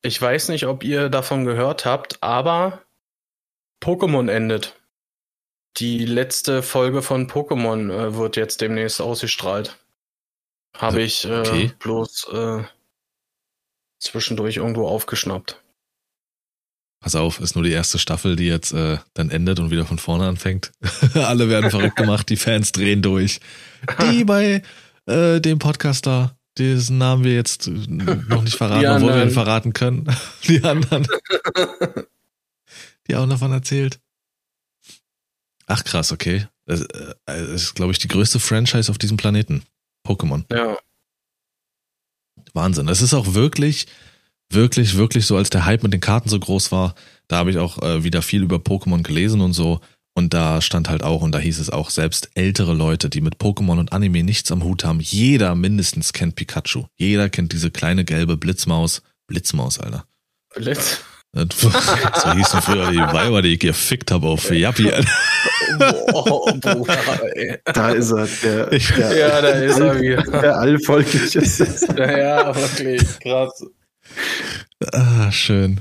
ich 0.02 0.20
weiß 0.20 0.50
nicht, 0.50 0.66
ob 0.66 0.84
ihr 0.84 1.08
davon 1.08 1.46
gehört 1.46 1.86
habt, 1.86 2.22
aber 2.22 2.82
Pokémon 3.82 4.30
endet. 4.30 4.78
Die 5.78 6.04
letzte 6.04 6.62
Folge 6.62 7.00
von 7.00 7.30
Pokémon 7.30 7.90
äh, 7.90 8.14
wird 8.16 8.36
jetzt 8.36 8.60
demnächst 8.60 9.00
ausgestrahlt. 9.00 9.78
Habe 10.76 11.00
äh, 11.00 11.04
ich 11.04 11.24
äh, 11.24 11.40
okay. 11.40 11.72
bloß 11.78 12.28
äh, 12.34 12.64
zwischendurch 14.00 14.58
irgendwo 14.58 14.86
aufgeschnappt. 14.86 15.63
Pass 17.04 17.16
auf, 17.16 17.38
ist 17.38 17.54
nur 17.54 17.64
die 17.64 17.70
erste 17.70 17.98
Staffel, 17.98 18.34
die 18.34 18.46
jetzt 18.46 18.72
äh, 18.72 18.96
dann 19.12 19.28
endet 19.28 19.60
und 19.60 19.70
wieder 19.70 19.84
von 19.84 19.98
vorne 19.98 20.26
anfängt. 20.26 20.72
Alle 21.14 21.50
werden 21.50 21.70
verrückt 21.70 21.96
gemacht, 21.96 22.30
die 22.30 22.38
Fans 22.38 22.72
drehen 22.72 23.02
durch. 23.02 23.40
Die 24.00 24.24
bei 24.24 24.62
äh, 25.04 25.38
dem 25.38 25.58
Podcaster, 25.58 26.34
diesen 26.56 26.96
Namen 26.96 27.22
wir 27.22 27.34
jetzt 27.34 27.66
noch 27.68 28.40
nicht 28.40 28.56
verraten, 28.56 28.86
obwohl 28.86 29.16
wir 29.16 29.22
ihn 29.22 29.30
verraten 29.32 29.74
können. 29.74 30.06
Die 30.48 30.64
anderen. 30.64 31.06
die 33.06 33.16
auch 33.16 33.28
davon 33.28 33.52
erzählt. 33.52 34.00
Ach 35.66 35.84
krass, 35.84 36.10
okay. 36.10 36.48
Das, 36.64 36.80
äh, 36.80 37.14
das 37.26 37.50
ist, 37.50 37.74
glaube 37.74 37.92
ich, 37.92 37.98
die 37.98 38.08
größte 38.08 38.40
Franchise 38.40 38.90
auf 38.90 38.96
diesem 38.96 39.18
Planeten. 39.18 39.62
Pokémon. 40.06 40.46
Ja. 40.50 40.78
Wahnsinn. 42.54 42.88
Es 42.88 43.02
ist 43.02 43.12
auch 43.12 43.34
wirklich, 43.34 43.88
wirklich, 44.50 44.96
wirklich 44.96 45.26
so, 45.26 45.36
als 45.36 45.50
der 45.50 45.64
Hype 45.64 45.82
mit 45.82 45.92
den 45.92 46.00
Karten 46.00 46.28
so 46.28 46.38
groß 46.38 46.72
war, 46.72 46.94
da 47.28 47.36
habe 47.36 47.50
ich 47.50 47.58
auch 47.58 47.82
äh, 47.82 48.04
wieder 48.04 48.22
viel 48.22 48.42
über 48.42 48.56
Pokémon 48.56 49.02
gelesen 49.02 49.40
und 49.40 49.52
so. 49.52 49.80
Und 50.16 50.32
da 50.32 50.60
stand 50.60 50.88
halt 50.88 51.02
auch, 51.02 51.22
und 51.22 51.32
da 51.32 51.40
hieß 51.40 51.58
es 51.58 51.70
auch, 51.70 51.90
selbst 51.90 52.30
ältere 52.34 52.72
Leute, 52.72 53.10
die 53.10 53.20
mit 53.20 53.36
Pokémon 53.36 53.80
und 53.80 53.92
Anime 53.92 54.22
nichts 54.22 54.52
am 54.52 54.62
Hut 54.62 54.84
haben, 54.84 55.00
jeder 55.00 55.56
mindestens 55.56 56.12
kennt 56.12 56.36
Pikachu. 56.36 56.84
Jeder 56.96 57.28
kennt 57.28 57.52
diese 57.52 57.72
kleine 57.72 58.04
gelbe 58.04 58.36
Blitzmaus. 58.36 59.02
Blitzmaus, 59.26 59.80
Alter. 59.80 60.04
Blitz? 60.54 61.00
so 61.34 62.32
hießen 62.32 62.62
früher 62.62 62.92
die 62.92 62.98
Weiber, 62.98 63.42
die 63.42 63.54
ich 63.54 63.58
gefickt 63.58 64.12
habe 64.12 64.28
auf 64.28 64.52
Yappi. 64.52 64.92
Boah, 65.78 66.52
Bruder, 66.60 67.58
Da 67.64 67.90
ist 67.90 68.12
er, 68.12 68.28
der, 68.42 68.66
der 68.66 69.18
Ja, 69.18 69.42
da 69.42 69.48
ist 69.48 69.78
er 69.80 70.00
wieder. 70.00 70.22
Der 70.22 70.56
allvolkliche. 70.56 71.40
ja, 71.96 72.54
wirklich, 72.54 73.02
krass. 73.18 73.64
Ah, 74.92 75.30
schön. 75.32 75.80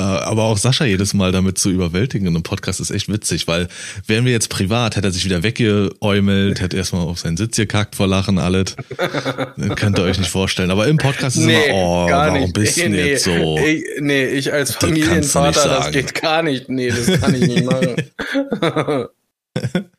Äh, 0.00 0.02
aber 0.02 0.44
auch 0.44 0.56
Sascha 0.56 0.84
jedes 0.84 1.14
Mal 1.14 1.32
damit 1.32 1.58
zu 1.58 1.68
überwältigen 1.68 2.26
in 2.26 2.34
einem 2.34 2.42
Podcast 2.42 2.80
ist 2.80 2.90
echt 2.90 3.08
witzig, 3.08 3.48
weil 3.48 3.68
wären 4.06 4.24
wir 4.24 4.32
jetzt 4.32 4.48
privat, 4.48 4.96
hätte 4.96 5.08
er 5.08 5.12
sich 5.12 5.24
wieder 5.24 5.42
weggeäumelt, 5.42 6.60
hätte 6.60 6.76
erstmal 6.76 7.02
auf 7.02 7.18
seinen 7.18 7.36
Sitz 7.36 7.56
gekackt 7.56 7.96
vor 7.96 8.06
Lachen, 8.06 8.38
alles. 8.38 8.76
Könnt 9.76 9.98
ihr 9.98 10.04
euch 10.04 10.18
nicht 10.18 10.30
vorstellen. 10.30 10.70
Aber 10.70 10.86
im 10.86 10.96
Podcast 10.96 11.36
ist 11.36 11.44
nee, 11.44 11.66
immer, 11.66 11.74
oh, 11.74 12.08
warum 12.08 12.40
nicht. 12.40 12.54
bist 12.54 12.78
du 12.78 12.88
nee, 12.88 13.10
jetzt 13.10 13.24
so? 13.24 13.58
Ich, 13.58 13.84
nee, 14.00 14.26
ich 14.26 14.52
als 14.52 14.74
Familienvater, 14.76 15.68
das 15.68 15.90
geht 15.90 16.14
gar 16.14 16.42
nicht. 16.42 16.68
Nee, 16.68 16.90
das 16.90 17.20
kann 17.20 17.34
ich 17.34 17.48
nicht 17.48 17.64
machen. 17.64 19.08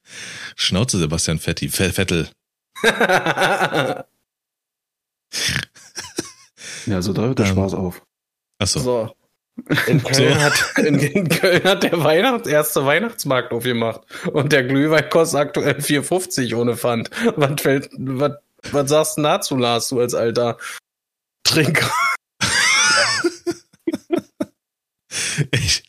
Schnauze, 0.56 0.98
Sebastian 0.98 1.38
Fetti, 1.38 1.70
Vettel. 1.70 2.30
ja, 6.86 7.02
so 7.02 7.14
da 7.14 7.24
hört 7.24 7.40
der 7.40 7.48
ähm, 7.48 7.54
Spaß 7.54 7.74
auf. 7.74 8.04
Achso. 8.60 8.80
So. 8.80 9.16
In 9.88 10.04
Köln, 10.04 10.34
so. 10.34 10.40
hat, 10.40 10.78
in, 10.78 11.00
in 11.00 11.30
Köln 11.30 11.64
hat 11.64 11.84
der 11.84 12.04
Weihnachts-, 12.04 12.48
erste 12.48 12.86
Weihnachtsmarkt 12.86 13.52
aufgemacht. 13.52 14.02
Und 14.32 14.52
der 14.52 14.64
Glühwein 14.64 15.10
kostet 15.10 15.40
aktuell 15.40 15.76
4,50 15.76 16.56
ohne 16.56 16.78
Pfand. 16.78 17.10
Was, 17.36 17.62
fällt, 17.62 17.90
was, 17.98 18.34
was 18.72 18.90
sagst 18.90 19.18
du 19.18 19.24
dazu, 19.24 19.58
Lars, 19.58 19.90
du 19.90 20.00
als 20.00 20.14
alter 20.14 20.58
Trinker? 21.44 21.92
ich 25.52 25.84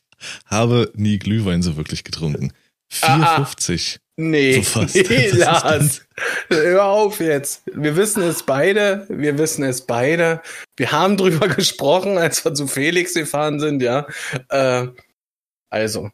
habe 0.47 0.90
nie 0.95 1.18
Glühwein 1.18 1.62
so 1.62 1.76
wirklich 1.76 2.05
getrunken. 2.05 2.53
4,50. 2.93 3.99
Nee, 4.16 4.62
so 4.62 4.80
nee 4.95 5.30
Lars. 5.30 6.03
Hör 6.49 6.84
auf 6.84 7.20
jetzt. 7.20 7.62
Wir 7.72 7.97
wissen 7.97 8.22
es 8.22 8.43
beide. 8.43 9.07
Wir 9.09 9.38
wissen 9.38 9.64
es 9.64 9.86
beide. 9.86 10.43
Wir 10.76 10.93
haben 10.93 11.16
drüber 11.16 11.49
gesprochen, 11.57 12.18
als 12.18 12.45
wir 12.45 12.53
zu 12.53 12.66
Felix 12.66 13.14
gefahren 13.14 13.59
sind, 13.59 13.80
ja. 13.80 14.07
Äh, 14.51 14.88
also. 15.70 16.11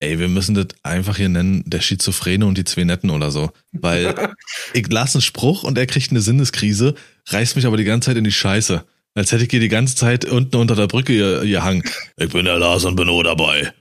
Ey, 0.00 0.18
wir 0.18 0.28
müssen 0.28 0.54
das 0.54 0.68
einfach 0.82 1.16
hier 1.16 1.28
nennen, 1.28 1.62
der 1.66 1.80
Schizophrene 1.80 2.46
und 2.46 2.58
die 2.58 2.64
zwei 2.64 2.84
Netten 2.84 3.10
oder 3.10 3.30
so. 3.30 3.52
Weil 3.72 4.34
ich 4.72 4.90
lasse 4.90 5.18
einen 5.18 5.22
Spruch 5.22 5.62
und 5.62 5.76
er 5.76 5.86
kriegt 5.86 6.10
eine 6.10 6.22
Sinneskrise, 6.22 6.94
reißt 7.28 7.54
mich 7.54 7.66
aber 7.66 7.76
die 7.76 7.84
ganze 7.84 8.06
Zeit 8.06 8.16
in 8.16 8.24
die 8.24 8.32
Scheiße. 8.32 8.84
Als 9.14 9.30
hätte 9.30 9.44
ich 9.44 9.50
hier 9.50 9.60
die 9.60 9.68
ganze 9.68 9.94
Zeit 9.94 10.24
unten 10.24 10.56
unter 10.56 10.74
der 10.74 10.86
Brücke 10.86 11.46
gehangen. 11.46 11.84
Ich 12.16 12.30
bin 12.30 12.46
der 12.46 12.58
Lars 12.58 12.86
und 12.86 12.96
bin 12.96 13.10
auch 13.10 13.22
dabei. 13.22 13.74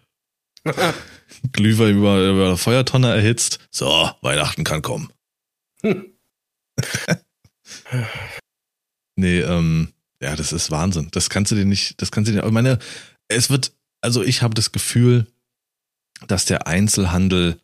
Glühwein 1.52 1.98
über, 1.98 2.30
über 2.30 2.48
eine 2.48 2.58
Feuertonne 2.58 3.14
erhitzt. 3.14 3.60
So, 3.72 4.10
Weihnachten 4.22 4.64
kann 4.64 4.82
kommen. 4.82 5.12
nee, 9.16 9.40
ähm, 9.40 9.94
ja, 10.22 10.36
das 10.36 10.54
ist 10.54 10.72
Wahnsinn. 10.72 11.10
Das 11.12 11.30
kannst 11.30 11.52
du 11.52 11.56
dir 11.56 11.66
nicht, 11.66 12.02
das 12.02 12.12
kannst 12.12 12.30
du 12.30 12.34
dir, 12.34 12.46
ich 12.46 12.52
meine, 12.52 12.80
es 13.28 13.50
wird, 13.50 13.74
also 14.02 14.24
ich 14.24 14.42
habe 14.42 14.54
das 14.54 14.72
Gefühl, 14.72 15.28
dass 16.28 16.46
der 16.46 16.68
Einzelhandel, 16.68 17.60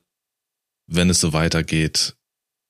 wenn 0.87 1.09
es 1.09 1.19
so 1.19 1.33
weitergeht, 1.33 2.15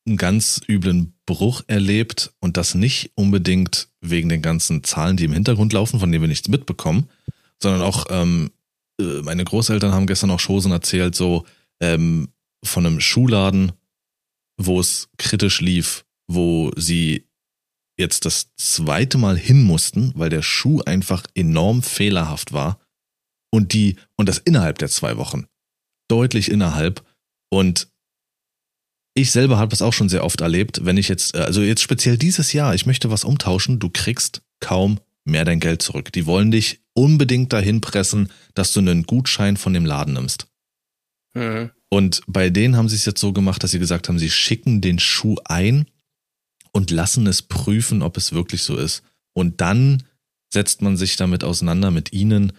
einen 0.06 0.18
ganz 0.18 0.62
üblen 0.68 1.14
Bruch 1.26 1.64
erlebt 1.68 2.34
und 2.39 2.58
das 2.58 2.76
nicht 2.76 3.12
unbedingt 3.16 3.89
wegen 4.02 4.30
den 4.30 4.41
ganzen 4.41 4.84
Zahlen, 4.84 5.18
die 5.18 5.26
im 5.26 5.34
Hintergrund 5.34 5.74
laufen, 5.74 6.00
von 6.00 6.12
denen 6.12 6.24
wir 6.24 6.30
nichts 6.30 6.48
mitbekommen, 6.48 7.10
sondern 7.62 7.82
auch 7.82 8.06
ähm, 8.10 8.52
äh, 8.52 8.57
meine 9.00 9.43
Großeltern 9.43 9.91
haben 9.91 10.08
gestern 10.08 10.32
auch 10.32 10.41
Chosen 10.43 10.72
erzählt, 10.72 11.16
so 11.16 11.45
ähm, 11.82 12.30
von 12.64 12.86
einem 12.86 13.00
Schuhladen, 13.00 13.72
wo 14.60 14.80
es 14.80 15.10
kritisch 15.18 15.62
lief, 15.62 16.06
wo 16.28 16.72
sie 16.76 17.28
jetzt 18.00 18.26
das 18.26 18.54
zweite 18.56 19.18
Mal 19.18 19.38
hin 19.38 19.64
mussten, 19.64 20.14
weil 20.16 20.30
der 20.30 20.41
Schuh 20.41 20.82
einfach 20.86 21.26
enorm 21.36 21.84
fehlerhaft 21.84 22.54
war. 22.54 22.80
Und 23.52 23.74
die 23.74 23.95
und 24.16 24.28
das 24.28 24.39
innerhalb 24.39 24.78
der 24.78 24.89
zwei 24.89 25.18
Wochen. 25.18 25.48
Deutlich 26.10 26.52
innerhalb. 26.52 27.06
Und 27.50 27.89
ich 29.14 29.32
selber 29.32 29.58
habe 29.58 29.70
das 29.70 29.82
auch 29.82 29.93
schon 29.93 30.10
sehr 30.10 30.24
oft 30.24 30.41
erlebt, 30.41 30.86
wenn 30.86 30.98
ich 30.98 31.08
jetzt, 31.08 31.34
äh, 31.34 31.39
also 31.39 31.62
jetzt 31.62 31.82
speziell 31.82 32.18
dieses 32.18 32.54
Jahr, 32.54 32.76
ich 32.76 32.86
möchte 32.86 33.10
was 33.10 33.24
umtauschen, 33.24 33.80
du 33.80 33.89
kriegst 33.89 34.41
kaum 34.60 35.00
mehr 35.26 35.45
dein 35.45 35.60
Geld 35.60 35.82
zurück. 35.82 36.12
Die 36.12 36.26
wollen 36.26 36.52
dich 36.52 36.82
unbedingt 36.98 37.54
dahin 37.54 37.80
pressen, 37.80 38.32
dass 38.56 38.74
du 38.74 38.80
einen 38.80 39.04
Gutschein 39.04 39.56
von 39.56 39.74
dem 39.74 39.86
Laden 39.86 40.16
nimmst. 40.16 40.48
Mhm. 41.36 41.70
Und 41.89 42.22
bei 42.28 42.50
denen 42.50 42.76
haben 42.76 42.89
sie 42.89 42.95
es 42.95 43.06
jetzt 43.06 43.22
so 43.22 43.34
gemacht, 43.34 43.64
dass 43.64 43.72
sie 43.72 43.80
gesagt 43.80 44.10
haben, 44.10 44.18
sie 44.18 44.32
schicken 44.32 44.82
den 44.82 44.98
Schuh 44.98 45.36
ein 45.45 45.86
und 46.72 46.89
lassen 46.89 47.28
es 47.28 47.43
prüfen, 47.43 48.02
ob 48.02 48.18
es 48.18 48.34
wirklich 48.34 48.64
so 48.64 48.76
ist. 48.76 49.04
Und 49.34 49.62
dann 49.62 50.04
setzt 50.52 50.82
man 50.82 50.98
sich 50.98 51.16
damit 51.18 51.43
auseinander 51.43 51.91
mit 51.91 52.14
ihnen, 52.14 52.52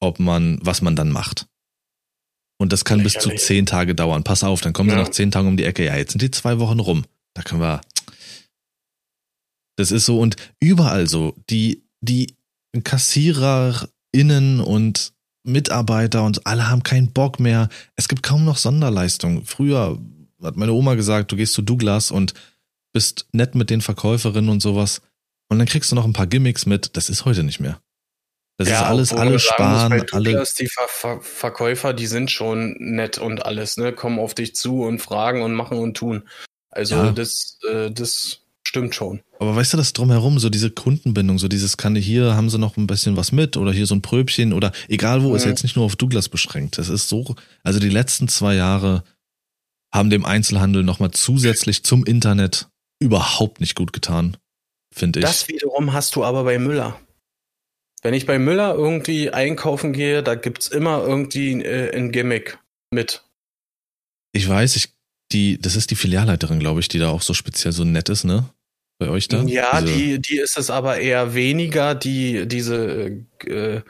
ob 0.00 0.20
man, 0.20 0.58
was 0.62 0.80
man 0.80 0.94
dann 0.94 1.10
macht. 1.10 1.48
Und 2.58 2.72
das 2.72 2.84
kann 2.84 3.00
Lächerlich. 3.00 3.14
bis 3.24 3.40
zu 3.40 3.46
zehn 3.46 3.66
Tage 3.66 3.96
dauern. 3.96 4.22
Pass 4.22 4.44
auf, 4.44 4.60
dann 4.60 4.72
kommen 4.72 4.90
ja. 4.90 4.94
sie 4.94 5.02
nach 5.02 5.10
zehn 5.10 5.32
Tagen 5.32 5.48
um 5.48 5.56
die 5.56 5.64
Ecke. 5.64 5.84
Ja, 5.84 5.96
jetzt 5.96 6.12
sind 6.12 6.22
die 6.22 6.30
zwei 6.30 6.60
Wochen 6.60 6.78
rum. 6.78 7.04
Da 7.34 7.42
können 7.42 7.60
wir. 7.60 7.80
Das 9.76 9.90
ist 9.90 10.04
so 10.04 10.20
und 10.20 10.36
überall 10.60 11.08
so. 11.08 11.34
Die 11.50 11.82
die 12.00 12.36
KassiererInnen 12.80 14.60
und 14.60 15.12
Mitarbeiter 15.44 16.24
und 16.24 16.46
alle 16.46 16.68
haben 16.68 16.82
keinen 16.82 17.12
Bock 17.12 17.40
mehr. 17.40 17.68
Es 17.96 18.08
gibt 18.08 18.22
kaum 18.22 18.44
noch 18.44 18.56
Sonderleistungen. 18.56 19.44
Früher 19.44 19.98
hat 20.42 20.56
meine 20.56 20.72
Oma 20.72 20.94
gesagt, 20.94 21.32
du 21.32 21.36
gehst 21.36 21.52
zu 21.52 21.62
Douglas 21.62 22.10
und 22.10 22.34
bist 22.92 23.26
nett 23.32 23.54
mit 23.54 23.70
den 23.70 23.80
Verkäuferinnen 23.80 24.50
und 24.50 24.60
sowas. 24.60 25.02
Und 25.48 25.58
dann 25.58 25.66
kriegst 25.66 25.90
du 25.90 25.96
noch 25.96 26.04
ein 26.04 26.12
paar 26.12 26.26
Gimmicks 26.26 26.66
mit. 26.66 26.96
Das 26.96 27.08
ist 27.08 27.24
heute 27.24 27.42
nicht 27.42 27.60
mehr. 27.60 27.80
Das 28.58 28.68
ja, 28.68 28.82
ist 28.82 28.86
alles, 28.86 29.12
alle 29.12 29.38
sparen, 29.38 29.98
muss, 29.98 30.12
alle. 30.12 30.30
Douglas, 30.30 30.54
die 30.54 30.68
Ver 30.68 30.86
Ver 30.88 31.20
Verkäufer, 31.20 31.92
die 31.94 32.06
sind 32.06 32.30
schon 32.30 32.76
nett 32.78 33.18
und 33.18 33.44
alles, 33.44 33.76
ne? 33.76 33.92
Kommen 33.92 34.18
auf 34.18 34.34
dich 34.34 34.54
zu 34.54 34.82
und 34.82 35.00
fragen 35.00 35.42
und 35.42 35.54
machen 35.54 35.78
und 35.78 35.96
tun. 35.96 36.28
Also 36.70 36.96
ja. 36.96 37.12
das, 37.12 37.58
äh, 37.68 37.90
das 37.90 38.41
Stimmt 38.72 38.94
schon. 38.94 39.20
Aber 39.38 39.54
weißt 39.54 39.74
du, 39.74 39.76
das 39.76 39.92
drumherum, 39.92 40.38
so 40.38 40.48
diese 40.48 40.70
Kundenbindung, 40.70 41.38
so 41.38 41.46
dieses 41.46 41.76
kann 41.76 41.94
hier 41.94 42.34
haben 42.36 42.48
sie 42.48 42.58
noch 42.58 42.78
ein 42.78 42.86
bisschen 42.86 43.18
was 43.18 43.30
mit 43.30 43.58
oder 43.58 43.70
hier 43.70 43.84
so 43.84 43.94
ein 43.94 44.00
Pröbchen 44.00 44.54
oder 44.54 44.72
egal 44.88 45.22
wo, 45.22 45.28
mhm. 45.28 45.36
ist 45.36 45.44
jetzt 45.44 45.62
nicht 45.62 45.76
nur 45.76 45.84
auf 45.84 45.94
Douglas 45.94 46.30
beschränkt. 46.30 46.78
Das 46.78 46.88
ist 46.88 47.10
so, 47.10 47.34
also 47.62 47.78
die 47.80 47.90
letzten 47.90 48.28
zwei 48.28 48.54
Jahre 48.54 49.04
haben 49.92 50.08
dem 50.08 50.24
Einzelhandel 50.24 50.84
nochmal 50.84 51.10
zusätzlich 51.10 51.84
zum 51.84 52.06
Internet 52.06 52.70
überhaupt 52.98 53.60
nicht 53.60 53.74
gut 53.74 53.92
getan, 53.92 54.38
finde 54.90 55.18
ich. 55.18 55.26
Das 55.26 55.48
wiederum 55.48 55.92
hast 55.92 56.16
du 56.16 56.24
aber 56.24 56.44
bei 56.44 56.58
Müller. 56.58 56.98
Wenn 58.00 58.14
ich 58.14 58.24
bei 58.24 58.38
Müller 58.38 58.74
irgendwie 58.74 59.28
einkaufen 59.28 59.92
gehe, 59.92 60.22
da 60.22 60.34
gibt's 60.34 60.68
immer 60.68 61.02
irgendwie 61.02 61.62
äh, 61.62 61.94
ein 61.94 62.10
Gimmick 62.10 62.58
mit. 62.90 63.22
Ich 64.32 64.48
weiß, 64.48 64.76
ich 64.76 64.94
die, 65.32 65.58
das 65.58 65.76
ist 65.76 65.90
die 65.90 65.96
Filialleiterin, 65.96 66.58
glaube 66.58 66.80
ich, 66.80 66.88
die 66.88 66.98
da 66.98 67.10
auch 67.10 67.22
so 67.22 67.34
speziell 67.34 67.72
so 67.72 67.84
nett 67.84 68.08
ist, 68.08 68.24
ne? 68.24 68.48
Bei 69.04 69.10
euch 69.10 69.28
da? 69.28 69.42
Ja, 69.42 69.80
diese... 69.80 69.94
die, 69.94 70.18
die 70.20 70.38
ist 70.38 70.56
es 70.56 70.70
aber 70.70 70.98
eher 70.98 71.34
weniger, 71.34 71.94
die 71.94 72.46
diese 72.46 73.24
äh, 73.44 73.80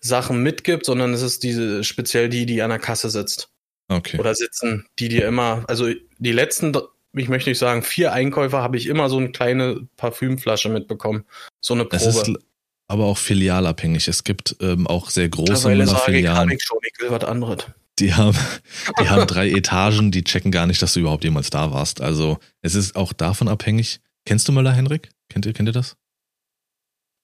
Sachen 0.00 0.42
mitgibt, 0.42 0.84
sondern 0.84 1.14
es 1.14 1.22
ist 1.22 1.42
diese 1.42 1.82
speziell 1.82 2.28
die, 2.28 2.46
die 2.46 2.62
an 2.62 2.70
der 2.70 2.78
Kasse 2.78 3.10
sitzt. 3.10 3.48
Okay. 3.88 4.18
Oder 4.18 4.34
sitzen, 4.34 4.86
die 4.98 5.08
dir 5.08 5.26
immer, 5.26 5.64
also 5.68 5.88
die 6.18 6.32
letzten, 6.32 6.76
ich 7.14 7.28
möchte 7.28 7.50
nicht 7.50 7.58
sagen, 7.58 7.82
vier 7.82 8.12
Einkäufer 8.12 8.62
habe 8.62 8.76
ich 8.76 8.86
immer 8.86 9.08
so 9.08 9.18
eine 9.18 9.30
kleine 9.30 9.88
Parfümflasche 9.96 10.68
mitbekommen. 10.68 11.24
So 11.60 11.74
eine 11.74 11.84
Probe. 11.84 12.04
Das 12.04 12.28
ist 12.28 12.38
aber 12.86 13.04
auch 13.04 13.18
filialabhängig. 13.18 14.08
Es 14.08 14.24
gibt 14.24 14.56
ähm, 14.60 14.86
auch 14.86 15.10
sehr 15.10 15.28
große 15.28 15.68
Müller-Filialen. 15.68 16.50
Ich, 16.50 16.62
schon, 16.62 16.78
ich 16.82 17.00
will 17.00 17.10
was 17.10 17.24
anderes. 17.24 17.64
Die 17.98 18.14
haben, 18.14 18.36
die 19.00 19.08
haben 19.08 19.26
drei 19.26 19.50
Etagen, 19.50 20.10
die 20.10 20.24
checken 20.24 20.50
gar 20.50 20.66
nicht, 20.66 20.82
dass 20.82 20.94
du 20.94 21.00
überhaupt 21.00 21.24
jemals 21.24 21.50
da 21.50 21.72
warst. 21.72 22.00
Also 22.00 22.38
es 22.60 22.74
ist 22.74 22.96
auch 22.96 23.12
davon 23.12 23.48
abhängig. 23.48 24.00
Kennst 24.26 24.48
du 24.48 24.52
Möller, 24.52 24.72
Henrik? 24.72 25.10
Kennt 25.28 25.46
ihr, 25.46 25.52
kennt 25.52 25.68
ihr 25.68 25.72
das? 25.72 25.96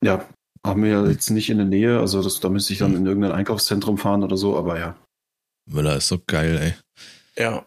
Ja, 0.03 0.27
haben 0.67 0.83
wir 0.83 0.91
ja 0.91 1.07
jetzt 1.07 1.31
nicht 1.31 1.51
in 1.51 1.59
der 1.59 1.67
Nähe, 1.67 1.99
also 1.99 2.23
das, 2.23 2.41
da 2.41 2.49
müsste 2.49 2.73
ich 2.73 2.79
dann 2.79 2.95
in 2.95 3.07
irgendein 3.07 3.33
Einkaufszentrum 3.33 3.99
fahren 3.99 4.23
oder 4.23 4.37
so, 4.37 4.57
aber 4.57 4.79
ja. 4.79 4.97
Müller 5.67 5.97
ist 5.97 6.09
so 6.09 6.21
geil, 6.27 6.59
ey. 6.59 7.43
Ja. 7.43 7.67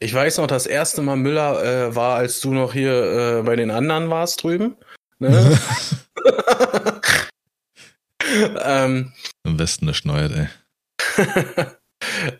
Ich 0.00 0.12
weiß 0.12 0.38
noch, 0.38 0.46
das 0.46 0.66
erste 0.66 1.02
Mal 1.02 1.16
Müller 1.16 1.62
äh, 1.62 1.94
war, 1.94 2.16
als 2.16 2.40
du 2.40 2.52
noch 2.52 2.72
hier 2.72 3.38
äh, 3.38 3.42
bei 3.42 3.56
den 3.56 3.70
anderen 3.70 4.10
warst 4.10 4.42
drüben. 4.42 4.76
Ne? 5.18 5.30
ähm, 8.60 9.12
Im 9.44 9.58
Westen 9.58 9.88
ist 9.88 10.04
Neuert, 10.04 10.32
ey. 10.32 10.48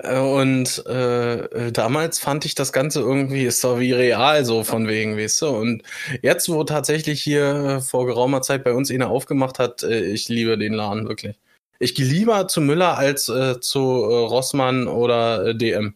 Und 0.02 0.86
äh, 0.86 1.72
damals 1.72 2.18
fand 2.18 2.44
ich 2.44 2.54
das 2.54 2.72
Ganze 2.72 3.00
irgendwie 3.00 3.44
ist 3.44 3.64
doch 3.64 3.78
wie 3.78 3.92
real, 3.92 4.44
so 4.44 4.64
von 4.64 4.86
wegen, 4.88 5.16
weißt 5.16 5.42
du. 5.42 5.48
Und 5.48 5.82
jetzt, 6.22 6.48
wo 6.48 6.64
tatsächlich 6.64 7.22
hier 7.22 7.80
vor 7.80 8.06
geraumer 8.06 8.42
Zeit 8.42 8.64
bei 8.64 8.72
uns 8.72 8.90
einer 8.90 9.08
aufgemacht 9.08 9.58
hat, 9.58 9.82
äh, 9.82 10.04
ich 10.04 10.28
liebe 10.28 10.58
den 10.58 10.74
Laden 10.74 11.08
wirklich. 11.08 11.36
Ich 11.78 11.94
gehe 11.94 12.06
lieber 12.06 12.48
zu 12.48 12.60
Müller 12.60 12.96
als 12.96 13.28
äh, 13.28 13.60
zu 13.60 13.80
äh, 13.80 14.26
Rossmann 14.26 14.86
oder 14.86 15.46
äh, 15.48 15.54
DM. 15.54 15.94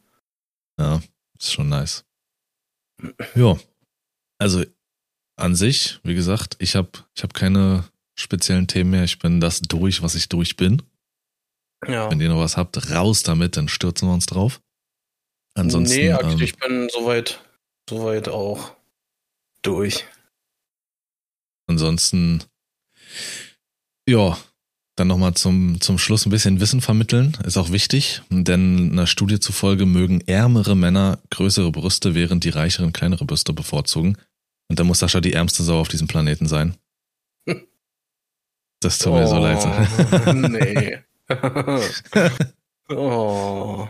Ja, 0.78 1.00
ist 1.38 1.52
schon 1.52 1.68
nice. 1.68 2.04
Ja, 3.34 3.56
also 4.38 4.64
an 5.36 5.54
sich, 5.54 6.00
wie 6.02 6.14
gesagt, 6.14 6.56
ich 6.58 6.74
habe 6.74 6.90
ich 7.14 7.22
hab 7.22 7.32
keine 7.32 7.84
speziellen 8.16 8.66
Themen 8.66 8.90
mehr. 8.90 9.04
Ich 9.04 9.18
bin 9.18 9.40
das 9.40 9.60
durch, 9.60 10.02
was 10.02 10.14
ich 10.14 10.28
durch 10.28 10.56
bin. 10.56 10.82
Ja. 11.86 12.10
Wenn 12.10 12.20
ihr 12.20 12.28
noch 12.28 12.40
was 12.40 12.56
habt, 12.56 12.90
raus 12.90 13.22
damit, 13.22 13.56
dann 13.56 13.68
stürzen 13.68 14.08
wir 14.08 14.14
uns 14.14 14.26
drauf. 14.26 14.60
Ansonsten. 15.54 15.96
Nee, 15.96 16.08
ähm, 16.08 16.40
ich 16.40 16.56
bin 16.56 16.88
soweit, 16.90 17.40
soweit 17.88 18.28
auch 18.28 18.72
durch. 19.62 20.04
Ansonsten, 21.66 22.44
ja, 24.08 24.38
dann 24.96 25.08
nochmal 25.08 25.34
zum, 25.34 25.80
zum 25.80 25.98
Schluss 25.98 26.26
ein 26.26 26.30
bisschen 26.30 26.60
Wissen 26.60 26.80
vermitteln, 26.80 27.36
ist 27.44 27.56
auch 27.56 27.70
wichtig, 27.70 28.22
denn 28.30 28.92
einer 28.92 29.06
Studie 29.06 29.38
zufolge 29.38 29.86
mögen 29.86 30.22
ärmere 30.22 30.74
Männer 30.74 31.18
größere 31.30 31.70
Brüste, 31.70 32.14
während 32.14 32.44
die 32.44 32.48
reicheren 32.48 32.92
kleinere 32.92 33.24
Brüste 33.24 33.52
bevorzugen. 33.52 34.16
Und 34.68 34.78
da 34.78 34.84
muss 34.84 34.98
Sascha 34.98 35.20
die 35.20 35.32
ärmste 35.32 35.62
Sau 35.62 35.80
auf 35.80 35.88
diesem 35.88 36.08
Planeten 36.08 36.46
sein. 36.46 36.76
Das 38.80 39.00
tut 39.00 39.12
oh, 39.12 39.16
mir 39.16 39.26
so 39.26 39.38
leid. 39.38 39.58
Oh, 40.28 40.32
nee. 40.34 40.98
oh, 42.88 43.88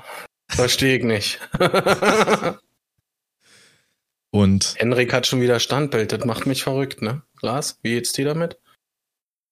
verstehe 0.48 0.98
ich 0.98 1.05
nicht. 1.05 1.40
Und 4.31 4.74
Henrik 4.77 5.12
hat 5.12 5.27
schon 5.27 5.40
wieder 5.40 5.59
Standbild, 5.59 6.12
das 6.12 6.24
macht 6.24 6.47
mich 6.47 6.62
verrückt, 6.62 7.01
ne? 7.02 7.23
Lars, 7.40 7.78
wie 7.82 7.94
geht's 7.94 8.12
dir 8.12 8.27
damit? 8.27 8.59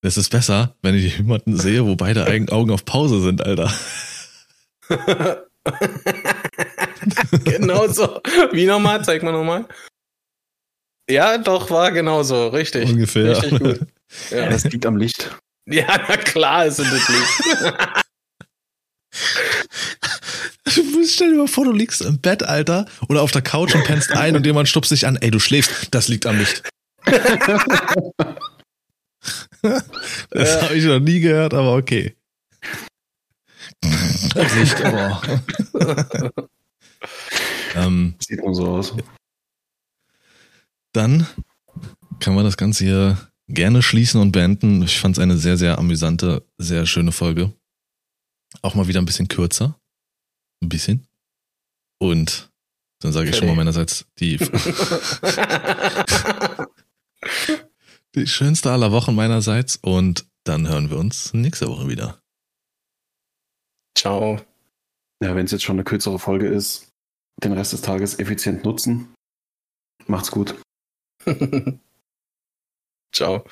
Es 0.03 0.17
ist 0.17 0.31
besser, 0.31 0.77
wenn 0.83 0.95
ich 0.95 1.17
jemanden 1.19 1.57
sehe, 1.57 1.85
wo 1.87 1.97
beide 1.97 2.27
Augen 2.53 2.71
auf 2.71 2.85
Pause 2.85 3.21
sind, 3.21 3.43
Alter. 3.45 3.73
genau 7.45 7.89
so. 7.89 8.21
Wie 8.53 8.67
nochmal? 8.67 9.05
Zeig 9.05 9.23
mal 9.23 9.33
nochmal. 9.33 9.67
Ja, 11.09 11.39
doch, 11.39 11.71
war 11.71 11.91
genauso. 11.93 12.49
Richtig. 12.49 12.91
Ungefähr. 12.91 13.31
Richtig 13.31 13.59
gut. 13.59 13.81
Ja. 14.31 14.49
Das 14.49 14.65
liegt 14.65 14.87
am 14.87 14.97
Licht. 14.97 15.37
Ja, 15.67 16.05
na 16.09 16.17
klar 16.17 16.65
ist 16.67 16.79
es 16.79 16.91
nicht. 17.09 17.29
Stell 21.09 21.31
dir 21.31 21.39
mal 21.39 21.49
vor, 21.49 21.65
du 21.65 21.73
liegst 21.73 22.03
im 22.03 22.21
Bett, 22.21 22.45
Alter, 22.45 22.87
oder 23.09 23.23
auf 23.23 23.33
der 23.33 23.43
Couch 23.43 23.75
und 23.75 23.83
pennst 23.85 24.13
ein 24.13 24.37
und 24.37 24.47
jemand 24.47 24.69
stupst 24.69 24.93
dich 24.93 25.07
an. 25.07 25.17
Ey, 25.17 25.31
du 25.31 25.41
schläfst. 25.41 25.89
Das 25.93 26.09
liegt 26.09 26.27
am 26.27 26.39
Licht. 26.39 26.63
das 27.05 27.23
ja. 30.33 30.63
habe 30.63 30.75
ich 30.75 30.85
noch 30.85 31.01
nie 31.01 31.21
gehört, 31.21 31.55
aber 31.55 31.75
okay. 31.75 32.15
Das 34.35 34.55
Licht, 34.55 34.85
aber. 34.85 35.23
ähm, 37.75 38.15
Sieht 38.21 38.45
man 38.45 38.55
so 38.55 38.69
aus. 38.69 38.95
Dann 40.93 41.27
kann 42.21 42.35
man 42.35 42.45
das 42.45 42.57
Ganze 42.57 42.85
hier 42.85 43.19
gerne 43.49 43.83
schließen 43.83 44.21
und 44.21 44.33
beenden. 44.33 44.83
Ich 44.83 44.99
fand 44.99 45.17
es 45.17 45.23
eine 45.23 45.37
sehr, 45.37 45.57
sehr 45.57 45.79
amüsante, 45.79 46.45
sehr 46.59 46.87
schöne 46.87 47.13
Folge. 47.13 47.53
Auch 48.63 48.75
mal 48.75 48.89
wieder 48.89 49.01
ein 49.01 49.07
bisschen 49.07 49.29
kürzer. 49.29 49.79
Ein 50.63 50.69
bisschen. 50.69 51.07
Und 51.99 52.51
dann 53.01 53.13
sage 53.13 53.31
ich 53.31 53.37
schon 53.37 53.47
mal 53.47 53.55
meinerseits 53.55 54.07
die, 54.19 54.39
die 58.15 58.27
schönste 58.27 58.73
aller 58.73 58.91
Wochen 58.93 59.15
meinerseits 59.15 59.77
und 59.77 60.27
dann 60.45 60.67
hören 60.69 60.91
wir 60.91 60.99
uns 60.99 61.35
nächste 61.35 61.69
Woche 61.69 61.89
wieder. 61.89 62.23
Ciao. 63.97 64.41
Ja, 65.23 65.35
wenn 65.35 65.47
es 65.47 65.53
jetzt 65.53 65.65
schon 65.65 65.77
eine 65.77 65.85
kürzere 65.85 66.19
Folge 66.19 66.49
ist, 66.49 66.93
den 67.43 67.53
Rest 67.53 67.73
des 67.73 67.83
Tages 67.83 68.19
effizient 68.19 68.65
nutzen. 68.65 69.15
Macht's 70.07 70.31
gut. 70.31 70.55
Ciao. 73.17 73.45